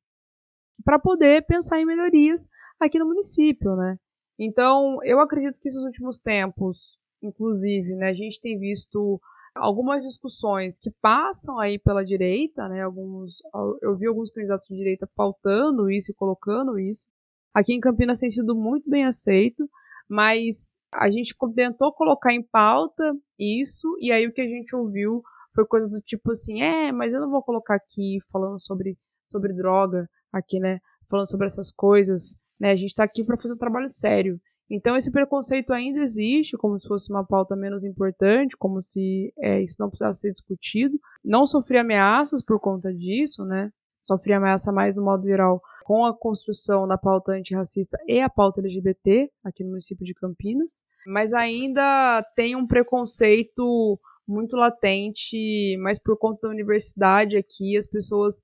para 0.85 0.99
poder 0.99 1.45
pensar 1.47 1.81
em 1.81 1.87
melhorias 1.87 2.49
aqui 2.79 2.99
no 2.99 3.07
município, 3.07 3.75
né? 3.77 3.97
Então, 4.39 4.99
eu 5.03 5.19
acredito 5.21 5.59
que 5.59 5.69
esses 5.69 5.83
últimos 5.83 6.19
tempos, 6.19 6.99
inclusive, 7.23 7.97
né, 7.97 8.11
a 8.11 8.15
gente 8.15 8.41
tem 8.41 8.59
visto 8.59 9.19
algumas 9.57 10.05
discussões 10.05 10.79
que 10.79 10.91
passam 11.01 11.59
aí 11.59 11.79
pela 11.79 12.05
direita, 12.05 12.69
né? 12.69 12.83
Alguns, 12.83 13.39
eu 13.83 13.97
vi 13.97 14.07
alguns 14.07 14.31
candidatos 14.31 14.69
de 14.69 14.77
direita 14.77 15.09
pautando 15.15 15.91
isso 15.91 16.11
e 16.11 16.15
colocando 16.15 16.79
isso. 16.79 17.07
Aqui 17.55 17.73
em 17.73 17.81
Campinas 17.81 18.21
tem 18.21 18.31
sido 18.31 18.55
muito 18.55 18.89
bem 18.89 19.05
aceito, 19.05 19.69
mas 20.09 20.81
a 20.93 21.11
gente 21.11 21.35
tentou 21.55 21.93
colocar 21.93 22.33
em 22.33 22.43
pauta 22.43 23.15
isso 23.39 23.97
e 24.01 24.13
aí 24.13 24.27
o 24.27 24.33
que 24.33 24.41
a 24.41 24.47
gente 24.47 24.75
ouviu 24.77 25.23
foi 25.55 25.67
coisas 25.67 25.91
do 25.91 26.01
tipo 26.01 26.31
assim, 26.33 26.63
é, 26.63 26.93
mas 26.93 27.15
eu 27.15 27.21
não 27.21 27.31
vou 27.31 27.43
colocar 27.43 27.77
aqui 27.77 28.19
falando 28.31 28.61
sobre 28.61 28.99
sobre 29.25 29.53
droga 29.53 30.09
aqui, 30.33 30.61
né? 30.61 30.79
Falando 31.11 31.29
sobre 31.29 31.47
essas 31.47 31.73
coisas, 31.73 32.37
né? 32.61 32.71
A 32.71 32.77
gente 32.77 32.91
está 32.91 33.05
aqui 33.05 33.25
para 33.25 33.37
fazer 33.37 33.55
um 33.55 33.59
trabalho 33.59 33.89
sério. 33.89 34.41
Então 34.71 34.97
esse 34.97 35.11
preconceito 35.11 35.73
ainda 35.73 36.01
existe, 36.01 36.57
como 36.57 36.79
se 36.79 36.89
fosse 36.89 37.11
uma 37.11 37.25
pauta 37.25 37.55
menos 37.55 37.85
importante, 37.85 38.57
como 38.57 38.83
se 38.83 39.33
é, 39.39 39.63
isso 39.63 39.77
não 39.79 39.89
precisasse 39.89 40.21
ser 40.21 40.33
discutido. 40.33 40.99
Não 41.25 41.47
sofri 41.47 41.79
ameaças 41.79 42.43
por 42.43 42.59
conta 42.61 42.93
disso, 42.93 43.45
né? 43.45 43.71
Sofri 44.03 44.33
ameaça 44.33 44.73
mais 44.73 44.97
no 44.97 45.05
modo 45.05 45.27
geral 45.27 45.61
com 45.85 46.05
a 46.05 46.17
construção 46.17 46.87
da 46.87 46.99
pauta 46.99 47.33
antirracista 47.33 47.97
e 48.09 48.21
a 48.21 48.29
pauta 48.29 48.61
LGBT 48.61 49.31
aqui 49.45 49.63
no 49.63 49.71
município 49.71 50.05
de 50.05 50.15
Campinas, 50.15 50.85
mas 51.07 51.33
ainda 51.33 52.25
tem 52.35 52.57
um 52.57 52.67
preconceito 52.67 53.99
muito 54.27 54.57
latente, 54.57 55.77
mas 55.79 56.01
por 56.03 56.19
conta 56.19 56.41
da 56.43 56.49
universidade 56.49 57.37
aqui, 57.37 57.77
as 57.77 57.87
pessoas 57.87 58.43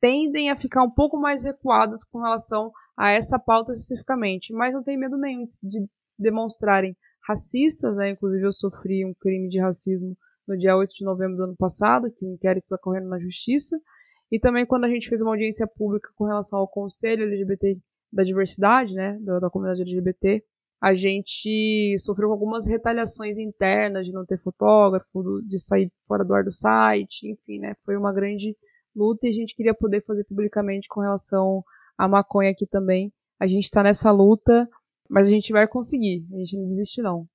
tendem 0.00 0.50
a 0.50 0.56
ficar 0.56 0.82
um 0.82 0.90
pouco 0.90 1.16
mais 1.16 1.44
recuadas 1.44 2.02
com 2.02 2.20
relação 2.20 2.72
a 2.96 3.10
essa 3.10 3.38
pauta 3.38 3.72
especificamente, 3.72 4.52
mas 4.52 4.72
não 4.72 4.82
tem 4.82 4.96
medo 4.96 5.16
nenhum 5.16 5.44
de 5.62 5.80
se 6.00 6.14
demonstrarem 6.18 6.96
racistas, 7.26 7.96
né? 7.96 8.10
Inclusive 8.10 8.44
eu 8.44 8.52
sofri 8.52 9.04
um 9.04 9.14
crime 9.14 9.48
de 9.48 9.60
racismo 9.60 10.16
no 10.46 10.56
dia 10.56 10.76
8 10.76 10.92
de 10.94 11.04
novembro 11.04 11.36
do 11.36 11.44
ano 11.44 11.56
passado, 11.56 12.10
que 12.10 12.24
o 12.24 12.32
inquérito 12.32 12.64
está 12.64 12.78
correndo 12.78 13.08
na 13.08 13.18
justiça, 13.18 13.78
e 14.30 14.38
também 14.38 14.66
quando 14.66 14.84
a 14.84 14.88
gente 14.88 15.08
fez 15.08 15.22
uma 15.22 15.32
audiência 15.32 15.66
pública 15.66 16.10
com 16.14 16.24
relação 16.24 16.58
ao 16.58 16.68
Conselho 16.68 17.24
LGBT 17.24 17.78
da 18.12 18.22
Diversidade, 18.22 18.94
né, 18.94 19.18
da, 19.20 19.40
da 19.40 19.50
comunidade 19.50 19.82
LGBT, 19.82 20.44
a 20.80 20.94
gente 20.94 21.96
sofreu 21.98 22.30
algumas 22.30 22.66
retaliações 22.66 23.38
internas 23.38 24.06
de 24.06 24.12
não 24.12 24.24
ter 24.26 24.38
fotógrafo, 24.38 25.40
de 25.48 25.58
sair 25.58 25.90
fora 26.06 26.24
do 26.24 26.34
ar 26.34 26.44
do 26.44 26.52
site, 26.52 27.26
enfim, 27.26 27.58
né, 27.58 27.74
foi 27.84 27.96
uma 27.96 28.12
grande 28.12 28.54
luta 28.94 29.26
e 29.26 29.30
a 29.30 29.32
gente 29.32 29.56
queria 29.56 29.74
poder 29.74 30.04
fazer 30.04 30.24
publicamente 30.24 30.86
com 30.88 31.00
relação 31.00 31.64
a 31.96 32.08
maconha 32.08 32.50
aqui 32.50 32.66
também. 32.66 33.12
A 33.40 33.46
gente 33.46 33.64
está 33.64 33.82
nessa 33.82 34.10
luta, 34.10 34.68
mas 35.08 35.26
a 35.26 35.30
gente 35.30 35.52
vai 35.52 35.66
conseguir. 35.66 36.26
A 36.32 36.38
gente 36.38 36.56
não 36.56 36.64
desiste 36.64 37.02
não. 37.02 37.26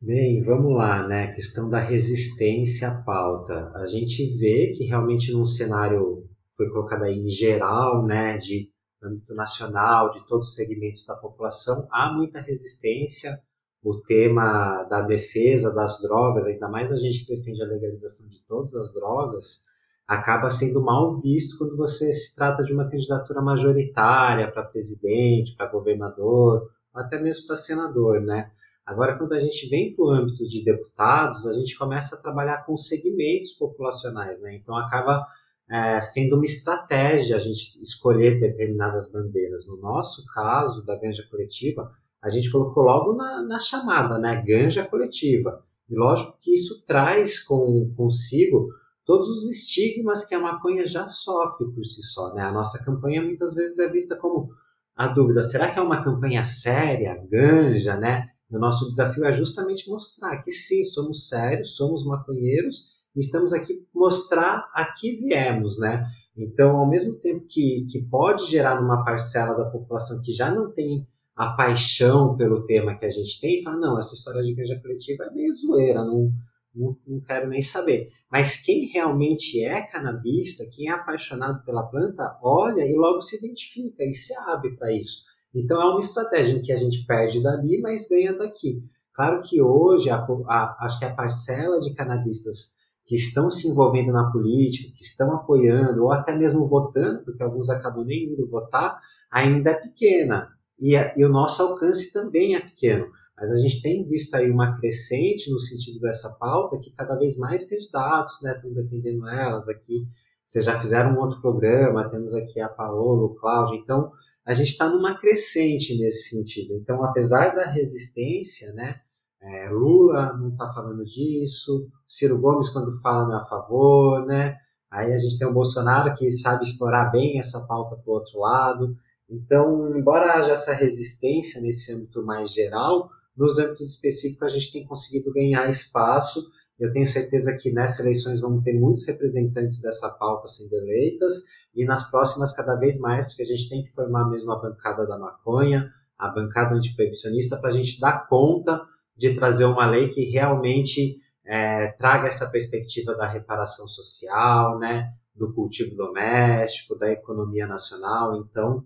Bem, 0.00 0.42
vamos 0.42 0.76
lá, 0.76 1.06
né? 1.06 1.24
A 1.24 1.32
questão 1.32 1.70
da 1.70 1.78
resistência 1.78 2.88
à 2.88 3.02
pauta. 3.02 3.72
A 3.74 3.86
gente 3.86 4.36
vê 4.36 4.72
que 4.76 4.84
realmente 4.84 5.32
num 5.32 5.46
cenário 5.46 6.28
foi 6.56 6.68
colocado 6.70 7.04
aí 7.04 7.18
em 7.18 7.28
geral, 7.28 8.04
né, 8.04 8.36
de 8.38 8.70
âmbito 9.02 9.34
nacional, 9.34 10.10
de 10.10 10.26
todos 10.26 10.48
os 10.48 10.54
segmentos 10.54 11.04
da 11.04 11.14
população, 11.14 11.86
há 11.90 12.12
muita 12.12 12.40
resistência. 12.40 13.38
O 13.82 14.00
tema 14.00 14.82
da 14.84 15.02
defesa 15.02 15.72
das 15.72 16.00
drogas, 16.00 16.46
ainda 16.46 16.68
mais 16.68 16.90
a 16.90 16.96
gente 16.96 17.24
que 17.24 17.36
defende 17.36 17.62
a 17.62 17.66
legalização 17.66 18.28
de 18.28 18.42
todas 18.46 18.74
as 18.74 18.92
drogas, 18.92 19.64
acaba 20.06 20.48
sendo 20.48 20.80
mal 20.80 21.18
visto 21.20 21.58
quando 21.58 21.76
você 21.76 22.12
se 22.12 22.34
trata 22.34 22.62
de 22.62 22.72
uma 22.72 22.88
candidatura 22.88 23.42
majoritária 23.42 24.50
para 24.50 24.62
presidente, 24.62 25.56
para 25.56 25.70
governador, 25.70 26.70
ou 26.94 27.00
até 27.00 27.20
mesmo 27.20 27.46
para 27.46 27.56
senador, 27.56 28.20
né? 28.20 28.50
Agora, 28.84 29.18
quando 29.18 29.32
a 29.32 29.38
gente 29.38 29.68
vem 29.68 29.92
para 29.94 30.04
o 30.04 30.10
âmbito 30.10 30.46
de 30.46 30.62
deputados, 30.62 31.44
a 31.44 31.52
gente 31.52 31.76
começa 31.76 32.14
a 32.14 32.20
trabalhar 32.20 32.64
com 32.64 32.76
segmentos 32.76 33.50
populacionais, 33.50 34.40
né? 34.42 34.54
Então, 34.54 34.76
acaba 34.76 35.26
é, 35.68 36.00
sendo 36.00 36.36
uma 36.36 36.44
estratégia 36.44 37.34
a 37.34 37.40
gente 37.40 37.82
escolher 37.82 38.38
determinadas 38.38 39.10
bandeiras. 39.10 39.66
No 39.66 39.76
nosso 39.76 40.24
caso, 40.32 40.84
da 40.84 40.96
ganja 40.96 41.26
coletiva, 41.28 41.90
a 42.22 42.30
gente 42.30 42.48
colocou 42.48 42.84
logo 42.84 43.14
na, 43.14 43.42
na 43.42 43.58
chamada, 43.58 44.18
né? 44.18 44.40
Ganja 44.46 44.84
coletiva. 44.84 45.64
E 45.90 45.94
lógico 45.96 46.38
que 46.40 46.54
isso 46.54 46.84
traz 46.86 47.42
com, 47.42 47.92
consigo 47.96 48.68
todos 49.06 49.28
os 49.28 49.48
estigmas 49.48 50.26
que 50.26 50.34
a 50.34 50.40
maconha 50.40 50.84
já 50.84 51.08
sofre 51.08 51.66
por 51.68 51.84
si 51.84 52.02
só. 52.02 52.34
Né? 52.34 52.42
A 52.42 52.52
nossa 52.52 52.84
campanha 52.84 53.22
muitas 53.22 53.54
vezes 53.54 53.78
é 53.78 53.88
vista 53.88 54.16
como 54.16 54.50
a 54.94 55.06
dúvida: 55.06 55.42
será 55.44 55.70
que 55.70 55.78
é 55.78 55.82
uma 55.82 56.02
campanha 56.02 56.44
séria, 56.44 57.24
ganja, 57.30 57.96
né? 57.96 58.28
E 58.50 58.56
o 58.56 58.60
nosso 58.60 58.86
desafio 58.86 59.24
é 59.24 59.32
justamente 59.32 59.88
mostrar 59.88 60.36
que 60.38 60.50
sim, 60.50 60.84
somos 60.84 61.28
sérios, 61.28 61.76
somos 61.76 62.04
maconheiros 62.04 62.96
e 63.14 63.20
estamos 63.20 63.52
aqui 63.52 63.86
mostrar 63.94 64.68
a 64.74 64.84
que 64.84 65.16
viemos, 65.16 65.78
né? 65.78 66.04
Então, 66.36 66.76
ao 66.76 66.88
mesmo 66.88 67.14
tempo 67.14 67.46
que, 67.48 67.86
que 67.90 68.02
pode 68.02 68.44
gerar 68.44 68.80
numa 68.80 69.04
parcela 69.04 69.54
da 69.54 69.64
população 69.70 70.20
que 70.20 70.32
já 70.32 70.50
não 70.50 70.70
tem 70.70 71.06
a 71.34 71.48
paixão 71.50 72.36
pelo 72.36 72.64
tema 72.64 72.94
que 72.94 73.04
a 73.04 73.10
gente 73.10 73.40
tem, 73.40 73.62
fala, 73.62 73.78
não, 73.78 73.98
essa 73.98 74.14
história 74.14 74.42
de 74.42 74.50
igreja 74.50 74.78
coletiva 74.80 75.24
é 75.24 75.30
meio 75.30 75.54
zoeira, 75.54 76.04
não, 76.04 76.30
não, 76.76 76.96
não 77.06 77.20
quero 77.20 77.48
nem 77.48 77.62
saber. 77.62 78.10
Mas 78.30 78.60
quem 78.60 78.86
realmente 78.86 79.64
é 79.64 79.80
canabista, 79.80 80.64
quem 80.72 80.88
é 80.88 80.92
apaixonado 80.92 81.64
pela 81.64 81.84
planta, 81.84 82.36
olha 82.42 82.82
e 82.82 82.94
logo 82.94 83.22
se 83.22 83.38
identifica 83.38 84.04
e 84.04 84.12
se 84.12 84.34
abre 84.48 84.76
para 84.76 84.92
isso. 84.92 85.24
Então 85.54 85.80
é 85.80 85.86
uma 85.86 86.00
estratégia 86.00 86.54
em 86.54 86.60
que 86.60 86.72
a 86.72 86.76
gente 86.76 87.06
perde 87.06 87.42
dali, 87.42 87.80
mas 87.80 88.08
ganha 88.08 88.36
daqui. 88.36 88.82
Claro 89.14 89.40
que 89.40 89.62
hoje 89.62 90.10
a, 90.10 90.16
a, 90.16 90.76
acho 90.84 90.98
que 90.98 91.06
a 91.06 91.14
parcela 91.14 91.80
de 91.80 91.94
canabistas 91.94 92.76
que 93.06 93.14
estão 93.14 93.50
se 93.50 93.68
envolvendo 93.68 94.12
na 94.12 94.30
política, 94.30 94.92
que 94.94 95.04
estão 95.04 95.32
apoiando 95.32 96.02
ou 96.02 96.12
até 96.12 96.36
mesmo 96.36 96.66
votando, 96.66 97.24
porque 97.24 97.42
alguns 97.42 97.70
acabam 97.70 98.04
nem 98.04 98.24
indo 98.24 98.50
votar, 98.50 99.00
ainda 99.30 99.70
é 99.70 99.74
pequena. 99.74 100.48
E, 100.78 100.94
e 101.16 101.24
o 101.24 101.28
nosso 101.28 101.62
alcance 101.62 102.12
também 102.12 102.56
é 102.56 102.60
pequeno. 102.60 103.06
Mas 103.38 103.52
a 103.52 103.56
gente 103.58 103.82
tem 103.82 104.02
visto 104.04 104.34
aí 104.34 104.50
uma 104.50 104.78
crescente 104.78 105.50
no 105.50 105.60
sentido 105.60 106.00
dessa 106.00 106.30
pauta 106.40 106.78
que 106.78 106.90
cada 106.90 107.14
vez 107.16 107.36
mais 107.36 107.68
candidatos 107.68 108.40
né, 108.42 108.54
estão 108.54 108.72
defendendo 108.72 109.28
elas 109.28 109.68
aqui. 109.68 110.06
Vocês 110.44 110.64
já 110.64 110.78
fizeram 110.78 111.12
um 111.14 111.20
outro 111.20 111.40
programa, 111.40 112.08
temos 112.08 112.32
aqui 112.32 112.60
a 112.60 112.68
Paola, 112.68 113.24
o 113.24 113.34
Cláudio. 113.34 113.76
Então, 113.76 114.10
a 114.44 114.54
gente 114.54 114.70
está 114.70 114.88
numa 114.88 115.18
crescente 115.18 115.98
nesse 115.98 116.30
sentido. 116.30 116.74
Então, 116.74 117.04
apesar 117.04 117.54
da 117.54 117.66
resistência, 117.66 118.72
né, 118.72 119.00
é, 119.42 119.68
Lula 119.70 120.32
não 120.34 120.48
está 120.48 120.72
falando 120.72 121.04
disso, 121.04 121.88
Ciro 122.08 122.38
Gomes, 122.38 122.70
quando 122.70 123.00
fala, 123.00 123.26
não 123.26 123.34
é 123.34 123.38
a 123.38 123.44
favor, 123.44 124.24
né? 124.24 124.56
Aí 124.90 125.12
a 125.12 125.18
gente 125.18 125.38
tem 125.38 125.46
o 125.46 125.52
Bolsonaro 125.52 126.14
que 126.14 126.30
sabe 126.30 126.64
explorar 126.64 127.10
bem 127.10 127.38
essa 127.38 127.66
pauta 127.66 127.96
para 127.96 128.10
o 128.10 128.14
outro 128.14 128.38
lado. 128.38 128.96
Então, 129.28 129.96
embora 129.96 130.34
haja 130.34 130.52
essa 130.52 130.72
resistência 130.72 131.60
nesse 131.60 131.92
âmbito 131.92 132.24
mais 132.24 132.50
geral, 132.52 133.10
nos 133.36 133.58
âmbitos 133.58 133.90
específicos, 133.90 134.42
a 134.42 134.54
gente 134.54 134.72
tem 134.72 134.86
conseguido 134.86 135.32
ganhar 135.32 135.68
espaço. 135.68 136.44
Eu 136.78 136.90
tenho 136.90 137.06
certeza 137.06 137.56
que 137.56 137.70
nessas 137.70 138.00
eleições 138.00 138.40
vamos 138.40 138.62
ter 138.64 138.72
muitos 138.72 139.06
representantes 139.06 139.80
dessa 139.80 140.08
pauta 140.10 140.46
sendo 140.46 140.74
eleitas 140.74 141.44
e 141.74 141.84
nas 141.84 142.10
próximas 142.10 142.54
cada 142.54 142.74
vez 142.76 142.98
mais, 142.98 143.26
porque 143.26 143.42
a 143.42 143.46
gente 143.46 143.68
tem 143.68 143.82
que 143.82 143.92
formar 143.92 144.28
mesmo 144.30 144.50
a 144.52 144.60
bancada 144.60 145.06
da 145.06 145.18
maconha, 145.18 145.92
a 146.18 146.28
bancada 146.28 146.74
antiproibicionista, 146.74 147.58
para 147.58 147.68
a 147.68 147.72
gente 147.72 148.00
dar 148.00 148.26
conta 148.26 148.82
de 149.14 149.34
trazer 149.34 149.64
uma 149.64 149.86
lei 149.86 150.08
que 150.08 150.24
realmente 150.24 151.20
é, 151.44 151.88
traga 151.92 152.28
essa 152.28 152.50
perspectiva 152.50 153.14
da 153.14 153.26
reparação 153.26 153.86
social, 153.86 154.78
né, 154.78 155.12
do 155.34 155.52
cultivo 155.52 155.94
doméstico, 155.94 156.98
da 156.98 157.10
economia 157.10 157.66
nacional. 157.66 158.36
Então, 158.36 158.84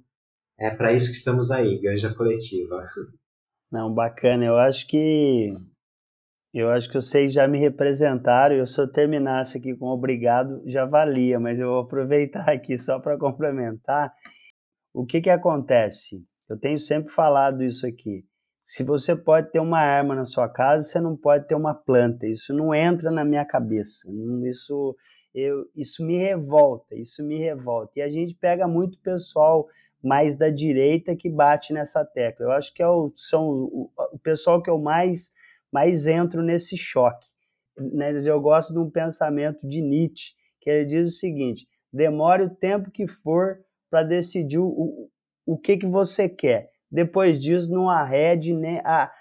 é 0.59 0.71
para 0.71 0.93
isso 0.93 1.07
que 1.07 1.17
estamos 1.17 1.51
aí, 1.51 1.81
Ganja 1.81 2.13
Coletiva. 2.13 2.89
Não, 3.71 3.93
bacana. 3.93 4.45
Eu 4.45 4.59
acho 4.59 4.87
que 4.87 5.49
eu 6.53 6.69
acho 6.71 6.89
que 6.89 6.95
vocês 6.95 7.33
já 7.33 7.47
me 7.47 7.59
representaram. 7.59 8.57
Eu 8.57 8.67
se 8.67 8.81
eu 8.81 8.91
terminasse 8.91 9.59
aqui 9.59 9.77
com 9.77 9.87
obrigado 9.87 10.63
já 10.67 10.85
valia, 10.85 11.39
mas 11.39 11.61
eu 11.61 11.69
vou 11.69 11.81
aproveitar 11.81 12.49
aqui 12.51 12.77
só 12.77 12.99
para 12.99 13.19
complementar. 13.19 14.13
O 14.93 15.07
que 15.07 15.21
que 15.21 15.31
acontece? 15.31 16.25
Eu 16.49 16.59
tenho 16.59 16.79
sempre 16.79 17.13
falado 17.13 17.63
isso 17.63 17.87
aqui. 17.87 18.25
Se 18.73 18.85
você 18.85 19.17
pode 19.17 19.51
ter 19.51 19.59
uma 19.59 19.81
arma 19.81 20.15
na 20.15 20.25
sua 20.25 20.49
casa, 20.49 20.87
você 20.87 21.01
não 21.01 21.17
pode 21.17 21.49
ter 21.49 21.57
uma 21.57 21.75
planta. 21.75 22.25
Isso 22.25 22.55
não 22.55 22.73
entra 22.73 23.11
na 23.11 23.25
minha 23.25 23.45
cabeça. 23.45 24.09
Isso 24.45 24.97
eu, 25.35 25.69
isso 25.75 26.07
me 26.07 26.17
revolta, 26.17 26.95
isso 26.95 27.21
me 27.25 27.37
revolta. 27.37 27.99
E 27.99 28.03
a 28.03 28.09
gente 28.09 28.33
pega 28.33 28.69
muito 28.69 28.97
pessoal 29.01 29.67
mais 30.01 30.37
da 30.37 30.51
direita 30.51 31.17
que 31.17 31.29
bate 31.29 31.73
nessa 31.73 32.05
tecla. 32.05 32.47
Eu 32.47 32.53
acho 32.53 32.73
que 32.73 32.81
é 32.81 32.87
o, 32.87 33.11
são 33.17 33.43
o, 33.43 33.91
o 34.13 34.19
pessoal 34.21 34.63
que 34.63 34.71
eu 34.71 34.79
mais, 34.79 35.33
mais 35.73 36.07
entro 36.07 36.41
nesse 36.41 36.77
choque. 36.77 37.27
Né? 37.77 38.13
Eu 38.25 38.41
gosto 38.41 38.73
de 38.73 38.79
um 38.79 38.89
pensamento 38.89 39.67
de 39.67 39.83
Nietzsche, 39.83 40.35
que 40.61 40.71
ele 40.71 40.85
diz 40.85 41.09
o 41.09 41.19
seguinte: 41.19 41.67
demore 41.93 42.45
o 42.45 42.55
tempo 42.55 42.93
que 42.93 43.09
for 43.09 43.59
para 43.91 44.05
decidir 44.05 44.61
o, 44.61 45.11
o, 45.45 45.59
que, 45.59 45.77
que 45.77 45.87
você 45.89 46.29
quer. 46.29 46.71
Depois 46.91 47.41
disso, 47.41 47.71
não 47.71 47.89
arrede 47.89 48.55
nem, 48.55 48.79
a, 48.81 49.13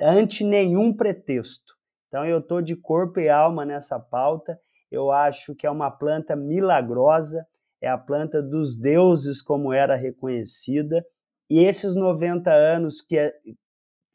ante 0.00 0.42
nenhum 0.44 0.96
pretexto. 0.96 1.74
Então, 2.08 2.24
eu 2.24 2.38
estou 2.38 2.62
de 2.62 2.76
corpo 2.76 3.20
e 3.20 3.28
alma 3.28 3.64
nessa 3.64 3.98
pauta 3.98 4.58
eu 4.94 5.10
acho 5.10 5.54
que 5.54 5.66
é 5.66 5.70
uma 5.70 5.90
planta 5.90 6.36
milagrosa, 6.36 7.46
é 7.80 7.88
a 7.88 7.98
planta 7.98 8.40
dos 8.40 8.76
deuses, 8.76 9.42
como 9.42 9.72
era 9.72 9.94
reconhecida, 9.94 11.04
e 11.50 11.64
esses 11.64 11.94
90 11.94 12.50
anos 12.50 13.02
que 13.02 13.18
é 13.18 13.32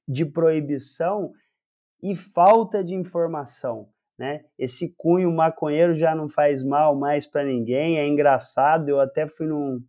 de 0.08 0.26
proibição 0.26 1.32
e 2.02 2.16
falta 2.16 2.84
de 2.84 2.96
informação. 2.96 3.90
Né? 4.18 4.44
Esse 4.58 4.96
cunho 4.98 5.32
maconheiro 5.32 5.94
já 5.94 6.16
não 6.16 6.28
faz 6.28 6.64
mal 6.64 6.96
mais 6.98 7.28
para 7.28 7.44
ninguém, 7.44 8.00
é 8.00 8.08
engraçado. 8.08 8.90
Eu 8.90 9.00
até 9.00 9.28
fui 9.28 9.48
num. 9.48 9.82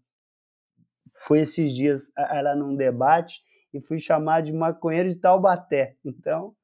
Fui 1.20 1.40
esses 1.40 1.74
dias, 1.74 2.10
era 2.16 2.54
num 2.54 2.74
debate, 2.74 3.40
e 3.72 3.80
fui 3.80 3.98
chamado 3.98 4.46
de 4.46 4.52
maconheiro 4.52 5.08
de 5.08 5.16
Taubaté. 5.16 5.96
Então, 6.04 6.54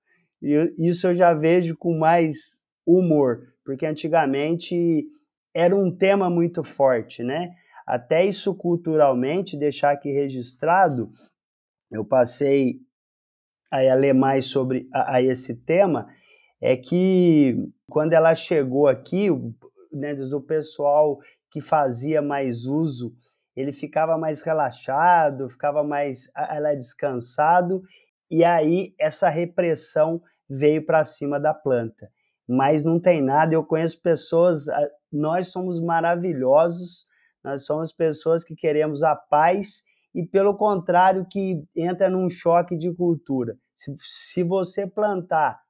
isso 0.79 1.07
eu 1.07 1.15
já 1.15 1.33
vejo 1.33 1.77
com 1.77 1.99
mais 1.99 2.63
humor, 2.87 3.55
porque 3.65 3.87
antigamente 3.87 5.07
era 5.55 5.75
um 5.75 5.91
tema 5.91 6.29
muito 6.29 6.63
forte, 6.63 7.23
né? 7.23 7.51
Até 7.87 8.25
isso 8.25 8.55
culturalmente, 8.55 9.57
deixar 9.57 9.93
aqui 9.93 10.11
registrado, 10.11 11.11
eu 11.91 12.05
passei 12.05 12.81
a 13.71 13.95
ler 13.95 14.13
mais 14.13 14.47
sobre 14.47 14.89
a, 14.93 15.17
a 15.17 15.23
esse 15.23 15.55
tema, 15.55 16.07
é 16.61 16.77
que 16.77 17.57
quando 17.89 18.13
ela 18.13 18.35
chegou 18.35 18.87
aqui, 18.87 19.29
né, 19.93 20.15
o 20.35 20.41
pessoal 20.41 21.19
que 21.51 21.61
fazia 21.61 22.21
mais 22.21 22.67
uso, 22.67 23.15
ele 23.57 23.73
ficava 23.73 24.19
mais 24.19 24.43
relaxado, 24.43 25.49
ficava 25.49 25.83
mais 25.83 26.31
ela 26.37 26.75
descansado, 26.75 27.83
e 28.31 28.45
aí 28.45 28.95
essa 28.99 29.29
repressão 29.29 30.21
veio 30.49 30.85
para 30.85 31.05
cima 31.05 31.41
da 31.41 31.55
planta. 31.55 32.11
Mas 32.49 32.85
não 32.85 33.01
tem 33.01 33.23
nada, 33.23 33.55
eu 33.55 33.65
conheço 33.65 34.01
pessoas, 34.03 34.67
nós 35.11 35.49
somos 35.49 35.81
maravilhosos, 35.81 37.07
nós 37.43 37.65
somos 37.65 37.93
pessoas 37.93 38.45
que 38.45 38.55
queremos 38.55 39.03
a 39.03 39.17
paz 39.17 39.83
e, 40.15 40.25
pelo 40.25 40.57
contrário, 40.57 41.27
que 41.31 41.65
entra 41.75 42.11
num 42.11 42.29
choque 42.29 42.77
de 42.77 42.93
cultura. 42.95 43.57
Se, 43.75 43.95
se 43.99 44.43
você 44.43 44.87
plantar 44.87 45.61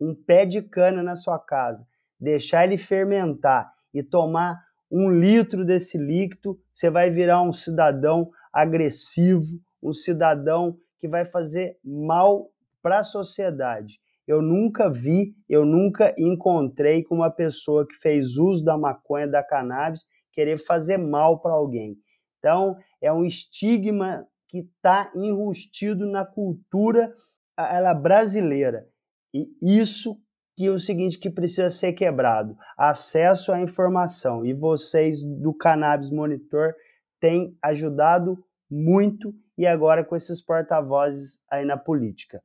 um 0.00 0.14
pé 0.14 0.44
de 0.44 0.62
cana 0.62 1.02
na 1.02 1.16
sua 1.16 1.38
casa, 1.38 1.86
deixar 2.20 2.64
ele 2.64 2.78
fermentar 2.78 3.70
e 3.92 4.02
tomar 4.02 4.60
um 4.90 5.10
litro 5.10 5.64
desse 5.64 5.98
líquido, 5.98 6.58
você 6.74 6.90
vai 6.90 7.10
virar 7.10 7.42
um 7.42 7.52
cidadão 7.52 8.30
agressivo, 8.52 9.60
um 9.82 9.92
cidadão 9.92 10.76
que 10.98 11.06
vai 11.06 11.24
fazer 11.24 11.78
mal 11.84 12.50
para 12.82 13.00
a 13.00 13.04
sociedade. 13.04 14.00
Eu 14.26 14.42
nunca 14.42 14.90
vi, 14.90 15.34
eu 15.48 15.64
nunca 15.64 16.14
encontrei 16.18 17.02
com 17.02 17.16
uma 17.16 17.30
pessoa 17.30 17.86
que 17.86 17.94
fez 17.96 18.36
uso 18.36 18.64
da 18.64 18.76
maconha, 18.76 19.26
da 19.26 19.42
cannabis, 19.42 20.06
querer 20.32 20.58
fazer 20.58 20.98
mal 20.98 21.40
para 21.40 21.52
alguém. 21.52 21.96
Então, 22.38 22.76
é 23.00 23.12
um 23.12 23.24
estigma 23.24 24.26
que 24.46 24.60
está 24.60 25.10
enrustido 25.14 26.06
na 26.06 26.24
cultura 26.24 27.12
ela 27.56 27.92
brasileira. 27.92 28.86
E 29.34 29.48
isso 29.60 30.20
que 30.58 30.66
é 30.66 30.70
o 30.72 30.78
seguinte 30.80 31.20
que 31.20 31.30
precisa 31.30 31.70
ser 31.70 31.92
quebrado, 31.92 32.56
acesso 32.76 33.52
à 33.52 33.60
informação. 33.60 34.44
E 34.44 34.52
vocês 34.52 35.22
do 35.22 35.54
Cannabis 35.54 36.10
Monitor 36.10 36.74
têm 37.20 37.56
ajudado 37.62 38.44
muito 38.68 39.32
e 39.56 39.64
agora 39.64 40.04
com 40.04 40.16
esses 40.16 40.42
porta-vozes 40.42 41.40
aí 41.48 41.64
na 41.64 41.76
política. 41.76 42.42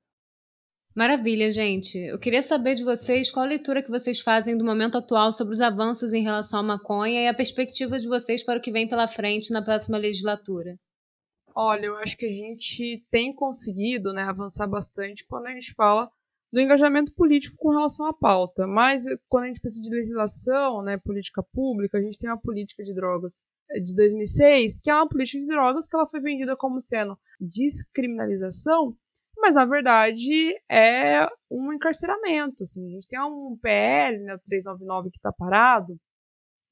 Maravilha, 0.95 1.51
gente. 1.51 1.97
Eu 1.97 2.19
queria 2.19 2.43
saber 2.43 2.75
de 2.75 2.83
vocês 2.83 3.31
qual 3.31 3.47
a 3.47 3.49
leitura 3.49 3.81
que 3.81 3.89
vocês 3.89 4.21
fazem 4.21 4.55
do 4.55 4.63
momento 4.63 4.95
atual 4.95 5.31
sobre 5.31 5.53
os 5.55 5.61
avanços 5.61 6.13
em 6.13 6.21
relação 6.21 6.59
à 6.59 6.63
maconha 6.63 7.23
e 7.23 7.27
a 7.27 7.33
perspectiva 7.33 7.99
de 7.99 8.07
vocês 8.07 8.43
para 8.43 8.59
o 8.59 8.61
que 8.61 8.71
vem 8.71 8.87
pela 8.87 9.07
frente 9.07 9.51
na 9.51 9.63
próxima 9.63 9.97
legislatura. 9.97 10.77
Olha, 11.55 11.87
eu 11.87 11.97
acho 11.97 12.15
que 12.15 12.27
a 12.27 12.31
gente 12.31 13.03
tem 13.09 13.33
conseguido 13.33 14.13
né, 14.13 14.21
avançar 14.21 14.67
bastante 14.67 15.25
quando 15.25 15.47
a 15.47 15.51
gente 15.51 15.73
fala 15.73 16.11
do 16.53 16.61
engajamento 16.61 17.11
político 17.15 17.57
com 17.57 17.71
relação 17.71 18.05
à 18.05 18.13
pauta. 18.13 18.67
Mas 18.67 19.05
quando 19.27 19.45
a 19.45 19.47
gente 19.47 19.59
pensa 19.59 19.81
de 19.81 19.89
legislação, 19.89 20.83
né, 20.83 20.99
política 20.99 21.41
pública, 21.51 21.97
a 21.97 22.01
gente 22.01 22.19
tem 22.19 22.29
uma 22.29 22.39
política 22.39 22.83
de 22.83 22.93
drogas 22.93 23.43
eh, 23.71 23.79
de 23.79 23.95
2006, 23.95 24.79
que 24.79 24.91
é 24.91 24.93
uma 24.93 25.09
política 25.09 25.39
de 25.39 25.47
drogas 25.47 25.87
que 25.87 25.95
ela 25.95 26.05
foi 26.05 26.19
vendida 26.19 26.55
como 26.55 26.79
sendo 26.79 27.17
descriminalização, 27.41 28.95
mas 29.35 29.55
na 29.55 29.65
verdade 29.65 30.55
é 30.69 31.27
um 31.49 31.73
encarceramento. 31.73 32.61
Assim. 32.61 32.85
A 32.85 32.91
gente 32.91 33.07
tem 33.07 33.19
um 33.19 33.57
PL, 33.59 34.19
né, 34.19 34.35
o 34.35 34.39
399, 34.39 35.09
que 35.09 35.17
está 35.17 35.33
parado 35.33 35.99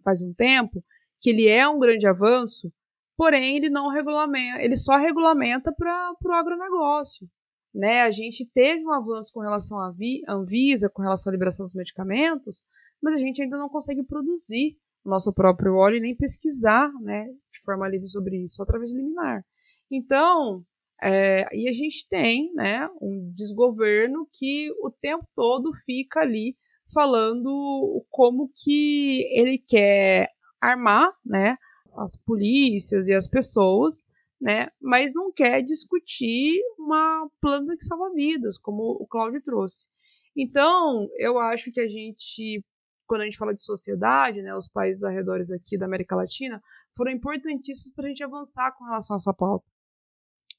faz 0.04 0.22
um 0.22 0.34
tempo, 0.34 0.84
que 1.20 1.32
ele 1.32 1.48
é 1.48 1.68
um 1.68 1.80
grande 1.80 2.08
avanço, 2.08 2.72
porém 3.18 3.56
ele 3.56 3.70
não 3.70 3.88
regulamenta, 3.90 4.62
ele 4.62 4.78
só 4.78 4.96
regulamenta 4.98 5.72
para 5.72 6.14
o 6.24 6.34
agronegócio. 6.34 7.28
Né? 7.74 8.02
A 8.02 8.12
gente 8.12 8.46
teve 8.54 8.86
um 8.86 8.92
avanço 8.92 9.32
com 9.34 9.40
relação 9.40 9.80
à 9.80 9.94
Anvisa, 10.28 10.90
com 10.90 11.02
relação 11.02 11.30
à 11.30 11.34
liberação 11.34 11.66
dos 11.66 11.76
medicamentos, 11.76 12.64
mas 13.02 13.16
a 13.16 13.18
gente 13.18 13.42
ainda 13.42 13.58
não 13.58 13.70
consegue 13.70 14.04
produzir 14.04 14.78
o 15.04 15.10
nosso 15.10 15.34
próprio 15.34 15.76
óleo 15.76 15.98
e 15.98 16.02
nem 16.02 16.16
pesquisar 16.16 16.92
né, 17.02 17.26
de 17.26 17.60
forma 17.64 17.88
livre 17.88 18.08
sobre 18.08 18.38
isso, 18.44 18.62
através 18.62 18.92
de 18.92 18.98
liminar. 18.98 19.44
Então, 19.90 20.64
é, 21.02 21.48
e 21.52 21.68
a 21.68 21.74
gente 21.74 22.08
tem 22.08 22.54
né, 22.54 22.88
um 23.02 23.32
desgoverno 23.36 24.28
que 24.32 24.70
o 24.84 24.92
tempo 24.92 25.28
todo 25.36 25.72
fica 25.86 26.20
ali 26.20 26.56
falando 26.94 28.06
como 28.10 28.52
que 28.64 29.26
ele 29.32 29.58
quer 29.58 30.30
armar 30.60 31.12
né, 31.26 31.56
as 31.98 32.16
polícias 32.16 33.08
e 33.08 33.14
as 33.14 33.28
pessoas 33.28 34.06
né? 34.42 34.70
Mas 34.82 35.14
não 35.14 35.32
quer 35.32 35.62
discutir 35.62 36.60
uma 36.80 37.30
planta 37.40 37.76
que 37.78 37.86
salva 37.86 38.12
vidas, 38.12 38.58
como 38.58 38.82
o 39.00 39.06
Cláudio 39.06 39.42
trouxe. 39.42 39.88
Então, 40.36 41.08
eu 41.18 41.38
acho 41.38 41.72
que 41.72 41.80
a 41.80 41.88
gente, 41.88 42.66
quando 43.06 43.22
a 43.22 43.26
gente 43.26 43.38
fala 43.38 43.54
de 43.54 43.64
sociedade, 43.64 44.42
né, 44.42 44.56
os 44.56 44.68
países 44.68 45.04
arredores 45.04 45.52
aqui 45.52 45.78
da 45.78 45.86
América 45.86 46.16
Latina 46.16 46.62
foram 46.96 47.12
importantíssimos 47.12 47.94
para 47.94 48.06
a 48.06 48.08
gente 48.08 48.24
avançar 48.24 48.72
com 48.76 48.86
relação 48.86 49.16
a 49.16 49.18
essa 49.18 49.34
pauta. 49.34 49.66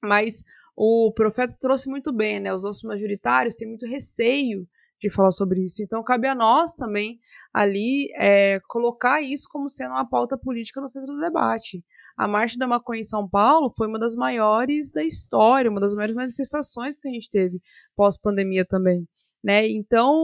Mas 0.03 0.45
o 0.77 1.13
profeta 1.15 1.57
trouxe 1.59 1.89
muito 1.89 2.13
bem, 2.13 2.41
né? 2.41 2.55
Os 2.55 2.63
nossos 2.63 2.83
majoritários 2.83 3.55
têm 3.55 3.69
muito 3.69 3.87
receio 3.87 4.67
de 5.01 5.11
falar 5.11 5.33
sobre 5.33 5.65
isso. 5.65 5.83
Então, 5.83 6.03
cabe 6.03 6.29
a 6.29 6.35
nós 6.35 6.75
também 6.75 7.19
ali 7.53 8.09
é, 8.17 8.61
colocar 8.69 9.21
isso 9.21 9.49
como 9.51 9.69
sendo 9.69 9.93
uma 9.93 10.09
pauta 10.09 10.39
política 10.39 10.81
no 10.81 10.89
centro 10.89 11.13
do 11.13 11.21
debate. 11.21 11.85
A 12.17 12.29
Marcha 12.29 12.59
da 12.59 12.67
Maconha 12.67 13.01
em 13.01 13.05
São 13.05 13.29
Paulo 13.29 13.73
foi 13.77 13.87
uma 13.87 13.99
das 13.99 14.15
maiores 14.15 14.91
da 14.93 15.03
história, 15.05 15.71
uma 15.71 15.81
das 15.81 15.95
maiores 15.95 16.15
manifestações 16.15 16.99
que 16.99 17.09
a 17.09 17.13
gente 17.13 17.31
teve 17.31 17.61
pós-pandemia 17.97 18.65
também, 18.65 19.07
né? 19.43 19.69
Então, 19.69 20.15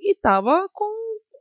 e 0.00 0.14
tava 0.14 0.68
com, 0.72 0.90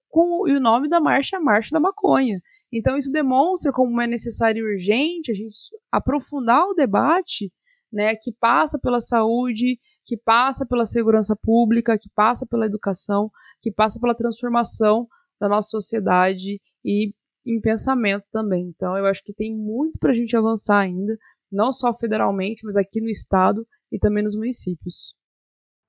com 0.09 0.47
e 0.47 0.55
o 0.55 0.59
nome 0.59 0.87
da 0.87 0.99
marcha 0.99 1.37
é 1.37 1.39
Marcha 1.39 1.71
da 1.71 1.79
Maconha. 1.79 2.39
Então, 2.71 2.97
isso 2.97 3.11
demonstra 3.11 3.71
como 3.71 3.99
é 4.01 4.07
necessário 4.07 4.59
e 4.59 4.73
urgente 4.73 5.31
a 5.31 5.33
gente 5.33 5.55
aprofundar 5.91 6.65
o 6.67 6.73
debate, 6.73 7.51
né, 7.91 8.15
que 8.15 8.31
passa 8.31 8.77
pela 8.77 9.01
saúde, 9.01 9.79
que 10.05 10.15
passa 10.15 10.65
pela 10.65 10.85
segurança 10.85 11.35
pública, 11.35 11.97
que 11.97 12.09
passa 12.15 12.45
pela 12.45 12.65
educação, 12.65 13.31
que 13.61 13.71
passa 13.71 13.99
pela 13.99 14.15
transformação 14.15 15.07
da 15.39 15.49
nossa 15.49 15.69
sociedade 15.69 16.61
e 16.85 17.13
em 17.49 17.59
pensamento 17.59 18.25
também. 18.31 18.67
Então, 18.67 18.95
eu 18.95 19.05
acho 19.05 19.23
que 19.23 19.33
tem 19.33 19.55
muito 19.55 19.97
para 19.97 20.11
a 20.11 20.15
gente 20.15 20.37
avançar 20.37 20.79
ainda, 20.79 21.17
não 21.51 21.71
só 21.71 21.93
federalmente, 21.93 22.63
mas 22.63 22.77
aqui 22.77 23.01
no 23.01 23.09
estado 23.09 23.65
e 23.91 23.97
também 23.97 24.23
nos 24.23 24.35
municípios. 24.35 25.15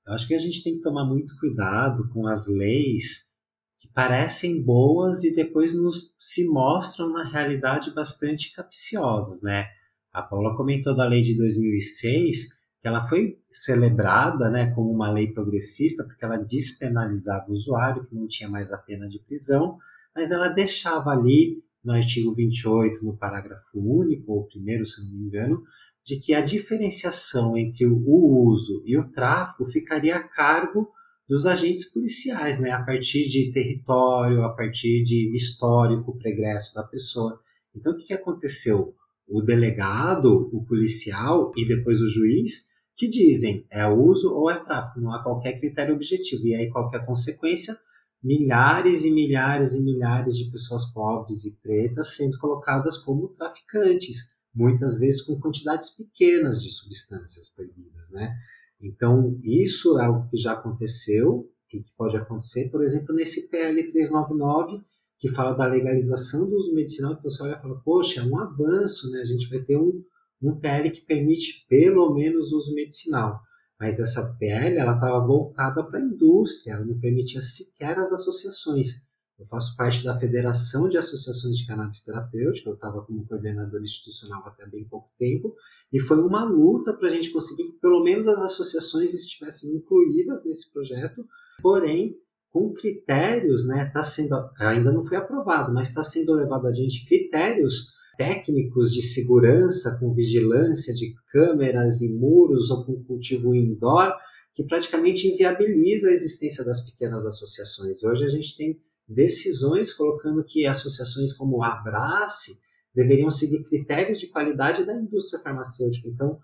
Eu 0.06 0.14
acho 0.14 0.26
que 0.26 0.34
a 0.34 0.38
gente 0.38 0.62
tem 0.62 0.74
que 0.74 0.80
tomar 0.80 1.04
muito 1.04 1.36
cuidado 1.38 2.08
com 2.10 2.26
as 2.26 2.46
leis 2.46 3.30
que 3.78 3.88
parecem 3.92 4.62
boas 4.62 5.22
e 5.22 5.34
depois 5.34 5.74
nos 5.74 6.12
se 6.18 6.48
mostram 6.48 7.10
na 7.10 7.24
realidade 7.24 7.94
bastante 7.94 8.52
capciosas, 8.52 9.42
né? 9.42 9.66
A 10.12 10.22
Paula 10.22 10.56
comentou 10.56 10.94
da 10.96 11.06
lei 11.06 11.22
de 11.22 11.36
2006, 11.36 12.48
que 12.80 12.88
ela 12.88 13.06
foi 13.06 13.38
celebrada, 13.50 14.50
né, 14.50 14.74
como 14.74 14.90
uma 14.90 15.10
lei 15.10 15.32
progressista, 15.32 16.04
porque 16.04 16.24
ela 16.24 16.36
despenalizava 16.36 17.46
o 17.48 17.52
usuário, 17.52 18.04
que 18.06 18.14
não 18.14 18.26
tinha 18.26 18.48
mais 18.48 18.72
a 18.72 18.78
pena 18.78 19.08
de 19.08 19.20
prisão, 19.20 19.78
mas 20.14 20.30
ela 20.30 20.48
deixava 20.48 21.10
ali 21.10 21.62
no 21.84 21.92
artigo 21.92 22.34
28, 22.34 23.04
no 23.04 23.16
parágrafo 23.16 23.78
único, 23.78 24.32
ou 24.32 24.46
primeiro, 24.46 24.84
se 24.84 25.02
não 25.02 25.10
me 25.10 25.26
engano, 25.26 25.62
de 26.04 26.18
que 26.18 26.34
a 26.34 26.40
diferenciação 26.40 27.56
entre 27.56 27.86
o 27.86 27.96
uso 27.96 28.82
e 28.84 28.96
o 28.96 29.10
tráfico 29.10 29.64
ficaria 29.64 30.16
a 30.16 30.22
cargo 30.22 30.90
dos 31.28 31.46
agentes 31.46 31.84
policiais, 31.84 32.58
né, 32.60 32.72
a 32.72 32.82
partir 32.82 33.28
de 33.28 33.52
território, 33.52 34.42
a 34.42 34.52
partir 34.52 35.02
de 35.04 35.32
histórico 35.34 36.18
pregresso 36.18 36.74
da 36.74 36.82
pessoa. 36.82 37.40
Então, 37.74 37.92
o 37.92 37.96
que, 37.96 38.06
que 38.06 38.12
aconteceu? 38.12 38.94
O 39.28 39.40
delegado, 39.40 40.50
o 40.52 40.64
policial 40.64 41.52
e 41.56 41.64
depois 41.64 42.00
o 42.00 42.08
juiz 42.08 42.68
que 42.96 43.08
dizem 43.08 43.64
é 43.70 43.86
uso 43.86 44.34
ou 44.34 44.50
é 44.50 44.56
tráfico, 44.56 45.00
não 45.00 45.14
há 45.14 45.22
qualquer 45.22 45.58
critério 45.60 45.94
objetivo. 45.94 46.44
E 46.44 46.54
aí, 46.54 46.68
qualquer 46.68 47.06
consequência? 47.06 47.76
Milhares 48.22 49.04
e 49.04 49.10
milhares 49.10 49.74
e 49.74 49.82
milhares 49.82 50.36
de 50.36 50.50
pessoas 50.50 50.84
pobres 50.92 51.44
e 51.44 51.56
pretas 51.62 52.16
sendo 52.16 52.38
colocadas 52.38 52.98
como 52.98 53.28
traficantes, 53.28 54.34
muitas 54.54 54.98
vezes 54.98 55.22
com 55.22 55.40
quantidades 55.40 55.90
pequenas 55.90 56.62
de 56.62 56.70
substâncias 56.70 57.48
proibidas, 57.54 58.10
né? 58.12 58.34
Então, 58.80 59.38
isso 59.42 59.98
é 59.98 60.04
algo 60.06 60.28
que 60.28 60.36
já 60.36 60.52
aconteceu 60.52 61.48
e 61.72 61.82
que 61.82 61.92
pode 61.96 62.16
acontecer, 62.16 62.70
por 62.70 62.82
exemplo, 62.82 63.14
nesse 63.14 63.48
PL 63.48 63.82
399, 63.90 64.82
que 65.18 65.28
fala 65.28 65.52
da 65.52 65.66
legalização 65.66 66.48
do 66.48 66.56
uso 66.56 66.74
medicinal, 66.74 67.16
que 67.16 67.22
você 67.22 67.42
olha 67.42 67.56
e 67.56 67.60
fala, 67.60 67.80
poxa, 67.84 68.20
é 68.20 68.24
um 68.24 68.38
avanço, 68.38 69.10
né? 69.10 69.20
A 69.20 69.24
gente 69.24 69.48
vai 69.48 69.60
ter 69.60 69.76
um, 69.76 70.02
um 70.42 70.58
PL 70.58 70.90
que 70.90 71.02
permite 71.02 71.66
pelo 71.68 72.14
menos 72.14 72.52
uso 72.52 72.74
medicinal. 72.74 73.40
Mas 73.80 73.98
essa 73.98 74.36
PL 74.38 74.76
ela 74.76 74.94
estava 74.94 75.18
voltada 75.26 75.82
para 75.82 75.98
a 75.98 76.02
indústria, 76.02 76.74
ela 76.74 76.84
não 76.84 77.00
permitia 77.00 77.40
sequer 77.40 77.98
as 77.98 78.12
associações. 78.12 79.08
Eu 79.38 79.46
faço 79.46 79.74
parte 79.74 80.04
da 80.04 80.18
Federação 80.18 80.86
de 80.86 80.98
Associações 80.98 81.56
de 81.56 81.66
Cannabis 81.66 82.04
Terapêutica, 82.04 82.68
eu 82.68 82.74
estava 82.74 83.00
como 83.00 83.26
coordenador 83.26 83.80
institucional 83.80 84.46
até 84.46 84.66
bem 84.66 84.84
pouco 84.84 85.10
tempo, 85.18 85.54
e 85.90 85.98
foi 85.98 86.18
uma 86.18 86.44
luta 86.44 86.92
para 86.92 87.08
a 87.08 87.10
gente 87.10 87.32
conseguir 87.32 87.72
que 87.72 87.78
pelo 87.80 88.04
menos 88.04 88.28
as 88.28 88.42
associações 88.42 89.14
estivessem 89.14 89.74
incluídas 89.74 90.44
nesse 90.44 90.70
projeto, 90.70 91.24
porém, 91.62 92.14
com 92.50 92.74
critérios, 92.74 93.66
né, 93.66 93.86
tá 93.86 94.02
sendo, 94.02 94.34
ainda 94.58 94.92
não 94.92 95.06
foi 95.06 95.16
aprovado, 95.16 95.72
mas 95.72 95.88
está 95.88 96.02
sendo 96.02 96.34
levado 96.34 96.66
a 96.66 96.72
gente 96.72 97.06
critérios 97.06 97.88
técnicos 98.20 98.92
de 98.92 99.00
segurança, 99.00 99.96
com 99.98 100.12
vigilância 100.12 100.92
de 100.92 101.14
câmeras 101.32 102.02
e 102.02 102.18
muros 102.18 102.70
ou 102.70 102.84
com 102.84 103.02
cultivo 103.02 103.54
indoor, 103.54 104.12
que 104.52 104.62
praticamente 104.62 105.26
inviabiliza 105.26 106.10
a 106.10 106.12
existência 106.12 106.62
das 106.62 106.84
pequenas 106.84 107.24
associações. 107.24 108.04
Hoje 108.04 108.22
a 108.22 108.28
gente 108.28 108.54
tem 108.58 108.78
decisões 109.08 109.94
colocando 109.94 110.44
que 110.44 110.66
associações 110.66 111.32
como 111.32 111.62
a 111.62 111.78
Abrace 111.78 112.60
deveriam 112.94 113.30
seguir 113.30 113.64
critérios 113.64 114.20
de 114.20 114.26
qualidade 114.26 114.84
da 114.84 114.94
indústria 114.94 115.42
farmacêutica. 115.42 116.06
Então, 116.06 116.38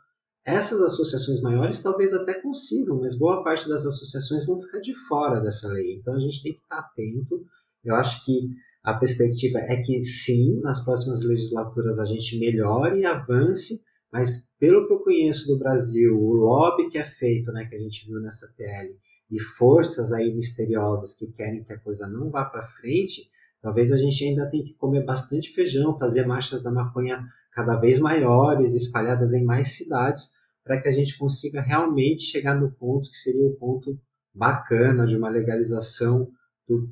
essas 0.47 0.81
associações 0.81 1.43
maiores 1.43 1.83
talvez 1.83 2.15
até 2.15 2.41
consigam, 2.41 3.01
mas 3.01 3.19
boa 3.19 3.45
parte 3.45 3.69
das 3.69 3.85
associações 3.85 4.47
vão 4.47 4.63
ficar 4.63 4.81
de 4.81 4.95
fora 5.07 5.41
dessa 5.41 5.69
lei. 5.69 5.97
Então, 5.97 6.15
a 6.15 6.21
gente 6.21 6.43
tem 6.43 6.55
que 6.55 6.61
estar 6.61 6.79
atento. 6.79 7.45
Eu 7.85 7.97
acho 7.97 8.25
que 8.25 8.49
a 8.87 8.95
perspectiva 8.95 9.59
é 9.59 9.79
que 9.79 10.01
sim, 10.01 10.61
nas 10.61 10.85
próximas 10.85 11.25
legislaturas 11.25 11.99
a 11.99 12.05
gente 12.05 12.39
melhore 12.39 13.01
e 13.01 13.05
avance, 13.05 13.83
mas 14.13 14.49
pelo 14.61 14.87
que 14.87 14.93
eu 14.93 15.01
conheço 15.01 15.49
do 15.49 15.59
Brasil, 15.59 16.17
o 16.17 16.33
lobby 16.33 16.89
que 16.89 16.97
é 16.97 17.03
feito, 17.03 17.51
né, 17.51 17.67
que 17.67 17.75
a 17.75 17.81
gente 17.81 18.07
viu 18.07 18.21
nessa 18.21 18.47
PL, 18.57 18.97
e 19.29 19.41
forças 19.41 20.13
aí 20.13 20.33
misteriosas 20.33 21.19
que 21.19 21.27
querem 21.33 21.65
que 21.65 21.73
a 21.73 21.81
coisa 21.81 22.07
não 22.07 22.31
vá 22.31 22.45
para 22.45 22.63
frente, 22.63 23.29
talvez 23.61 23.91
a 23.91 23.97
gente 23.97 24.25
ainda 24.25 24.49
tenha 24.49 24.63
que 24.63 24.75
comer 24.75 25.05
bastante 25.05 25.53
feijão, 25.53 25.99
fazer 25.99 26.25
marchas 26.25 26.63
da 26.63 26.71
maconha 26.71 27.27
cada 27.53 27.75
vez 27.81 27.99
maiores, 27.99 28.73
espalhadas 28.73 29.33
em 29.33 29.45
mais 29.45 29.77
cidades, 29.77 30.31
para 30.63 30.81
que 30.81 30.87
a 30.87 30.93
gente 30.93 31.19
consiga 31.19 31.61
realmente 31.61 32.23
chegar 32.23 32.55
no 32.55 32.71
ponto 32.71 33.11
que 33.11 33.17
seria 33.17 33.49
o 33.49 33.57
ponto 33.57 33.99
bacana 34.33 35.09
de 35.09 35.17
uma 35.17 35.29
legalização 35.29 36.29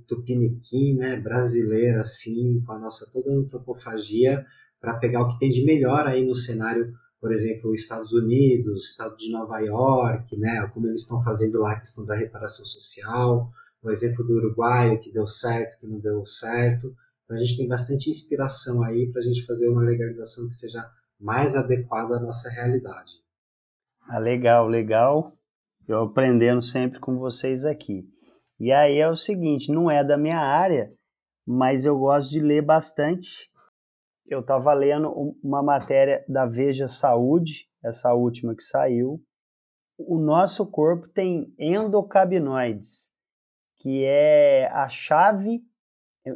tupiniquim, 0.07 0.95
né, 0.95 1.17
brasileira, 1.17 2.01
assim, 2.01 2.63
com 2.65 2.73
a 2.73 2.79
nossa 2.79 3.11
toda 3.11 3.33
antropofagia, 3.33 4.45
para 4.81 4.99
pegar 4.99 5.23
o 5.23 5.29
que 5.29 5.39
tem 5.39 5.49
de 5.49 5.65
melhor 5.65 6.07
aí 6.07 6.25
no 6.25 6.35
cenário 6.35 6.95
por 7.25 7.33
exemplo, 7.33 7.71
os 7.71 7.81
Estados 7.81 8.13
Unidos, 8.13 8.91
Estado 8.91 9.17
de 9.17 9.31
Nova 9.31 9.59
York, 9.59 10.37
né, 10.37 10.71
como 10.75 10.89
eles 10.89 11.01
estão 11.01 11.23
fazendo 11.23 11.59
lá 11.59 11.73
a 11.73 11.81
questão 11.81 12.05
da 12.05 12.15
reparação 12.15 12.67
social, 12.67 13.51
o 13.83 13.91
exemplo 13.91 14.23
do 14.23 14.35
Uruguai, 14.35 14.99
que 14.99 15.11
deu 15.11 15.27
certo, 15.27 15.81
que 15.81 15.87
não 15.87 15.99
deu 15.99 16.27
certo. 16.27 16.95
Então 17.25 17.35
a 17.35 17.41
gente 17.41 17.57
tem 17.57 17.67
bastante 17.67 18.11
inspiração 18.11 18.83
aí 18.83 19.11
para 19.11 19.23
a 19.23 19.25
gente 19.25 19.47
fazer 19.47 19.71
uma 19.71 19.81
legalização 19.81 20.47
que 20.47 20.53
seja 20.53 20.87
mais 21.19 21.57
adequada 21.57 22.19
à 22.19 22.21
nossa 22.21 22.51
realidade. 22.51 23.13
Ah, 24.07 24.19
legal, 24.19 24.69
legal. 24.69 25.33
Eu 25.89 26.03
aprendendo 26.03 26.61
sempre 26.61 27.01
com 27.01 27.17
vocês 27.17 27.65
aqui. 27.65 28.07
E 28.59 28.73
aí 28.73 28.99
é 28.99 29.09
o 29.09 29.17
seguinte, 29.17 29.73
não 29.73 29.91
é 29.91 30.05
da 30.05 30.17
minha 30.17 30.39
área, 30.39 30.89
mas 31.47 31.85
eu 31.85 31.99
gosto 31.99 32.31
de 32.31 32.41
ler 32.41 32.63
bastante 32.63 33.53
eu 34.27 34.41
estava 34.41 34.73
lendo 34.73 35.37
uma 35.43 35.63
matéria 35.63 36.25
da 36.29 36.47
Veja 36.47 36.89
Saúde, 36.89 37.69
essa 37.83 38.15
última 38.15 38.55
que 38.55 38.63
saiu. 38.63 39.23
O 39.99 40.19
nosso 40.19 40.67
corpo 40.67 41.09
tem 41.09 41.55
endocabinoides, 41.59 43.13
que 43.77 44.05
é 44.05 44.67
a 44.73 44.89
chave, 44.89 45.63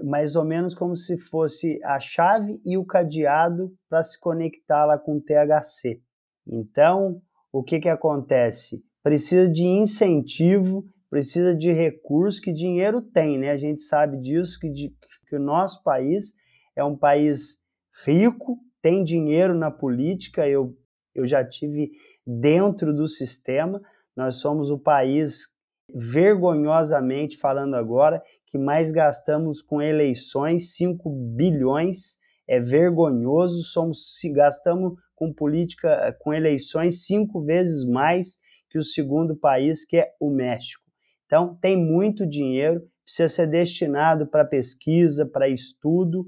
mais 0.05 0.37
ou 0.37 0.45
menos 0.45 0.75
como 0.75 0.95
se 0.95 1.19
fosse 1.19 1.83
a 1.83 1.99
chave 1.99 2.61
e 2.65 2.77
o 2.77 2.85
cadeado 2.85 3.75
para 3.89 4.03
se 4.03 4.21
conectar 4.21 4.85
lá 4.85 4.99
com 4.99 5.17
o 5.17 5.21
THC. 5.21 6.03
Então, 6.47 7.23
o 7.51 7.63
que, 7.63 7.81
que 7.81 7.89
acontece? 7.89 8.85
Precisa 9.03 9.51
de 9.51 9.65
incentivo, 9.65 10.87
precisa 11.11 11.55
de 11.55 11.73
recurso 11.73 12.41
que 12.41 12.53
dinheiro 12.53 13.01
tem, 13.01 13.39
né? 13.39 13.51
A 13.51 13.57
gente 13.57 13.81
sabe 13.81 14.21
disso, 14.21 14.59
que, 14.61 14.71
de, 14.71 14.95
que 15.29 15.37
o 15.37 15.41
nosso 15.41 15.83
país 15.83 16.35
é 16.77 16.85
um 16.85 16.97
país 16.97 17.61
rico, 18.05 18.59
tem 18.81 19.03
dinheiro 19.03 19.55
na 19.55 19.71
política, 19.71 20.49
eu, 20.49 20.77
eu 21.15 21.27
já 21.27 21.45
tive 21.45 21.91
dentro 22.27 22.95
do 22.95 23.07
sistema. 23.07 23.81
Nós 24.17 24.37
somos 24.37 24.71
o 24.71 24.79
país, 24.79 25.49
vergonhosamente 25.95 27.37
falando 27.39 27.75
agora, 27.75 28.23
que 28.47 28.59
mais 28.59 28.93
gastamos 28.93 29.63
com 29.63 29.83
eleições, 29.83 30.77
5 30.77 31.11
bilhões. 31.35 32.19
É 32.47 32.59
vergonhoso, 32.61 33.63
somos 33.63 34.17
gastamos 34.33 34.95
com 35.19 35.33
política, 35.33 36.17
com 36.21 36.33
eleições 36.33 37.05
cinco 37.05 37.43
vezes 37.43 37.85
mais 37.85 38.39
que 38.71 38.79
o 38.79 38.85
segundo 38.85 39.37
país, 39.37 39.85
que 39.85 39.97
é 39.97 40.15
o 40.21 40.31
México. 40.31 40.88
Então, 41.29 41.55
tem 41.61 41.77
muito 41.77 42.27
dinheiro, 42.27 42.83
precisa 43.05 43.29
ser 43.29 43.47
destinado 43.47 44.27
para 44.27 44.47
pesquisa, 44.47 45.27
para 45.27 45.47
estudo, 45.47 46.27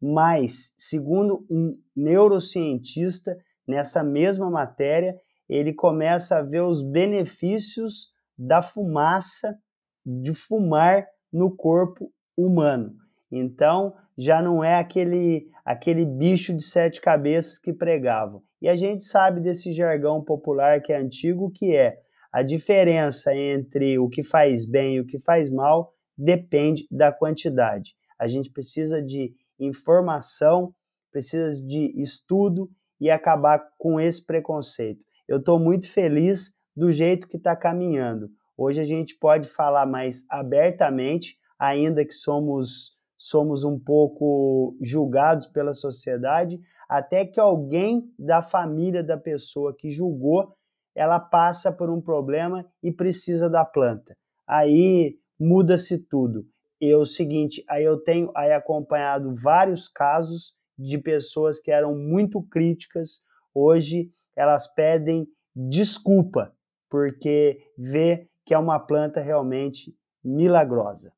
mas, 0.00 0.74
segundo 0.78 1.44
um 1.50 1.78
neurocientista, 1.94 3.36
nessa 3.68 4.02
mesma 4.02 4.50
matéria, 4.50 5.14
ele 5.46 5.74
começa 5.74 6.38
a 6.38 6.42
ver 6.42 6.62
os 6.62 6.82
benefícios 6.82 8.08
da 8.38 8.62
fumaça, 8.62 9.58
de 10.06 10.32
fumar 10.32 11.06
no 11.30 11.54
corpo 11.54 12.10
humano. 12.34 12.94
Então, 13.30 13.94
já 14.16 14.40
não 14.40 14.64
é 14.64 14.76
aquele, 14.76 15.50
aquele 15.62 16.06
bicho 16.06 16.56
de 16.56 16.62
sete 16.62 16.98
cabeças 16.98 17.58
que 17.58 17.74
pregavam. 17.74 18.42
E 18.62 18.70
a 18.70 18.76
gente 18.76 19.02
sabe 19.02 19.38
desse 19.40 19.70
jargão 19.74 20.24
popular 20.24 20.80
que 20.80 20.94
é 20.94 20.96
antigo, 20.96 21.50
que 21.50 21.76
é 21.76 21.98
a 22.32 22.42
diferença 22.42 23.34
entre 23.34 23.98
o 23.98 24.08
que 24.08 24.22
faz 24.22 24.64
bem 24.64 24.96
e 24.96 25.00
o 25.00 25.06
que 25.06 25.18
faz 25.18 25.50
mal 25.50 25.92
depende 26.16 26.86
da 26.90 27.10
quantidade. 27.10 27.94
A 28.18 28.28
gente 28.28 28.50
precisa 28.50 29.02
de 29.02 29.34
informação, 29.58 30.74
precisa 31.10 31.60
de 31.62 31.92
estudo 32.00 32.70
e 33.00 33.10
acabar 33.10 33.60
com 33.78 33.98
esse 33.98 34.24
preconceito. 34.24 35.02
Eu 35.26 35.38
estou 35.38 35.58
muito 35.58 35.90
feliz 35.90 36.54
do 36.76 36.90
jeito 36.90 37.26
que 37.26 37.36
está 37.36 37.56
caminhando. 37.56 38.30
Hoje 38.56 38.80
a 38.80 38.84
gente 38.84 39.16
pode 39.16 39.48
falar 39.48 39.86
mais 39.86 40.24
abertamente, 40.28 41.38
ainda 41.58 42.04
que 42.04 42.12
somos 42.12 42.98
somos 43.22 43.64
um 43.64 43.78
pouco 43.78 44.74
julgados 44.80 45.46
pela 45.46 45.74
sociedade, 45.74 46.58
até 46.88 47.26
que 47.26 47.38
alguém 47.38 48.10
da 48.18 48.40
família 48.40 49.04
da 49.04 49.18
pessoa 49.18 49.76
que 49.76 49.90
julgou, 49.90 50.56
ela 51.00 51.18
passa 51.18 51.72
por 51.72 51.88
um 51.88 51.98
problema 51.98 52.66
e 52.82 52.92
precisa 52.92 53.48
da 53.48 53.64
planta. 53.64 54.14
Aí 54.46 55.16
muda-se 55.40 55.98
tudo 55.98 56.44
e 56.78 56.90
é 56.90 56.96
o 56.96 57.06
seguinte, 57.06 57.64
aí 57.70 57.84
eu 57.84 57.98
tenho 58.02 58.30
aí 58.36 58.52
acompanhado 58.52 59.34
vários 59.34 59.88
casos 59.88 60.54
de 60.78 60.98
pessoas 60.98 61.58
que 61.58 61.70
eram 61.70 61.96
muito 61.96 62.42
críticas, 62.42 63.22
hoje 63.54 64.10
elas 64.36 64.70
pedem 64.74 65.26
desculpa 65.56 66.54
porque 66.90 67.58
vê 67.78 68.28
que 68.44 68.52
é 68.52 68.58
uma 68.58 68.78
planta 68.78 69.20
realmente 69.20 69.96
milagrosa. 70.22 71.14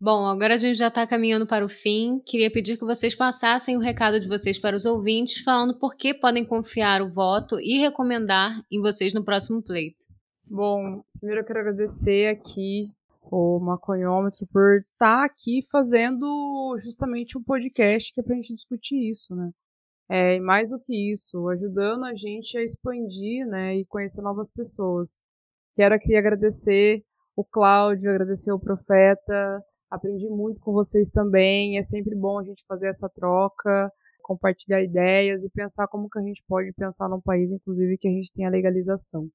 Bom, 0.00 0.26
agora 0.26 0.54
a 0.54 0.58
gente 0.58 0.76
já 0.76 0.88
está 0.88 1.06
caminhando 1.06 1.46
para 1.46 1.64
o 1.64 1.68
fim. 1.68 2.20
Queria 2.26 2.50
pedir 2.50 2.76
que 2.76 2.84
vocês 2.84 3.14
passassem 3.14 3.76
o 3.76 3.80
recado 3.80 4.20
de 4.20 4.28
vocês 4.28 4.58
para 4.58 4.76
os 4.76 4.84
ouvintes, 4.84 5.42
falando 5.42 5.78
por 5.78 5.94
que 5.94 6.12
podem 6.12 6.44
confiar 6.44 7.00
o 7.00 7.10
voto 7.10 7.58
e 7.60 7.78
recomendar 7.78 8.60
em 8.70 8.80
vocês 8.80 9.14
no 9.14 9.24
próximo 9.24 9.62
pleito. 9.62 10.04
Bom, 10.44 11.02
primeiro 11.18 11.40
eu 11.40 11.46
quero 11.46 11.60
agradecer 11.60 12.28
aqui 12.28 12.90
o 13.22 13.58
maconhômetro 13.60 14.46
por 14.52 14.80
estar 14.80 15.20
tá 15.20 15.24
aqui 15.24 15.60
fazendo 15.70 16.76
justamente 16.78 17.38
um 17.38 17.42
podcast 17.42 18.12
que 18.12 18.20
é 18.20 18.24
pra 18.24 18.34
gente 18.36 18.54
discutir 18.54 19.10
isso, 19.10 19.34
né? 19.34 19.50
É, 20.08 20.36
e 20.36 20.40
mais 20.40 20.70
do 20.70 20.78
que 20.78 21.12
isso, 21.12 21.48
ajudando 21.48 22.04
a 22.04 22.12
gente 22.14 22.58
a 22.58 22.62
expandir, 22.62 23.46
né, 23.46 23.76
e 23.76 23.86
conhecer 23.86 24.20
novas 24.20 24.50
pessoas. 24.50 25.22
Quero 25.74 25.94
aqui 25.94 26.14
agradecer 26.14 27.02
o 27.34 27.42
Cláudio, 27.42 28.10
agradecer 28.10 28.52
o 28.52 28.60
Profeta, 28.60 29.64
aprendi 29.94 30.28
muito 30.28 30.60
com 30.60 30.72
vocês 30.72 31.08
também, 31.08 31.78
é 31.78 31.82
sempre 31.82 32.14
bom 32.16 32.38
a 32.38 32.44
gente 32.44 32.64
fazer 32.66 32.88
essa 32.88 33.08
troca, 33.08 33.92
compartilhar 34.22 34.82
ideias 34.82 35.44
e 35.44 35.50
pensar 35.50 35.86
como 35.88 36.08
que 36.08 36.18
a 36.18 36.22
gente 36.22 36.42
pode 36.48 36.72
pensar 36.72 37.08
num 37.08 37.20
país, 37.20 37.52
inclusive, 37.52 37.98
que 37.98 38.08
a 38.08 38.10
gente 38.10 38.32
tem 38.32 38.46
a 38.46 38.50
legalização. 38.50 39.28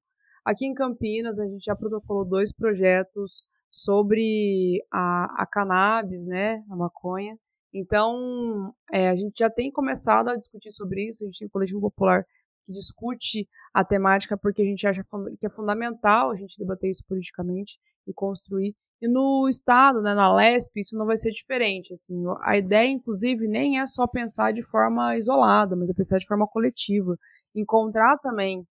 Aqui 0.44 0.66
em 0.66 0.74
Campinas, 0.74 1.38
a 1.38 1.46
gente 1.46 1.64
já 1.64 1.76
protocolou 1.76 2.24
dois 2.24 2.52
projetos 2.52 3.44
sobre 3.70 4.82
a, 4.92 5.42
a 5.42 5.46
cannabis, 5.46 6.26
né, 6.26 6.62
a 6.68 6.76
maconha. 6.76 7.38
Então, 7.72 8.74
é, 8.92 9.08
a 9.08 9.16
gente 9.16 9.38
já 9.38 9.48
tem 9.48 9.70
começado 9.70 10.28
a 10.28 10.36
discutir 10.36 10.72
sobre 10.72 11.08
isso, 11.08 11.22
a 11.22 11.26
gente 11.26 11.38
tem 11.38 11.48
o 11.48 11.50
Coletivo 11.50 11.80
Popular 11.80 12.24
que 12.64 12.72
discute 12.72 13.48
a 13.72 13.84
temática 13.84 14.36
porque 14.36 14.62
a 14.62 14.64
gente 14.64 14.86
acha 14.86 15.02
que 15.38 15.46
é 15.46 15.48
fundamental 15.48 16.30
a 16.30 16.36
gente 16.36 16.58
debater 16.58 16.90
isso 16.90 17.04
politicamente 17.08 17.78
e 18.06 18.12
construir. 18.12 18.74
E 19.02 19.08
no 19.08 19.48
Estado, 19.48 20.02
né, 20.02 20.12
na 20.14 20.32
LESP, 20.34 20.80
isso 20.80 20.96
não 20.96 21.06
vai 21.06 21.16
ser 21.16 21.30
diferente. 21.30 21.92
Assim, 21.92 22.22
a 22.42 22.56
ideia, 22.58 22.88
inclusive, 22.88 23.48
nem 23.48 23.80
é 23.80 23.86
só 23.86 24.06
pensar 24.06 24.52
de 24.52 24.62
forma 24.62 25.16
isolada, 25.16 25.74
mas 25.74 25.88
é 25.90 25.94
pensar 25.94 26.18
de 26.18 26.26
forma 26.26 26.46
coletiva. 26.46 27.16
Encontrar 27.54 28.18
também 28.18 28.66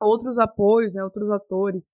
outros 0.00 0.38
apoios, 0.38 0.94
né, 0.94 1.04
outros 1.04 1.30
atores, 1.30 1.90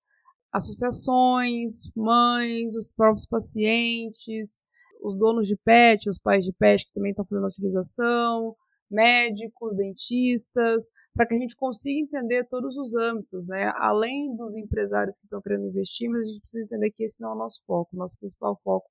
associações, 0.53 1.89
mães, 1.95 2.75
os 2.75 2.91
próprios 2.91 3.25
pacientes, 3.27 4.59
os 5.03 5.17
donos 5.17 5.47
de 5.47 5.55
pet, 5.57 6.09
os 6.09 6.19
pais 6.19 6.45
de 6.45 6.53
pet 6.53 6.85
que 6.85 6.93
também 6.93 7.11
estão 7.11 7.25
fazendo 7.25 7.45
a 7.45 7.49
utilização, 7.49 8.55
médicos, 8.91 9.75
dentistas, 9.75 10.89
para 11.13 11.25
que 11.25 11.33
a 11.33 11.37
gente 11.37 11.55
consiga 11.55 11.99
entender 11.99 12.47
todos 12.47 12.75
os 12.77 12.93
âmbitos, 12.95 13.47
né? 13.47 13.71
Além 13.75 14.35
dos 14.35 14.55
empresários 14.55 15.17
que 15.17 15.25
estão 15.25 15.41
querendo 15.41 15.67
investir, 15.67 16.09
mas 16.09 16.21
a 16.21 16.29
gente 16.29 16.41
precisa 16.41 16.63
entender 16.63 16.91
que 16.91 17.03
esse 17.03 17.21
não 17.21 17.29
é 17.29 17.33
o 17.33 17.37
nosso 17.37 17.61
foco. 17.65 17.89
O 17.93 17.97
nosso 17.97 18.17
principal 18.17 18.59
foco 18.63 18.89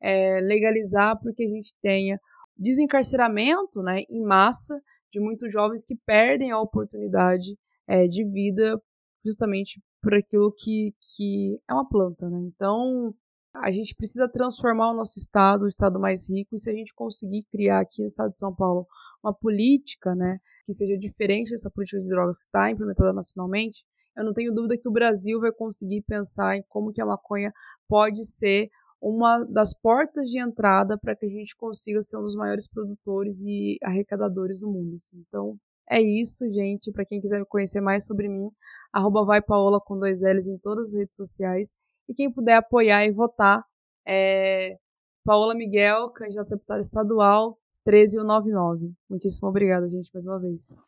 é 0.00 0.40
legalizar 0.40 1.18
para 1.20 1.32
que 1.32 1.44
a 1.44 1.48
gente 1.48 1.74
tenha 1.80 2.18
desencarceramento, 2.56 3.82
né, 3.82 4.02
em 4.08 4.22
massa 4.22 4.80
de 5.10 5.20
muitos 5.20 5.52
jovens 5.52 5.84
que 5.84 5.96
perdem 6.06 6.50
a 6.50 6.60
oportunidade 6.60 7.56
é, 7.86 8.06
de 8.06 8.24
vida 8.24 8.80
justamente 9.24 9.80
por 10.02 10.14
aquilo 10.14 10.52
que, 10.52 10.92
que 11.00 11.60
é 11.68 11.72
uma 11.72 11.88
planta, 11.88 12.28
né? 12.28 12.38
Então, 12.40 13.14
a 13.54 13.70
gente 13.70 13.94
precisa 13.94 14.28
transformar 14.28 14.90
o 14.90 14.96
nosso 14.96 15.18
estado, 15.18 15.64
o 15.64 15.68
estado 15.68 16.00
mais 16.00 16.28
rico, 16.28 16.54
e 16.54 16.58
se 16.58 16.70
a 16.70 16.72
gente 16.72 16.94
conseguir 16.94 17.44
criar 17.50 17.80
aqui 17.80 18.02
no 18.02 18.08
estado 18.08 18.32
de 18.32 18.38
São 18.38 18.54
Paulo 18.54 18.86
uma 19.22 19.32
política, 19.32 20.14
né, 20.14 20.38
que 20.64 20.72
seja 20.72 20.96
diferente 20.98 21.50
dessa 21.50 21.70
política 21.70 22.00
de 22.00 22.08
drogas 22.08 22.38
que 22.38 22.46
está 22.46 22.70
implementada 22.70 23.12
nacionalmente, 23.12 23.84
eu 24.16 24.24
não 24.24 24.32
tenho 24.32 24.52
dúvida 24.52 24.76
que 24.76 24.88
o 24.88 24.92
Brasil 24.92 25.40
vai 25.40 25.52
conseguir 25.52 26.02
pensar 26.02 26.56
em 26.56 26.62
como 26.68 26.92
que 26.92 27.00
a 27.00 27.06
maconha 27.06 27.52
pode 27.88 28.24
ser 28.26 28.68
uma 29.00 29.44
das 29.44 29.74
portas 29.74 30.28
de 30.28 30.38
entrada 30.38 30.96
para 30.96 31.16
que 31.16 31.26
a 31.26 31.28
gente 31.28 31.56
consiga 31.56 32.00
ser 32.02 32.16
um 32.18 32.22
dos 32.22 32.36
maiores 32.36 32.68
produtores 32.68 33.42
e 33.42 33.78
arrecadadores 33.82 34.60
do 34.60 34.70
mundo. 34.70 34.94
Assim. 34.94 35.24
Então, 35.26 35.56
é 35.90 36.00
isso, 36.00 36.44
gente. 36.52 36.92
Para 36.92 37.04
quem 37.04 37.20
quiser 37.20 37.44
conhecer 37.46 37.80
mais 37.80 38.06
sobre 38.06 38.28
mim, 38.28 38.48
arroba 38.92 39.24
vai 39.24 39.42
Paola 39.42 39.80
com 39.80 39.98
dois 39.98 40.20
L's 40.22 40.46
em 40.46 40.58
todas 40.58 40.88
as 40.88 40.94
redes 40.94 41.16
sociais. 41.16 41.74
E 42.08 42.14
quem 42.14 42.32
puder 42.32 42.56
apoiar 42.56 43.04
e 43.04 43.12
votar 43.12 43.64
é 44.06 44.76
Paola 45.24 45.54
Miguel, 45.54 46.10
candidata 46.10 46.54
a 46.54 46.56
deputada 46.56 46.80
estadual, 46.80 47.58
13199. 47.84 48.92
Muitíssimo 49.08 49.48
obrigada, 49.48 49.88
gente, 49.88 50.10
mais 50.12 50.26
uma 50.26 50.40
vez. 50.40 50.80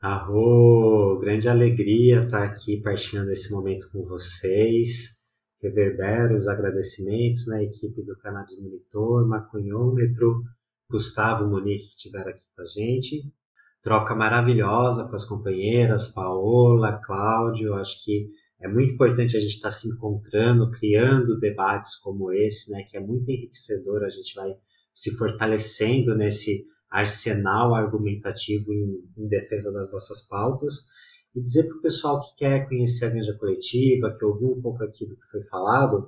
Arro, 0.00 1.18
grande 1.20 1.48
alegria 1.48 2.24
estar 2.24 2.42
aqui 2.42 2.80
partilhando 2.80 3.30
esse 3.30 3.52
momento 3.52 3.88
com 3.92 4.04
vocês. 4.04 5.20
Reverbero 5.62 6.36
os 6.36 6.48
agradecimentos 6.48 7.46
na 7.46 7.62
equipe 7.62 8.02
do 8.02 8.18
Cannabis 8.18 8.58
Monitor, 8.60 9.28
Maconhômetro, 9.28 10.42
Gustavo 10.90 11.48
Monique 11.48 11.84
que 11.84 11.90
estiveram 11.90 12.30
aqui 12.30 12.42
com 12.56 12.62
a 12.62 12.66
gente. 12.66 13.32
Troca 13.80 14.14
maravilhosa 14.14 15.08
com 15.08 15.14
as 15.14 15.24
companheiras, 15.24 16.08
Paola, 16.08 17.00
Cláudio. 17.04 17.74
Acho 17.74 18.04
que 18.04 18.28
é 18.62 18.68
muito 18.68 18.94
importante 18.94 19.36
a 19.36 19.40
gente 19.40 19.56
estar 19.56 19.72
se 19.72 19.88
encontrando, 19.88 20.70
criando 20.70 21.38
debates 21.38 21.96
como 21.96 22.32
esse, 22.32 22.70
né, 22.70 22.84
que 22.88 22.96
é 22.96 23.00
muito 23.00 23.28
enriquecedor. 23.28 24.04
A 24.04 24.08
gente 24.08 24.34
vai 24.34 24.54
se 24.94 25.16
fortalecendo 25.16 26.14
nesse 26.14 26.64
arsenal 26.88 27.74
argumentativo 27.74 28.72
em, 28.72 29.02
em 29.18 29.28
defesa 29.28 29.72
das 29.72 29.92
nossas 29.92 30.22
pautas 30.28 30.86
e 31.34 31.40
dizer 31.40 31.66
para 31.66 31.78
o 31.78 31.82
pessoal 31.82 32.20
que 32.20 32.36
quer 32.36 32.68
conhecer 32.68 33.06
a 33.06 33.10
ganja 33.10 33.36
coletiva, 33.36 34.14
que 34.16 34.24
ouviu 34.24 34.52
um 34.52 34.62
pouco 34.62 34.84
aqui 34.84 35.06
do 35.06 35.16
que 35.16 35.26
foi 35.30 35.42
falado, 35.44 36.06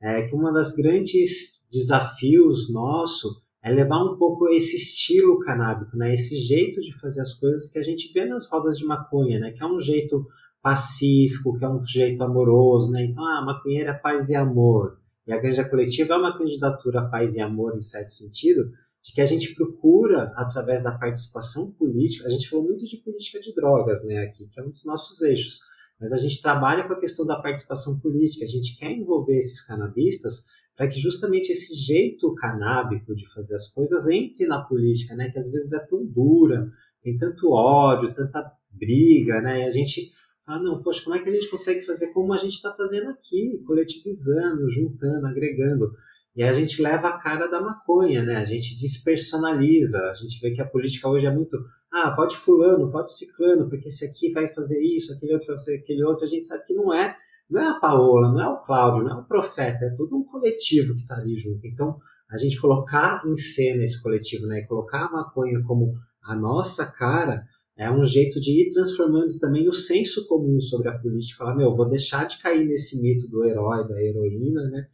é 0.00 0.28
que 0.28 0.34
uma 0.34 0.52
das 0.52 0.76
grandes 0.76 1.64
desafios 1.72 2.72
nosso 2.72 3.42
é 3.64 3.72
levar 3.72 4.04
um 4.04 4.16
pouco 4.16 4.48
esse 4.48 4.76
estilo 4.76 5.40
canábico, 5.40 5.96
né, 5.96 6.12
esse 6.12 6.38
jeito 6.38 6.80
de 6.80 6.96
fazer 7.00 7.20
as 7.20 7.34
coisas 7.34 7.68
que 7.68 7.78
a 7.80 7.82
gente 7.82 8.12
vê 8.12 8.24
nas 8.26 8.46
rodas 8.46 8.78
de 8.78 8.84
maconha, 8.84 9.40
né, 9.40 9.50
que 9.50 9.60
é 9.60 9.66
um 9.66 9.80
jeito 9.80 10.24
pacífico, 10.66 11.56
que 11.56 11.64
é 11.64 11.68
um 11.68 11.80
jeito 11.86 12.24
amoroso, 12.24 12.90
né, 12.90 13.04
então, 13.04 13.24
ah, 13.24 13.40
maconheira 13.40 13.92
é 13.92 13.94
paz 13.94 14.28
e 14.30 14.34
amor, 14.34 14.98
e 15.24 15.32
a 15.32 15.38
ganja 15.38 15.64
coletiva 15.64 16.14
é 16.14 16.16
uma 16.16 16.36
candidatura 16.36 17.02
a 17.02 17.04
paz 17.04 17.36
e 17.36 17.40
amor, 17.40 17.76
em 17.76 17.80
certo 17.80 18.08
sentido, 18.08 18.72
de 19.00 19.12
que 19.14 19.20
a 19.20 19.26
gente 19.26 19.54
procura, 19.54 20.32
através 20.34 20.82
da 20.82 20.90
participação 20.90 21.70
política, 21.70 22.26
a 22.26 22.30
gente 22.30 22.48
falou 22.48 22.64
muito 22.64 22.84
de 22.84 22.96
política 22.96 23.38
de 23.38 23.54
drogas 23.54 24.04
né, 24.04 24.24
aqui, 24.24 24.48
que 24.48 24.58
é 24.58 24.64
um 24.64 24.70
dos 24.70 24.84
nossos 24.84 25.22
eixos, 25.22 25.60
mas 26.00 26.12
a 26.12 26.16
gente 26.16 26.42
trabalha 26.42 26.84
com 26.84 26.94
a 26.94 26.98
questão 26.98 27.24
da 27.24 27.36
participação 27.36 28.00
política, 28.00 28.44
a 28.44 28.48
gente 28.48 28.76
quer 28.76 28.90
envolver 28.90 29.38
esses 29.38 29.64
canabistas 29.64 30.46
para 30.76 30.88
que 30.88 30.98
justamente 30.98 31.52
esse 31.52 31.76
jeito 31.76 32.34
canábico 32.34 33.14
de 33.14 33.24
fazer 33.32 33.54
as 33.54 33.68
coisas 33.68 34.08
entre 34.08 34.48
na 34.48 34.62
política, 34.62 35.14
né, 35.14 35.30
que 35.30 35.38
às 35.38 35.48
vezes 35.48 35.72
é 35.72 35.86
tão 35.86 36.04
dura, 36.04 36.68
tem 37.04 37.16
tanto 37.16 37.52
ódio, 37.52 38.12
tanta 38.12 38.50
briga, 38.72 39.40
né, 39.40 39.60
e 39.60 39.64
a 39.64 39.70
gente 39.70 40.10
ah, 40.46 40.60
não, 40.60 40.80
poxa, 40.80 41.02
como 41.02 41.16
é 41.16 41.18
que 41.18 41.28
a 41.28 41.32
gente 41.32 41.50
consegue 41.50 41.80
fazer 41.80 42.12
como 42.12 42.32
a 42.32 42.36
gente 42.36 42.54
está 42.54 42.72
fazendo 42.72 43.10
aqui, 43.10 43.60
coletivizando, 43.66 44.70
juntando, 44.70 45.26
agregando? 45.26 45.92
E 46.36 46.42
a 46.42 46.52
gente 46.52 46.80
leva 46.80 47.08
a 47.08 47.18
cara 47.18 47.48
da 47.48 47.60
maconha, 47.60 48.22
né? 48.22 48.36
A 48.36 48.44
gente 48.44 48.76
despersonaliza, 48.76 50.10
a 50.10 50.14
gente 50.14 50.38
vê 50.40 50.52
que 50.52 50.62
a 50.62 50.68
política 50.68 51.08
hoje 51.08 51.26
é 51.26 51.34
muito, 51.34 51.56
ah, 51.92 52.14
vote 52.14 52.36
fulano, 52.36 52.88
vote 52.88 53.12
ciclano, 53.12 53.68
porque 53.68 53.88
esse 53.88 54.04
aqui 54.04 54.30
vai 54.30 54.46
fazer 54.52 54.80
isso, 54.80 55.12
aquele 55.12 55.32
outro 55.32 55.48
vai 55.48 55.56
fazer 55.56 55.78
aquele 55.78 56.04
outro, 56.04 56.24
a 56.24 56.28
gente 56.28 56.46
sabe 56.46 56.64
que 56.64 56.74
não 56.74 56.94
é, 56.94 57.16
não 57.50 57.60
é 57.60 57.66
a 57.66 57.80
Paola, 57.80 58.32
não 58.32 58.40
é 58.40 58.48
o 58.48 58.58
Cláudio, 58.58 59.02
não 59.02 59.18
é 59.18 59.20
o 59.20 59.24
profeta, 59.24 59.84
é 59.84 59.96
todo 59.96 60.16
um 60.16 60.24
coletivo 60.24 60.94
que 60.94 61.00
está 61.00 61.16
ali 61.16 61.36
junto. 61.36 61.66
Então, 61.66 61.98
a 62.30 62.36
gente 62.36 62.60
colocar 62.60 63.22
em 63.26 63.36
cena 63.36 63.82
esse 63.82 64.00
coletivo, 64.02 64.46
né? 64.46 64.62
Colocar 64.62 65.06
a 65.06 65.10
maconha 65.10 65.62
como 65.64 65.94
a 66.22 66.36
nossa 66.36 66.86
cara, 66.86 67.44
é 67.76 67.90
um 67.90 68.02
jeito 68.04 68.40
de 68.40 68.62
ir 68.62 68.72
transformando 68.72 69.38
também 69.38 69.68
o 69.68 69.72
senso 69.72 70.26
comum 70.26 70.58
sobre 70.60 70.88
a 70.88 70.98
política. 70.98 71.36
Falar, 71.36 71.54
meu, 71.54 71.76
vou 71.76 71.88
deixar 71.88 72.24
de 72.24 72.38
cair 72.38 72.64
nesse 72.64 73.00
mito 73.02 73.28
do 73.28 73.44
herói, 73.44 73.86
da 73.86 74.02
heroína, 74.02 74.62
né? 74.70 74.86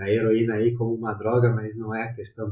A 0.00 0.10
heroína 0.10 0.54
aí 0.54 0.74
como 0.74 0.94
uma 0.94 1.14
droga, 1.14 1.50
mas 1.50 1.78
não 1.78 1.94
é 1.94 2.02
a 2.02 2.12
questão 2.12 2.50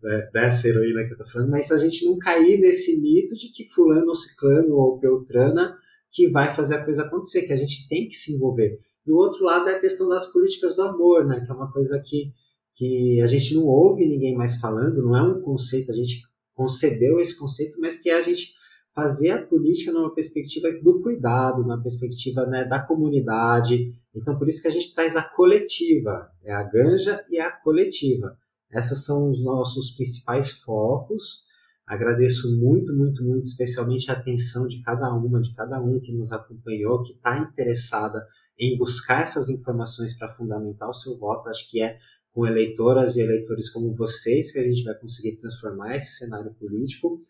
da, 0.00 0.18
dessa 0.32 0.68
heroína 0.68 1.04
que 1.04 1.14
eu 1.14 1.18
tô 1.18 1.24
falando, 1.24 1.50
mas 1.50 1.72
a 1.72 1.76
gente 1.76 2.04
não 2.04 2.16
cair 2.16 2.60
nesse 2.60 3.00
mito 3.00 3.34
de 3.34 3.48
que 3.48 3.68
fulano 3.68 4.08
ou 4.08 4.14
ciclano 4.14 4.76
ou 4.76 5.00
peltrana 5.00 5.76
que 6.12 6.28
vai 6.28 6.54
fazer 6.54 6.76
a 6.76 6.84
coisa 6.84 7.02
acontecer, 7.02 7.42
que 7.42 7.52
a 7.52 7.56
gente 7.56 7.88
tem 7.88 8.06
que 8.06 8.14
se 8.14 8.34
envolver. 8.34 8.78
E 9.04 9.10
o 9.10 9.16
outro 9.16 9.44
lado 9.44 9.68
é 9.68 9.74
a 9.74 9.80
questão 9.80 10.08
das 10.08 10.26
políticas 10.30 10.76
do 10.76 10.82
amor, 10.82 11.26
né? 11.26 11.42
Que 11.44 11.50
é 11.50 11.54
uma 11.54 11.72
coisa 11.72 12.00
que, 12.04 12.32
que 12.74 13.20
a 13.20 13.26
gente 13.26 13.52
não 13.54 13.64
ouve 13.64 14.06
ninguém 14.06 14.36
mais 14.36 14.60
falando, 14.60 15.02
não 15.02 15.16
é 15.16 15.22
um 15.22 15.40
conceito, 15.40 15.90
a 15.90 15.94
gente 15.94 16.22
concebeu 16.54 17.18
esse 17.18 17.36
conceito, 17.36 17.80
mas 17.80 17.98
que 18.00 18.10
a 18.10 18.22
gente 18.22 18.52
fazer 18.94 19.30
a 19.30 19.42
política 19.42 19.90
numa 19.90 20.14
perspectiva 20.14 20.68
do 20.82 21.00
cuidado, 21.00 21.62
numa 21.62 21.82
perspectiva 21.82 22.46
né, 22.46 22.64
da 22.64 22.80
comunidade. 22.80 23.92
Então, 24.14 24.38
por 24.38 24.46
isso 24.48 24.60
que 24.60 24.68
a 24.68 24.72
gente 24.72 24.94
traz 24.94 25.16
a 25.16 25.22
coletiva, 25.22 26.30
é 26.44 26.52
a 26.52 26.62
ganja 26.62 27.24
e 27.30 27.38
a 27.38 27.50
coletiva. 27.50 28.36
Esses 28.70 29.04
são 29.04 29.30
os 29.30 29.42
nossos 29.42 29.90
principais 29.90 30.50
focos. 30.50 31.42
Agradeço 31.86 32.56
muito, 32.58 32.94
muito, 32.94 33.24
muito, 33.24 33.44
especialmente 33.44 34.10
a 34.10 34.14
atenção 34.14 34.66
de 34.66 34.80
cada 34.82 35.12
uma, 35.12 35.40
de 35.40 35.54
cada 35.54 35.80
um 35.80 35.98
que 35.98 36.12
nos 36.12 36.32
acompanhou, 36.32 37.02
que 37.02 37.12
está 37.12 37.38
interessada 37.38 38.26
em 38.58 38.76
buscar 38.78 39.22
essas 39.22 39.48
informações 39.48 40.16
para 40.16 40.32
fundamentar 40.32 40.88
o 40.88 40.94
seu 40.94 41.18
voto. 41.18 41.48
Acho 41.48 41.68
que 41.70 41.82
é 41.82 41.98
com 42.30 42.46
eleitoras 42.46 43.16
e 43.16 43.20
eleitores 43.20 43.70
como 43.70 43.94
vocês 43.94 44.52
que 44.52 44.58
a 44.58 44.62
gente 44.62 44.84
vai 44.84 44.94
conseguir 44.94 45.36
transformar 45.36 45.96
esse 45.96 46.18
cenário 46.18 46.54
político. 46.54 47.20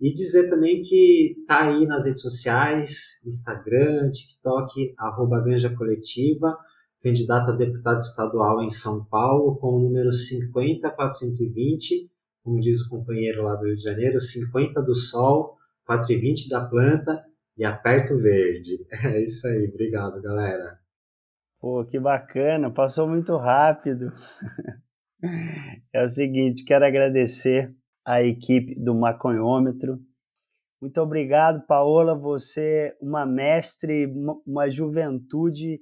E 0.00 0.12
dizer 0.12 0.48
também 0.48 0.80
que 0.80 1.34
tá 1.46 1.64
aí 1.64 1.84
nas 1.84 2.04
redes 2.04 2.22
sociais, 2.22 3.20
Instagram, 3.26 4.10
TikTok, 4.10 4.94
arroba 4.96 5.40
Ganja 5.40 5.74
Coletiva, 5.74 6.56
candidata 7.02 7.52
a 7.52 7.56
deputado 7.56 7.98
estadual 7.98 8.62
em 8.62 8.70
São 8.70 9.04
Paulo, 9.04 9.56
com 9.56 9.74
o 9.74 9.80
número 9.80 10.10
50420, 10.12 12.08
como 12.44 12.60
diz 12.60 12.80
o 12.80 12.88
companheiro 12.88 13.42
lá 13.42 13.56
do 13.56 13.66
Rio 13.66 13.76
de 13.76 13.82
Janeiro, 13.82 14.20
50 14.20 14.80
do 14.82 14.94
Sol, 14.94 15.56
420 15.84 16.48
da 16.48 16.64
planta 16.64 17.24
e 17.56 17.64
aperto 17.64 18.16
verde. 18.18 18.86
É 19.04 19.22
isso 19.22 19.46
aí, 19.48 19.68
obrigado, 19.68 20.22
galera. 20.22 20.78
Pô, 21.60 21.84
que 21.84 21.98
bacana, 21.98 22.70
passou 22.70 23.08
muito 23.08 23.36
rápido. 23.36 24.12
É 25.92 26.04
o 26.04 26.08
seguinte, 26.08 26.64
quero 26.64 26.84
agradecer 26.84 27.74
a 28.04 28.22
equipe 28.22 28.74
do 28.78 28.94
Maconhômetro. 28.94 29.98
Muito 30.80 31.00
obrigado, 31.00 31.66
Paola. 31.66 32.14
Você, 32.14 32.96
uma 33.00 33.26
mestre, 33.26 34.12
uma 34.46 34.70
juventude, 34.70 35.80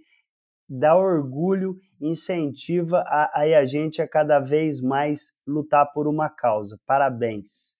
dá 0.69 0.97
orgulho, 0.97 1.77
incentiva 2.01 3.01
a, 3.07 3.43
a, 3.43 3.59
a 3.59 3.65
gente 3.65 4.01
a 4.01 4.09
cada 4.09 4.41
vez 4.41 4.81
mais 4.81 5.33
lutar 5.47 5.93
por 5.93 6.09
uma 6.09 6.29
causa. 6.29 6.79
Parabéns. 6.87 7.77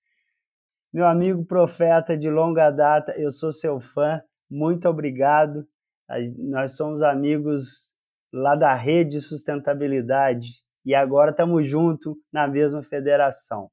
Meu 0.93 1.07
amigo 1.07 1.45
profeta 1.45 2.17
de 2.17 2.31
longa 2.31 2.71
data, 2.71 3.13
eu 3.19 3.31
sou 3.31 3.53
seu 3.53 3.81
fã, 3.81 4.23
muito 4.51 4.89
obrigado. 4.89 5.67
Nós 6.39 6.77
somos 6.77 7.03
amigos 7.03 7.95
lá 8.33 8.55
da 8.55 8.73
Rede 8.75 9.21
Sustentabilidade 9.21 10.63
e 10.85 10.95
agora 10.95 11.33
estamos 11.33 11.67
juntos 11.67 12.15
na 12.33 12.47
mesma 12.47 12.83
federação. 12.83 13.69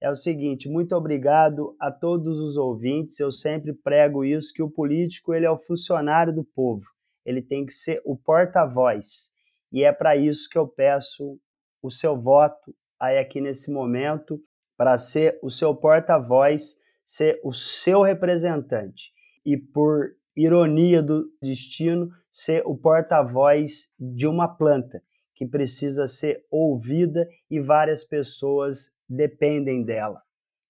É 0.00 0.10
o 0.10 0.14
seguinte, 0.14 0.68
muito 0.68 0.94
obrigado 0.94 1.74
a 1.80 1.90
todos 1.90 2.40
os 2.40 2.56
ouvintes. 2.56 3.18
Eu 3.18 3.32
sempre 3.32 3.72
prego 3.72 4.24
isso 4.24 4.52
que 4.52 4.62
o 4.62 4.70
político 4.70 5.32
ele 5.32 5.46
é 5.46 5.50
o 5.50 5.58
funcionário 5.58 6.34
do 6.34 6.44
povo. 6.44 6.84
Ele 7.24 7.40
tem 7.40 7.64
que 7.64 7.72
ser 7.72 8.02
o 8.04 8.16
porta-voz. 8.16 9.32
E 9.72 9.82
é 9.82 9.92
para 9.92 10.16
isso 10.16 10.48
que 10.48 10.58
eu 10.58 10.68
peço 10.68 11.38
o 11.82 11.90
seu 11.90 12.16
voto 12.16 12.74
aí 13.00 13.18
aqui 13.18 13.40
nesse 13.40 13.70
momento 13.70 14.40
para 14.76 14.98
ser 14.98 15.38
o 15.42 15.50
seu 15.50 15.74
porta-voz, 15.74 16.76
ser 17.04 17.40
o 17.42 17.52
seu 17.52 18.02
representante. 18.02 19.12
E 19.44 19.56
por 19.56 20.14
ironia 20.36 21.02
do 21.02 21.30
destino, 21.40 22.10
ser 22.30 22.62
o 22.66 22.76
porta-voz 22.76 23.90
de 23.98 24.26
uma 24.26 24.46
planta 24.46 25.02
que 25.34 25.46
precisa 25.46 26.06
ser 26.06 26.44
ouvida 26.50 27.26
e 27.50 27.58
várias 27.58 28.04
pessoas 28.04 28.95
dependem 29.08 29.84
dela. 29.84 30.22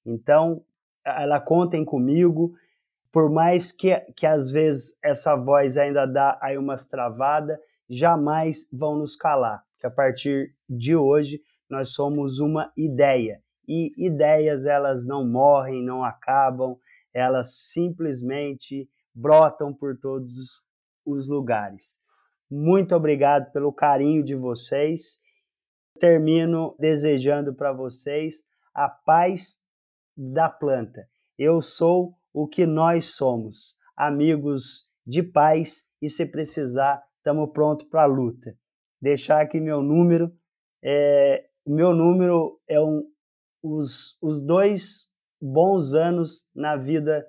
Então, 0.05 0.65
ela 1.05 1.41
contem 1.41 1.85
comigo, 1.85 2.55
por 3.13 3.31
mais 3.31 3.73
que, 3.73 3.99
que 4.17 4.27
às 4.27 4.51
vezes 4.51 4.99
essa 5.03 5.37
voz 5.37 5.79
ainda 5.79 6.07
dá 6.07 6.39
aí 6.41 6.59
umas 6.59 6.87
travadas, 6.87 7.59
jamais 7.89 8.69
vão 8.73 8.97
nos 8.97 9.17
calar, 9.17 9.65
que 9.79 9.87
a 9.87 9.91
partir 9.91 10.55
de 10.69 10.97
hoje 10.97 11.41
nós 11.69 11.91
somos 11.91 12.41
uma 12.41 12.73
ideia. 12.77 13.41
E 13.69 13.93
ideias 13.97 14.67
elas 14.67 15.05
não 15.07 15.27
morrem, 15.27 15.83
não 15.83 16.05
acabam, 16.05 16.77
elas 17.13 17.55
simplesmente 17.55 18.89
brotam 19.15 19.73
por 19.73 19.99
todos 19.99 20.63
os 21.05 21.29
lugares. 21.29 22.01
Muito 22.51 22.95
obrigado 22.95 23.51
pelo 23.51 23.73
carinho 23.73 24.23
de 24.23 24.35
vocês. 24.35 25.19
Termino 25.99 26.77
desejando 26.79 27.55
para 27.55 27.73
vocês 27.73 28.45
a 28.75 28.89
paz 28.89 29.61
da 30.17 30.49
planta. 30.49 31.09
Eu 31.39 31.61
sou 31.61 32.15
o 32.33 32.47
que 32.47 32.67
nós 32.67 33.15
somos, 33.15 33.79
amigos 33.97 34.87
de 35.07 35.23
paz 35.23 35.89
e 36.03 36.09
se 36.09 36.27
precisar, 36.27 37.03
estamos 37.19 37.51
prontos 37.53 37.87
para 37.89 38.03
a 38.03 38.07
luta. 38.07 38.57
Deixar 39.01 39.41
aqui 39.41 39.61
meu 39.61 39.83
número. 39.83 40.33
É, 40.83 41.49
meu 41.67 41.95
número 41.95 42.61
é 42.69 42.81
um, 42.81 43.03
os, 43.63 44.19
os 44.21 44.43
dois 44.43 45.07
bons 45.41 45.95
anos 45.95 46.49
na 46.55 46.77
vida 46.77 47.27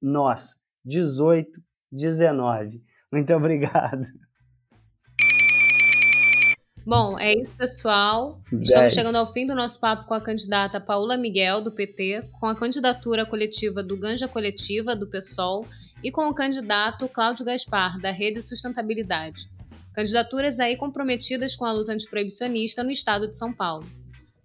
nossa. 0.00 0.56
18, 0.84 1.50
19. 1.92 2.82
Muito 3.12 3.32
obrigado. 3.34 4.06
Bom, 6.88 7.18
é 7.18 7.34
isso, 7.34 7.54
pessoal. 7.54 8.40
Estamos 8.50 8.94
chegando 8.94 9.16
ao 9.16 9.30
fim 9.30 9.46
do 9.46 9.54
nosso 9.54 9.78
papo 9.78 10.06
com 10.06 10.14
a 10.14 10.22
candidata 10.22 10.80
Paula 10.80 11.18
Miguel, 11.18 11.60
do 11.60 11.70
PT, 11.70 12.30
com 12.40 12.46
a 12.46 12.56
candidatura 12.56 13.26
coletiva 13.26 13.82
do 13.82 13.94
Ganja 13.94 14.26
Coletiva, 14.26 14.96
do 14.96 15.06
PSOL, 15.06 15.66
e 16.02 16.10
com 16.10 16.26
o 16.30 16.34
candidato 16.34 17.06
Cláudio 17.06 17.44
Gaspar, 17.44 18.00
da 18.00 18.10
Rede 18.10 18.40
Sustentabilidade. 18.40 19.50
Candidaturas 19.92 20.58
aí 20.60 20.78
comprometidas 20.78 21.54
com 21.54 21.66
a 21.66 21.72
luta 21.72 21.92
antiproibicionista 21.92 22.82
no 22.82 22.90
estado 22.90 23.28
de 23.28 23.36
São 23.36 23.52
Paulo. 23.52 23.86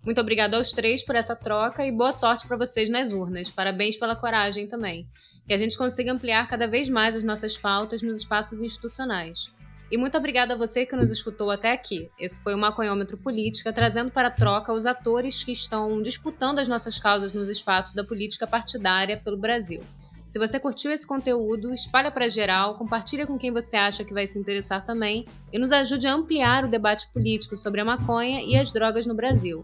Muito 0.04 0.20
obrigado 0.20 0.56
aos 0.56 0.74
três 0.74 1.02
por 1.02 1.16
essa 1.16 1.38
troca 1.38 1.88
e 1.88 1.94
boa 1.94 2.12
sorte 2.12 2.46
para 2.46 2.58
vocês 2.58 2.89
nas 2.89 3.14
urnas. 3.14 3.50
Parabéns 3.52 3.96
pela 3.96 4.18
coragem 4.18 4.68
também 4.68 5.08
que 5.48 5.54
a 5.54 5.58
gente 5.58 5.78
consiga 5.78 6.12
ampliar 6.12 6.50
cada 6.50 6.68
vez 6.68 6.89
mais 6.89 7.16
as 7.16 7.24
nossas 7.24 7.58
pautas 7.58 8.02
nos 8.02 8.20
espaços 8.20 8.62
institucionais. 8.62 9.50
E 9.94 9.98
muito 9.98 10.18
obrigada 10.18 10.56
a 10.56 10.58
você 10.58 10.88
que 10.88 10.96
nos 10.96 11.12
escutou 11.12 11.52
até 11.52 11.72
aqui. 11.72 12.10
Esse 12.20 12.41
foi 12.41 12.56
o 12.56 12.58
Maconhômetro 12.58 13.16
Política, 13.16 13.72
trazendo 13.72 14.10
para 14.10 14.32
troca 14.32 14.74
os 14.74 14.88
atores 14.88 15.44
que 15.44 15.52
estão 15.52 16.02
disputando 16.02 16.58
as 16.58 16.68
nossas 16.68 16.98
causas 16.98 17.32
nos 17.32 17.48
espaços 17.48 17.94
da 17.94 18.04
política 18.04 18.48
partidária 18.48 19.22
pelo 19.24 19.38
Brasil. 19.38 19.84
Se 20.26 20.39
você 20.39 20.60
curtiu 20.60 20.91
esse 20.91 21.06
conteúdo, 21.06 21.72
espalha 21.72 22.10
para 22.10 22.28
geral, 22.28 22.76
compartilha 22.76 23.28
com 23.28 23.38
quem 23.38 23.52
você 23.52 23.78
acha 23.78 24.04
que 24.04 24.16
vai 24.16 24.26
se 24.26 24.39
interessar 24.39 24.84
também 24.84 25.28
e 25.52 25.60
nos 25.60 25.72
ajude 25.72 26.08
a 26.08 26.16
ampliar 26.16 26.66
o 26.66 26.72
debate 26.72 27.08
político 27.14 27.56
sobre 27.56 27.80
a 27.80 27.86
maconha 27.86 28.41
e 28.41 28.56
as 28.56 28.72
drogas 28.72 29.06
no 29.06 29.14
Brasil. 29.14 29.64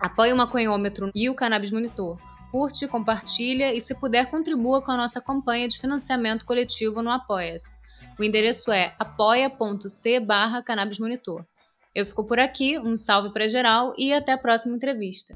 Apoie 0.00 0.32
o 0.32 0.36
Maconhômetro 0.36 1.12
e 1.14 1.30
o 1.30 1.34
Cannabis 1.36 1.70
Monitor 1.70 2.18
curte, 2.50 2.88
compartilha 2.88 3.72
e, 3.72 3.80
se 3.80 3.94
puder, 3.94 4.28
contribua 4.28 4.82
com 4.82 4.90
a 4.90 4.96
nossa 4.96 5.20
campanha 5.20 5.68
de 5.68 5.78
financiamento 5.78 6.44
coletivo 6.44 7.00
no 7.00 7.10
Apoia-se. 7.10 7.79
O 8.20 8.22
endereço 8.22 8.70
é 8.70 8.94
apoia.c 8.98 10.20
barra 10.20 10.62
Eu 11.94 12.04
fico 12.04 12.22
por 12.26 12.38
aqui, 12.38 12.78
um 12.78 12.94
salve 12.94 13.32
para 13.32 13.48
geral 13.48 13.94
e 13.96 14.12
até 14.12 14.32
a 14.32 14.38
próxima 14.38 14.76
entrevista. 14.76 15.32